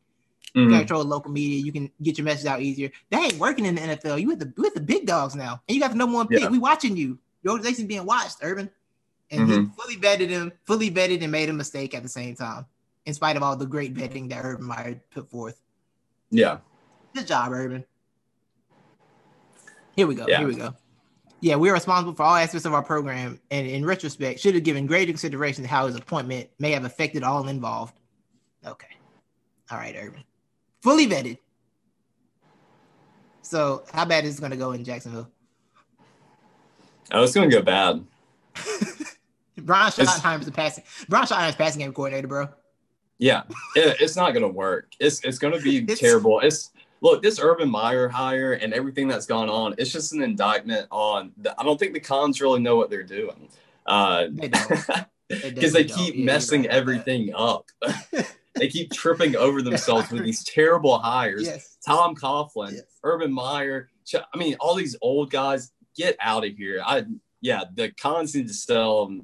[0.53, 0.69] You Mhm.
[0.69, 1.59] can control local media.
[1.63, 2.91] You can get your message out easier.
[3.09, 4.21] That ain't working in the NFL.
[4.21, 6.41] You with the with the big dogs now, and you got the number one pick.
[6.41, 6.49] Yeah.
[6.49, 7.17] We watching you.
[7.41, 8.69] Your organization's being watched, Urban,
[9.31, 9.75] and he Mhm.
[9.75, 12.67] fully vetted him, fully vetted and made a mistake at the same time,
[13.07, 15.59] in spite of all the great vetting that Urban Meyer put forth.
[16.29, 16.59] Yeah.
[17.15, 17.83] Good job, Urban.
[19.95, 20.25] Here we go.
[20.27, 20.39] Yeah.
[20.39, 20.73] Here we go.
[21.41, 24.87] Yeah, we're responsible for all aspects of our program, and in retrospect, should have given
[24.87, 27.93] greater consideration to how his appointment may have affected all involved.
[28.65, 28.87] Okay.
[29.69, 30.23] All right, Urban.
[30.81, 31.37] Fully vetted.
[33.41, 35.29] So, how bad is it going to go in Jacksonville?
[37.11, 38.03] Oh, it's gonna go bad.
[39.57, 40.83] Brian Schottenheimer's a passing.
[41.09, 42.47] Brian Schottenheimer's passing game coordinator, bro.
[43.19, 43.43] Yeah,
[43.75, 44.93] it, it's not gonna work.
[44.99, 46.39] It's it's gonna be It's- terrible.
[46.39, 46.71] It's
[47.03, 49.75] look this Urban Meyer hire and everything that's gone on.
[49.77, 51.33] It's just an indictment on.
[51.37, 53.49] The, I don't think the Khans really know what they're doing.
[53.85, 54.49] Uh, They.
[55.29, 55.97] They because they don't.
[55.97, 56.77] keep Yeah, messing right about that.
[57.11, 57.65] everything up.
[58.55, 61.43] they keep tripping over themselves with these terrible hires.
[61.43, 61.77] Yes.
[61.83, 62.83] Tom Coughlin, Yes.
[63.03, 63.89] Urban Meyer.
[64.13, 66.83] I mean, all these old guys, get out of here.
[66.85, 67.05] I
[67.41, 69.17] yeah, the Khans need to sell.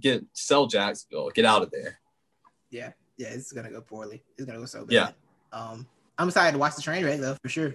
[0.00, 1.30] Get sell Jacksonville.
[1.30, 1.98] Get out of there.
[2.70, 4.22] Yeah, yeah, it's gonna go poorly.
[4.38, 4.92] It's gonna go so bad.
[4.92, 5.10] Yeah.
[5.52, 5.86] Um,
[6.18, 7.74] I'm excited to watch the train wreck though, for sure.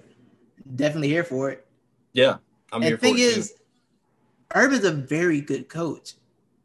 [0.75, 1.65] Definitely here for it.
[2.13, 2.37] Yeah,
[2.71, 3.39] I'm and here the thing for it too.
[3.39, 3.53] is,
[4.55, 6.13] Urban's a very good coach.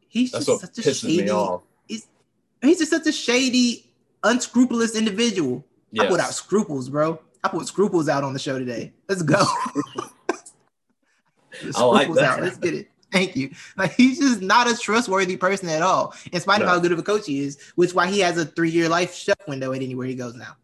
[0.07, 1.29] He's That's just such a shady.
[1.29, 1.61] off.
[1.87, 3.89] He's just such a shady,
[4.23, 5.65] unscrupulous individual.
[5.99, 7.19] I put out scruples, bro.
[7.43, 8.91] I put scruples out on the show today.
[9.07, 9.37] Let's go.
[11.75, 12.25] I like Scruples that.
[12.37, 12.41] out.
[12.41, 12.89] Let's get it.
[13.11, 13.51] Thank you.
[13.77, 16.99] Like he's just not a trustworthy person at all, in spite of how good of
[16.99, 19.81] a coach he is, which is why he has a three-year life shut window at
[19.81, 20.55] anywhere he goes now.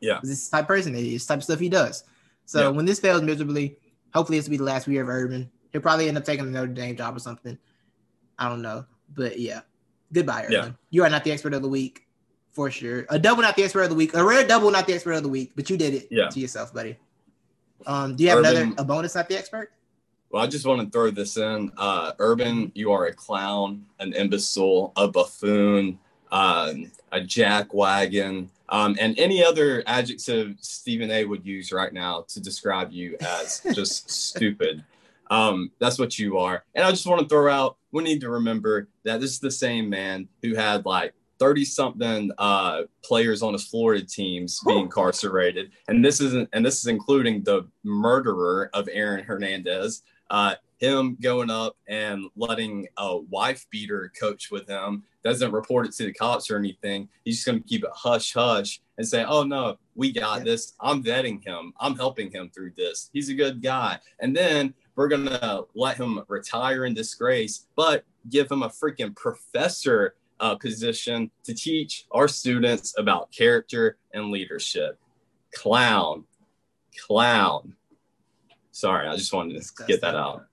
[0.00, 0.20] Yeah.
[0.22, 2.04] This is the type of person is, type of stuff he does.
[2.44, 2.68] So Yeah.
[2.68, 3.76] when this fails miserably,
[4.14, 5.50] hopefully this will be the last year of Urban.
[5.72, 7.58] He'll probably end up taking a Notre Dame job or something.
[8.38, 8.84] I don't know.
[9.14, 9.60] But yeah.
[10.12, 10.52] Goodbye, Urban.
[10.52, 10.70] Yeah.
[10.90, 12.06] You are not the expert of the week,
[12.52, 13.06] for sure.
[13.10, 14.14] A double not the expert of the week.
[14.14, 16.28] A rare double not the expert of the week, but you did it Yeah.
[16.28, 16.96] to yourself, buddy.
[17.86, 19.72] Um, do you have Urban- another a bonus not the expert?
[20.30, 21.70] Well, I just want to throw this in.
[21.76, 25.98] Uh, Urban, you are a clown, an imbecile, a buffoon,
[26.32, 31.24] um, a jackwagon, um, and any other adjective Stephen A.
[31.24, 34.84] would use right now to describe you as just stupid.
[35.30, 36.64] Um, that's what you are.
[36.74, 39.50] And I just want to throw out we need to remember that this is the
[39.50, 45.70] same man who had like 30 something uh, players on his Florida teams being incarcerated.
[45.88, 51.50] And this isn't, and this is including the murderer of Aaron Hernandez uh, him going
[51.50, 56.50] up and letting a wife beater coach with him doesn't report it to the cops
[56.50, 57.08] or anything.
[57.24, 60.44] He's just going to keep it hush hush and say, "Oh no, we got Yeah.
[60.44, 60.74] this.
[60.80, 61.72] I'm vetting him.
[61.80, 63.10] I'm helping him through this.
[63.12, 68.04] He's a good guy." And then we're going to let him retire in disgrace, but
[68.30, 74.98] give him a freaking professor uh, position to teach our students about character and leadership.
[75.54, 76.24] Clown,
[77.06, 77.74] clown.
[78.70, 80.46] Sorry, I just wanted to get that out.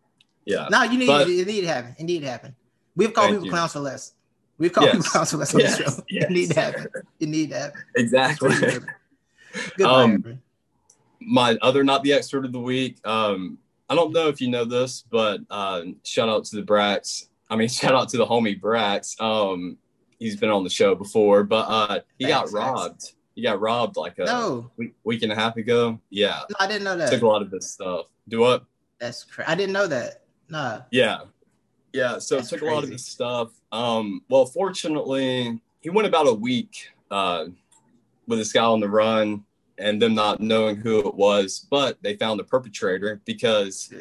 [0.45, 0.67] Yeah.
[0.69, 1.95] No, you need But- it need to happen.
[1.97, 2.55] It need to happen.
[2.95, 3.51] We've called people you.
[3.51, 4.13] clowns for less.
[4.57, 4.95] We've called Yes.
[4.97, 6.03] people clowns for less on Yes, the show.
[6.09, 6.23] yes.
[6.25, 6.87] It need to happen.
[7.19, 7.81] It need to happen.
[7.95, 8.55] Exactly.
[9.77, 10.39] Goodbye, Um.
[11.25, 12.97] My other not the expert of the week.
[13.07, 13.57] Um,
[13.89, 17.27] I don't know if you know this, but uh, shout out to the Brax.
[17.49, 19.19] I mean, shout out to the homie Brax.
[19.21, 19.77] Um,
[20.19, 22.53] he's been on the show before, but uh, he got Facts, facts.
[22.53, 23.11] robbed.
[23.35, 25.97] He got robbed like a No, week, week and a half ago.
[26.09, 27.09] Yeah, no, I didn't know that.
[27.09, 28.07] took a lot of his stuff.
[28.27, 28.65] Do what?
[28.99, 29.47] That's crazy.
[29.49, 30.22] I didn't know that.
[30.53, 30.81] Nah.
[30.91, 31.21] Yeah.
[31.93, 32.19] Yeah.
[32.19, 32.93] So That's it took a lot of crazy.
[32.93, 33.49] his stuff.
[33.71, 37.45] Um, well, fortunately, he went about a week uh,
[38.27, 39.45] with this guy on the run
[39.79, 43.91] and them not knowing who it was, but they found the perpetrator because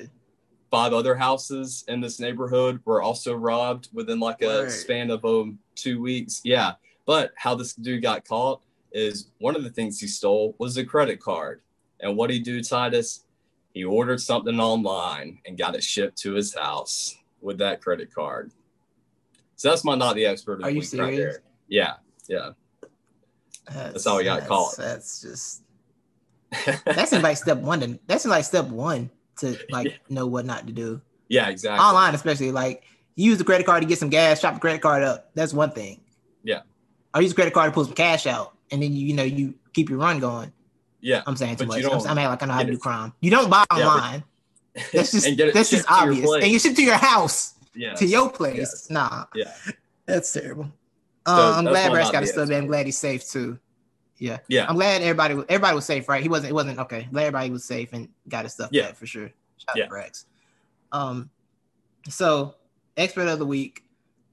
[0.70, 5.58] five other houses in this neighborhood were also robbed within like a span of um,
[5.74, 6.42] two weeks.
[6.44, 6.72] Yeah.
[7.06, 8.62] But how this dude got caught
[8.92, 11.62] is one of the things he stole was a credit card.
[12.00, 13.24] And what he do, Titus?
[13.72, 18.52] He ordered something online and got it shipped to his house with that credit card.
[19.56, 21.42] So that's my not the expert of Are the you week right there.
[21.68, 21.94] Yeah,
[22.28, 22.50] yeah.
[23.72, 24.76] That's, how he got that's- caught.
[24.76, 25.62] That's just
[26.84, 27.80] that's in like step one.
[27.80, 29.92] To, that's in like step one to like Yeah.
[30.10, 31.00] know what not to do.
[31.28, 31.82] Yeah, exactly.
[31.82, 32.82] Online, especially like
[33.14, 35.30] you use the credit card to get some gas, chop the credit card up.
[35.34, 36.00] That's one thing.
[36.42, 36.60] Yeah.
[37.14, 39.22] Or use the credit card to pull some cash out, and then you you know
[39.22, 40.52] you keep your run going.
[41.02, 41.22] Yeah.
[41.26, 41.84] I'm saying too much.
[41.84, 43.12] I'm, I'm like I know how to do crime.
[43.20, 44.24] You don't buy Yeah, but- online.
[44.94, 46.42] that's just and get it that's just shipped to your obvious.
[46.44, 47.92] And you ship to your house, Yeah.
[47.92, 48.56] to your place.
[48.56, 48.88] Yes.
[48.90, 49.52] Nah, Yeah.
[50.06, 50.64] that's terrible.
[51.26, 52.50] So Uh, I'm glad one Brash got a stub.
[52.50, 53.58] I'm glad he's safe too.
[54.16, 54.38] Yeah.
[54.48, 54.64] Yeah.
[54.66, 56.22] I'm glad everybody was everybody was safe, right?
[56.22, 56.50] He wasn't.
[56.50, 57.06] It wasn't okay.
[57.12, 58.86] Glad everybody was safe and got his stuff Yeah.
[58.86, 59.28] back for sure.
[59.58, 59.84] Shout Yeah.
[59.84, 60.24] out to Brax.
[60.92, 61.30] Um,
[62.08, 62.54] so
[62.96, 63.84] expert of the week,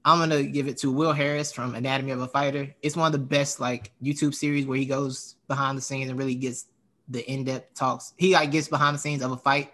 [0.04, 2.74] I'm gonna give it to Will Harris from Anatomy of a Fighter.
[2.82, 6.18] It's one of the best like YouTube series where he goes behind the scenes and
[6.18, 6.66] really gets
[7.08, 8.14] the in-depth talks.
[8.16, 9.72] He like gets behind the scenes of a fight.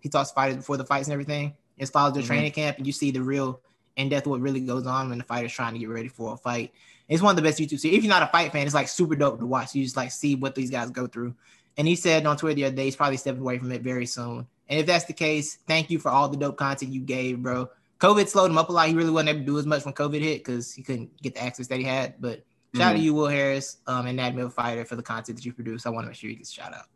[0.00, 1.54] He talks fighters before the fights and everything.
[1.76, 2.26] It follows the Mhm.
[2.26, 3.60] training camp, and you see the real
[3.96, 6.72] in-depth what really goes on when the fighter's trying to get ready for a fight.
[7.08, 7.98] It's one of the best YouTube series.
[7.98, 9.74] If you're not a fight fan, it's like super dope to watch.
[9.74, 11.34] You just like see what these guys go through.
[11.76, 14.06] And he said on Twitter the other day he's probably stepping away from it very
[14.06, 14.46] soon.
[14.68, 17.68] And if that's the case, thank you for all the dope content you gave, bro.
[18.00, 18.88] COVID slowed him up a lot.
[18.88, 21.34] He really wasn't able to do as much when COVID hit because he couldn't get
[21.34, 22.14] the access that he had.
[22.18, 22.44] But
[22.74, 25.52] shout out to you, Will Harris, um, and of Fighter for the content that you
[25.52, 25.84] produce.
[25.84, 26.86] I want to make sure you get a shout out.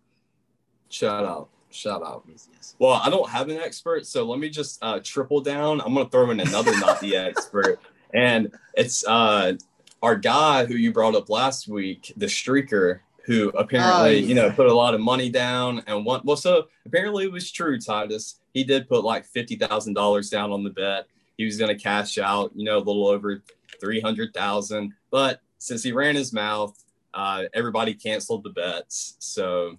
[0.89, 1.51] Shout out.
[1.71, 2.25] Shout out.
[2.29, 2.77] Yes, yes.
[2.79, 5.81] Well, I don't have an expert, so let me just uh, triple down.
[5.81, 7.81] I'm gonna throw in another not the expert,
[8.15, 9.55] and it's uh,
[10.01, 14.53] our guy who you brought up last week, the streaker, who apparently Oh, you know
[14.53, 16.21] put a lot of money down and one.
[16.23, 18.37] Well, so apparently it was true, Titus.
[18.55, 21.07] He did put like fifty thousand dollars down on the bet.
[21.37, 23.43] He was gonna cash out, you know, a little over
[23.81, 26.79] three hundred thousand, but since he ran his mouth,
[27.13, 29.17] uh, everybody canceled the bets.
[29.19, 29.79] So,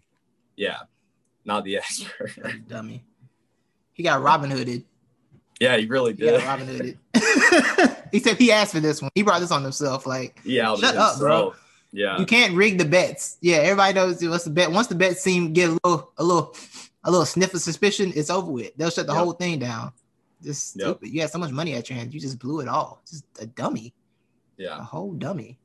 [0.55, 0.79] yeah,
[1.45, 2.31] not the expert.
[2.67, 3.03] Dummy.
[3.93, 4.83] He got Robin Hooded.
[5.59, 6.43] Yeah, he really He got did.
[6.43, 6.97] Robin Hooded.
[8.11, 9.09] he said he asked for this one.
[9.15, 10.05] He brought this on himself.
[10.05, 11.53] Like Yeah, Shut up, bro.
[11.93, 13.37] Yeah, you can't rig the bets.
[13.39, 14.69] Yeah, everybody knows what's the bet.
[14.69, 16.53] Once the bet seem get a little, a little,
[17.05, 18.75] a little sniff of suspicion, it's over with.
[18.75, 19.23] They'll shut the Yep.
[19.23, 19.93] whole thing down.
[20.43, 20.85] Just Yep.
[20.85, 21.09] stupid.
[21.09, 23.01] You had so much money at your hands, you just blew it all.
[23.09, 23.93] Just a dummy,
[24.57, 24.79] Yeah.
[24.79, 25.57] a whole dummy.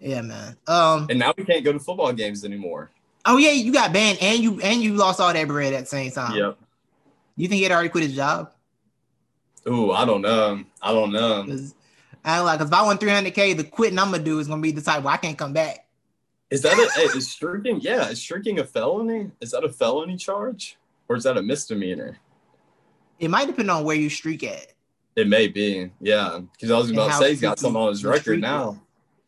[0.00, 0.56] Yeah, man.
[0.66, 1.06] Um.
[1.10, 2.90] And now we can't go to football games anymore.
[3.24, 5.86] Oh yeah, you got banned, and you and you lost all that bread at the
[5.86, 6.36] same time.
[6.36, 6.58] Yep.
[7.36, 8.52] You think he had already quit his job?
[9.68, 10.64] Ooh, I don't know.
[10.80, 11.42] I don't know.
[11.42, 11.74] Because
[12.24, 14.70] I like, cause if I won 300k, the quitting I'm gonna do is gonna be
[14.70, 15.86] the type where I can't come back.
[16.50, 17.80] Is that a, is streaking?
[17.80, 19.30] Yeah, is streaking a felony?
[19.40, 22.18] Is that a felony charge, or is that a misdemeanor?
[23.18, 24.72] It might depend on where you streak at.
[25.14, 25.90] It may be.
[26.00, 28.80] Yeah, because I was about to say he's got something on his record now.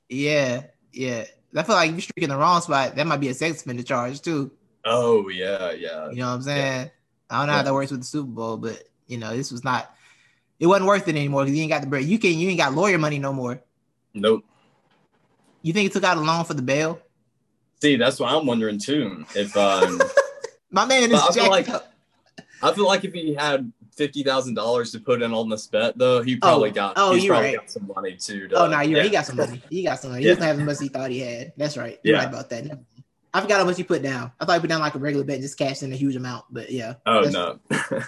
[0.09, 1.25] Yeah, yeah.
[1.55, 3.61] I feel like if you streak in the wrong spot, that might be a sex
[3.61, 4.51] offender charge too.
[4.85, 6.09] Oh yeah, yeah.
[6.11, 6.91] You know what I'm saying?
[7.29, 9.65] I don't know how that works with the Super Bowl, but you know, this was
[9.65, 9.95] not.
[10.59, 12.05] It wasn't worth it anymore because you ain't got the bread.
[12.05, 13.63] You can you ain't got lawyer money no more.
[14.15, 14.45] Nope.
[15.63, 17.01] You think he took out a loan for the bail?
[17.83, 19.25] See, that's what I'm wondering too.
[19.35, 20.01] If um,
[20.71, 21.69] My man is I feel like-
[22.63, 25.97] I feel like if he had fifty thousand dollars to put in on this bet,
[25.97, 26.93] though, he probably Oh, got.
[26.97, 27.57] oh, he's you're probably right.
[27.59, 28.49] got some money too.
[28.49, 29.07] To, Oh no, you're right.
[29.07, 29.63] He got some money.
[29.71, 30.23] He got some money.
[30.23, 30.35] He Yeah.
[30.35, 31.53] doesn't have as much as he thought he had.
[31.57, 31.99] That's right.
[32.03, 32.25] You're Yeah.
[32.25, 32.79] right about that.
[33.33, 34.31] I forgot how much he put down.
[34.41, 36.17] I thought he put down like a regular bet, and just cashed in a huge
[36.17, 36.45] amount.
[36.51, 36.95] But yeah.
[37.07, 37.59] Oh that's, no.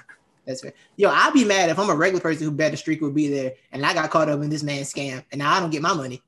[0.44, 0.73] That's fair.
[0.97, 3.28] Yo, I'd be mad if I'm a regular person who bet the streak would be
[3.28, 5.81] there, and I got caught up in this man's scam, and now I don't get
[5.82, 6.20] my money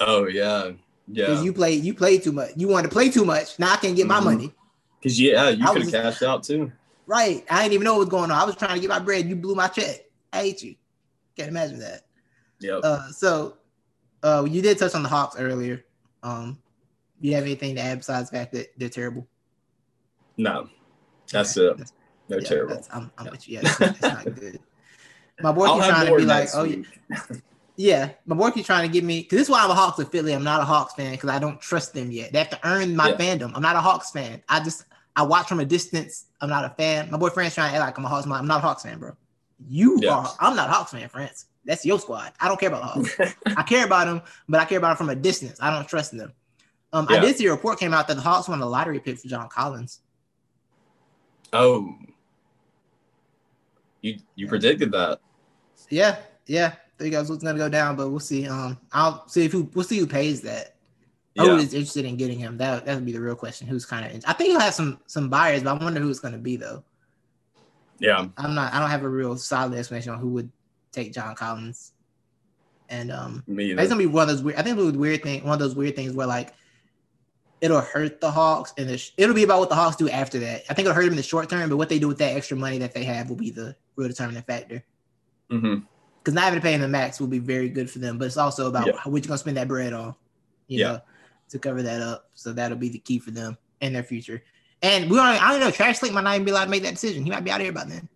[0.00, 0.72] oh yeah.
[1.08, 1.44] Because Yeah.
[1.44, 2.50] you played you played too much.
[2.56, 3.58] You wanted to play too much.
[3.58, 4.24] Now I can't get my Mhm.
[4.24, 4.54] money.
[5.00, 6.72] Because yeah, you could have cashed out too.
[7.06, 7.44] Right.
[7.50, 8.38] I didn't even know what was going on.
[8.40, 9.28] I was trying to get my bread.
[9.28, 10.00] You blew my check.
[10.32, 10.76] I hate you.
[11.36, 12.06] Can't imagine that.
[12.60, 12.80] Yep.
[12.82, 13.58] Uh, so
[14.22, 15.84] uh, you did touch on the Hawks earlier.
[16.22, 16.58] Um,
[17.20, 19.26] you have anything to add besides the fact that they're terrible?
[20.36, 20.68] no,
[21.30, 21.66] that's Okay.
[21.66, 21.76] it.
[21.76, 21.92] That's-
[22.26, 22.86] They're yeah, terrible.
[22.90, 23.60] I'm, I'm with you.
[23.62, 24.58] Yeah, it's, not good.
[25.40, 27.00] My boy keeps trying to be like, next oh yeah, week.
[27.76, 28.10] yeah.
[28.26, 30.36] My boy keeps trying to get me because this is why I'm a Hawks affiliate.
[30.36, 32.32] I'm not a Hawks fan because I don't trust them yet.
[32.32, 33.16] They have to earn my Yeah.
[33.16, 33.52] fandom.
[33.54, 34.42] I'm not a Hawks fan.
[34.48, 34.84] I just
[35.16, 36.26] I watch from a distance.
[36.40, 37.10] I'm not a fan.
[37.10, 38.24] My boy France trying to act like I'm a Hawks.
[38.26, 38.32] fan.
[38.34, 39.12] I'm not a Hawks fan, bro.
[39.68, 40.10] You Yeah.
[40.14, 40.30] are.
[40.40, 41.46] I'm not a Hawks fan, France.
[41.64, 42.32] That's your squad.
[42.40, 43.34] I don't care about the Hawks.
[43.56, 45.58] I care about them, but I care about them from a distance.
[45.60, 46.32] I don't trust them.
[46.92, 49.18] Um, I did see a report came out that the Hawks won a lottery pick
[49.18, 50.00] for John Collins.
[51.52, 51.94] Oh,
[54.02, 55.20] you you predicted that.
[55.90, 56.74] Yeah, yeah.
[56.98, 58.46] Think guys what's gonna go down, but we'll see.
[58.46, 60.76] Um, I'll see if who we'll see who pays that.
[61.36, 61.56] Who Yeah.
[61.56, 62.56] is interested in getting him?
[62.56, 63.66] That that would be the real question.
[63.66, 64.24] Who's kind of?
[64.26, 66.84] I think he'll have some some buyers, but I wonder who it's gonna be though.
[67.98, 68.28] Yeah.
[68.36, 68.72] I'm not.
[68.72, 70.50] I don't have a real solid explanation on who would
[70.92, 71.92] take John Collins.
[72.88, 74.58] And um, it's gonna be one of those weird.
[74.58, 75.42] I think it was weird thing.
[75.42, 76.54] One of those weird things where like
[77.60, 80.64] it'll hurt the Hawks, and the, it'll be about what the Hawks do after that.
[80.68, 82.36] I think it'll hurt them in the short term, but what they do with that
[82.36, 84.84] extra money that they have will be the real determining factor.
[85.50, 85.76] hmm
[86.24, 88.16] because not having to pay him the max will be very good for them.
[88.16, 88.92] But it's also about Yeah.
[89.04, 90.14] what you're gonna spend that bread on,
[90.68, 90.86] you Yeah.
[90.92, 91.00] know,
[91.50, 92.30] to cover that up.
[92.34, 94.42] So that'll be the key for them and their future.
[94.80, 95.70] And we don't, I don't know.
[95.70, 97.24] Travis Schlenk might not even be allowed to make that decision.
[97.24, 98.08] He might be out of here by then.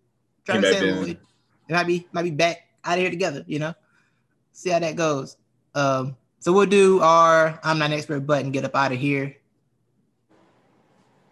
[0.45, 1.19] Trying to say Lloyd.
[1.67, 3.75] It might be might be back out of here together, you know.
[4.53, 5.37] See how that goes.
[5.75, 9.35] Um, so we'll do our I'm not an expert button, get up out of here.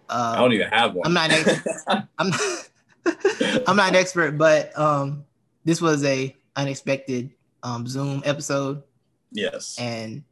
[0.10, 1.06] Uh, I don't even have one.
[1.08, 2.08] I'm not an expert.
[2.18, 2.70] I'm not,
[3.68, 5.26] I'm not an expert, but um,
[5.66, 7.32] this was a unexpected
[7.64, 8.84] um Zoom episode,
[9.32, 10.24] yes, and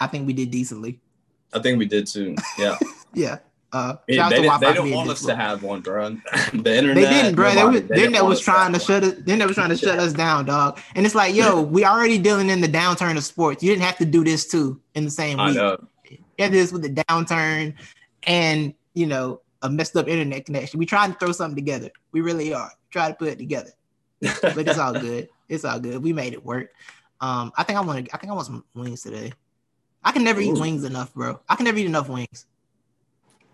[0.00, 1.00] I think we did decently.
[1.52, 2.34] I think we did too.
[2.58, 2.78] Yeah,
[3.14, 3.38] Yeah.
[3.74, 6.10] Uh, they, shout out to they, Wi-Fi they don't want us to have one, bro.
[6.52, 6.94] the internet.
[6.94, 7.48] They didn't, bro.
[7.50, 9.14] They nobody- was, they didn't that want was trying to have shut us.
[9.24, 10.78] Then that was trying to shut us down, dog.
[10.94, 13.62] And it's like, yo, we already dealing in the downturn of sports.
[13.62, 15.46] You didn't have to do this too in the same one.
[15.46, 15.56] I week.
[15.56, 15.88] know.
[16.10, 17.72] You had this with the downturn
[18.24, 20.78] and you know a messed up internet connection.
[20.78, 21.88] We trying to throw something together.
[22.12, 22.72] We really are.
[22.90, 23.70] trying to put it together,
[24.20, 25.30] but it's all good.
[25.52, 26.02] It's all good.
[26.02, 26.70] We made it work.
[27.20, 28.14] Um, I think I want to.
[28.14, 29.32] I think I want some wings today.
[30.02, 31.40] I can never eat wings enough, bro.
[31.46, 32.46] I can never eat enough wings.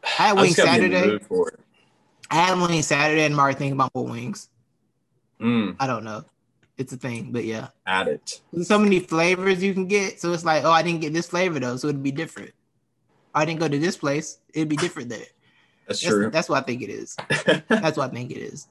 [0.05, 1.13] I had wings just gotta be in the Saturday.
[1.13, 1.61] mood for it.
[2.31, 4.49] I had wings Saturday, and I'm thinking about more wings.
[5.41, 6.25] Mm, I don't know.
[6.77, 7.69] It's a thing, but yeah.
[7.85, 8.41] add it.
[8.53, 10.21] There's so many flavors you can get.
[10.21, 12.53] So it's like, oh, I didn't get this flavor though, so it'd be different.
[13.35, 15.19] I didn't go to this place, it'd be different there.
[15.89, 16.31] That's That's, true.
[16.31, 17.17] that's what I think it is.
[17.69, 18.69] That's what I think it is.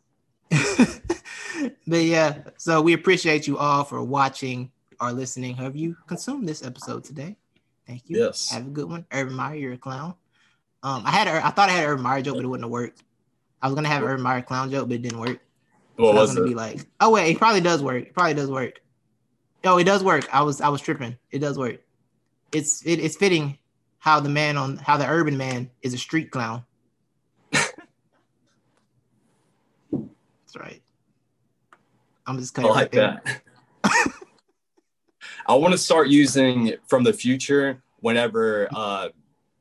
[1.87, 5.55] but yeah, so we appreciate you all for watching or listening.
[5.55, 7.35] Have you consumed this episode today?
[7.85, 8.19] Thank you.
[8.19, 8.51] Yes.
[8.51, 9.05] Have a good one.
[9.11, 10.13] Urban Meyer, you're a clown.
[10.83, 12.65] Um, I had a, I thought I had an Urban Meyer joke, but it wouldn't
[12.65, 13.03] have worked.
[13.61, 15.39] I was gonna have an Urban Meyer clown joke, but it didn't work.
[15.95, 16.49] what I was was gonna it?
[16.49, 18.03] be like, oh wait, it probably does work.
[18.03, 18.81] It probably does work.
[19.63, 20.33] Oh, it does work.
[20.33, 21.17] I was I was tripping.
[21.31, 21.81] It does work.
[22.51, 23.57] It's it, it's fitting
[23.97, 26.63] how the man on how the urban man is a street clown.
[30.59, 30.81] Right.
[32.25, 33.21] I'm just I cutting like right there.
[33.83, 34.11] that.
[35.47, 39.09] I want to start using from the future whenever uh,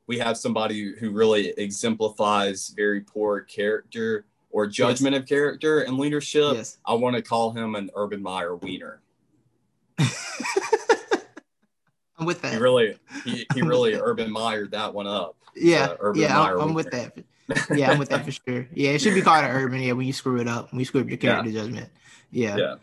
[0.08, 6.54] we have somebody who really exemplifies very poor character or judgment of character and leadership.
[6.54, 6.78] Yes.
[6.84, 9.00] I want to call him an Urban Meyer wiener.
[12.18, 12.60] I'm with He that.
[12.60, 15.36] really, he, he really Urban Meyer that one up.
[15.54, 17.16] yeah, uh, yeah, I'm, I'm with that.
[17.74, 18.66] Yeah, I'm with that for sure.
[18.74, 19.80] Yeah, it should be called an urban.
[19.80, 21.32] Yeah, when you screw it up, when you screw up your Yeah.
[21.42, 21.90] character judgment.
[22.30, 22.56] Yeah.
[22.56, 22.74] Yeah.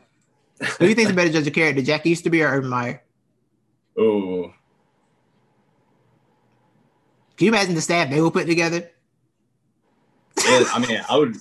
[0.60, 2.70] Who do you think's a better judge of character, Jackie used to be or Urban
[2.70, 3.04] Meyer?
[4.00, 4.54] Ooh.
[7.38, 8.90] Can you imagine the staff they will put together?
[10.46, 11.36] Yeah, I mean, I would,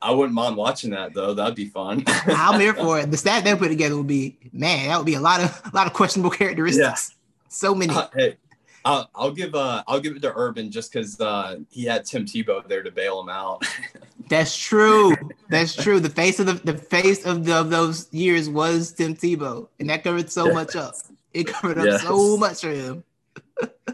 [0.00, 1.34] I wouldn't mind watching that though.
[1.34, 2.04] That'd be fun.
[2.26, 3.10] I'm here for it.
[3.10, 5.76] The stat they put together would be man, that would be a lot of a
[5.76, 7.10] lot of questionable characteristics.
[7.10, 7.16] Yeah.
[7.48, 7.94] So many.
[7.94, 8.36] Uh, hey,
[8.84, 12.24] I'll, I'll give uh I'll give it to Urban just because uh he had Tim
[12.24, 13.64] Tebow there to bail him out.
[14.28, 15.14] That's true.
[15.48, 16.00] That's true.
[16.00, 19.88] The face of the the face of, the, of those years was Tim Tebow, and
[19.90, 20.54] that covered so Yes.
[20.54, 20.94] much up.
[21.32, 22.02] It covered up Yes.
[22.02, 23.04] so much for him.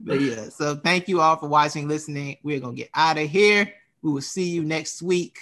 [0.00, 2.36] but yeah, so thank you all for watching, listening.
[2.42, 3.72] We're gonna get out of here.
[4.02, 5.38] We will see you next week.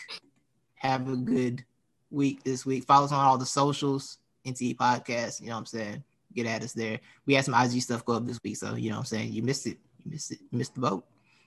[0.76, 1.64] Have a good
[2.10, 2.84] week this week.
[2.84, 5.40] Follow us on all the socials, NTE Podcast.
[5.40, 6.05] You know what I'm saying?
[6.34, 7.00] Get at us there.
[7.26, 9.32] We had some IG stuff go up this week, so you know what I'm saying.
[9.32, 9.78] You missed it.
[10.05, 10.38] You missed it.
[10.50, 11.05] You missed the boat.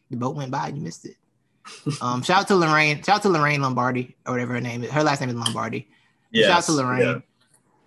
[0.09, 0.67] The boat went by.
[0.69, 1.15] You missed it.
[2.01, 2.97] Um, shout out to Lorraine.
[3.03, 4.89] Shout out to Lorraine Lombardi or whatever her name is.
[4.91, 5.87] Her last name is Lombardi.
[6.33, 7.01] shout out to Lorraine.
[7.01, 7.13] yeah.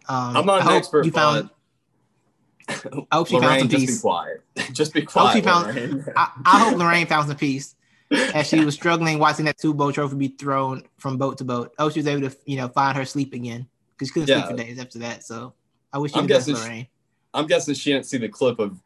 [0.09, 1.51] Um, I'm not I an expert, You found.
[2.69, 4.01] I hope she found Lorraine, some just be peace.
[4.01, 4.41] quiet.
[4.73, 5.45] Just be quiet.
[5.45, 7.75] found- I, I hope Lorraine found some peace
[8.11, 11.75] as she was struggling watching that two boat trophy be thrown from boat to boat.
[11.79, 14.47] Oh, she was able to, you know, find her sleep again because she couldn't Yeah.
[14.47, 15.25] sleep for days after that.
[15.25, 15.53] So
[15.95, 16.89] I wish you I'm best, guessing she-
[17.33, 18.79] I'm guessing she didn't see the clip of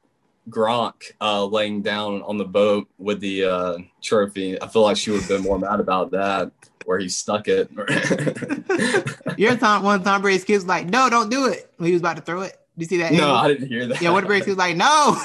[0.49, 4.61] Gronk uh, laying down on the boat with the uh, trophy.
[4.63, 6.53] I feel like she would have been more mad about that,
[6.87, 7.71] where he stuck it.
[9.39, 12.17] You're Tom, one Tom Brady's kids like, no, don't do it when he was about
[12.17, 12.57] to throw it.
[12.79, 13.13] Did you see that?
[13.13, 13.37] no, angle?
[13.37, 14.01] I didn't hear that.
[14.01, 15.17] yeah, one of Brady's kids was like, no,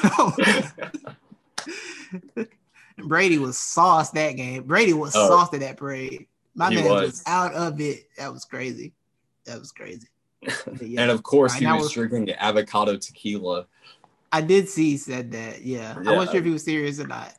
[2.35, 2.45] no.
[3.05, 4.63] Brady was sauced that game.
[4.63, 5.27] Brady was Oh.
[5.29, 6.27] sauced at that parade.
[6.55, 7.01] My man was.
[7.01, 7.23] was.
[7.25, 8.07] out of it.
[8.17, 8.93] That was crazy.
[9.45, 10.07] That was crazy.
[10.81, 11.01] Yeah.
[11.01, 13.67] and of course, Right, he now was drinking avocado tequila.
[14.31, 15.61] I did see he said that.
[15.61, 15.95] Yeah.
[15.97, 17.33] I wasn't sure if he was serious or not.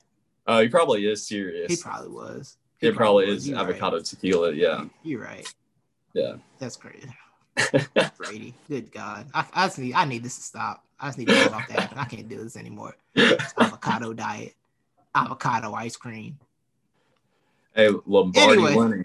[0.46, 1.70] Uh, he probably is serious.
[1.70, 2.56] He probably was.
[2.80, 3.36] It probably was.
[3.42, 3.68] is You're right.
[3.68, 4.52] avocado tequila.
[4.52, 4.84] Yeah.
[5.02, 5.52] You're right.
[6.12, 6.34] Yeah.
[6.58, 7.08] That's crazy.
[8.16, 8.54] Brady.
[8.68, 9.26] Good God.
[9.34, 10.84] I, I just need I need this to stop.
[11.00, 11.92] I just need to go off that.
[11.96, 12.96] I can't do this anymore.
[13.58, 14.54] Avocado diet.
[15.14, 16.38] Avocado ice cream.
[17.74, 18.74] Hey, Lombardi Anyway.
[18.74, 19.04] Lenny.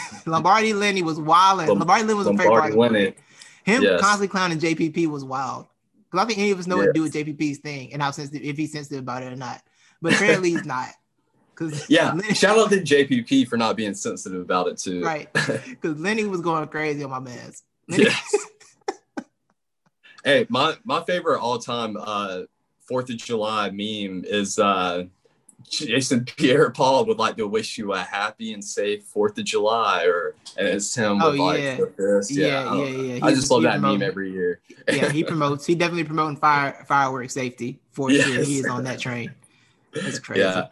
[0.26, 1.58] Lombardi Lenny was wild.
[1.66, 3.04] Lom- Lombardi Lenny was a favorite part Lombardi of the Lenny.
[3.12, 3.14] parade.
[3.64, 4.00] Him Yes.
[4.00, 5.66] constantly clowning JPP was wild.
[6.10, 8.10] Because I think any of us know what to do with JPP's thing and how
[8.10, 9.62] sensitive, if he's sensitive about it or not.
[10.00, 10.88] But apparently he's not.
[11.54, 12.18] Because Yeah.
[12.32, 15.02] Shout out to JPP for not being sensitive about it too.
[15.04, 15.30] right.
[15.32, 17.18] Because Lenny was going crazy on my.
[17.18, 18.34] Lenny- Yes.
[20.24, 22.42] hey, my my favorite all time uh
[22.88, 25.04] Fourth of July meme is uh
[25.68, 30.04] Jason Pierre Paul would like to wish you a happy and safe Fourth of July,
[30.04, 31.76] or and it's him Oh, with yeah.
[31.76, 32.30] the fist.
[32.30, 33.26] Yeah, Yeah, I, don't yeah, know.
[33.26, 34.60] I just love he that meme every year.
[34.88, 35.66] yeah, he promotes.
[35.66, 38.26] He definitely promoting fire fireworks safety for Yes.
[38.26, 38.44] sure.
[38.44, 39.32] He is on that train.
[39.92, 40.40] That's crazy.
[40.40, 40.66] Yeah,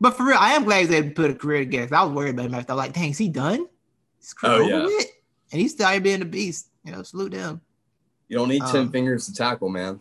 [0.00, 1.94] But for real, I am glad they put a career together.
[1.96, 2.74] I was worried about him after.
[2.74, 3.66] Like, dang, is he done?
[4.36, 4.84] Career Oh, yeah.
[4.84, 5.06] with?
[5.52, 6.68] And he's still being a beast.
[6.84, 7.60] You know, salute him.
[8.28, 10.00] you don't need ten Um, fingers to tackle, man.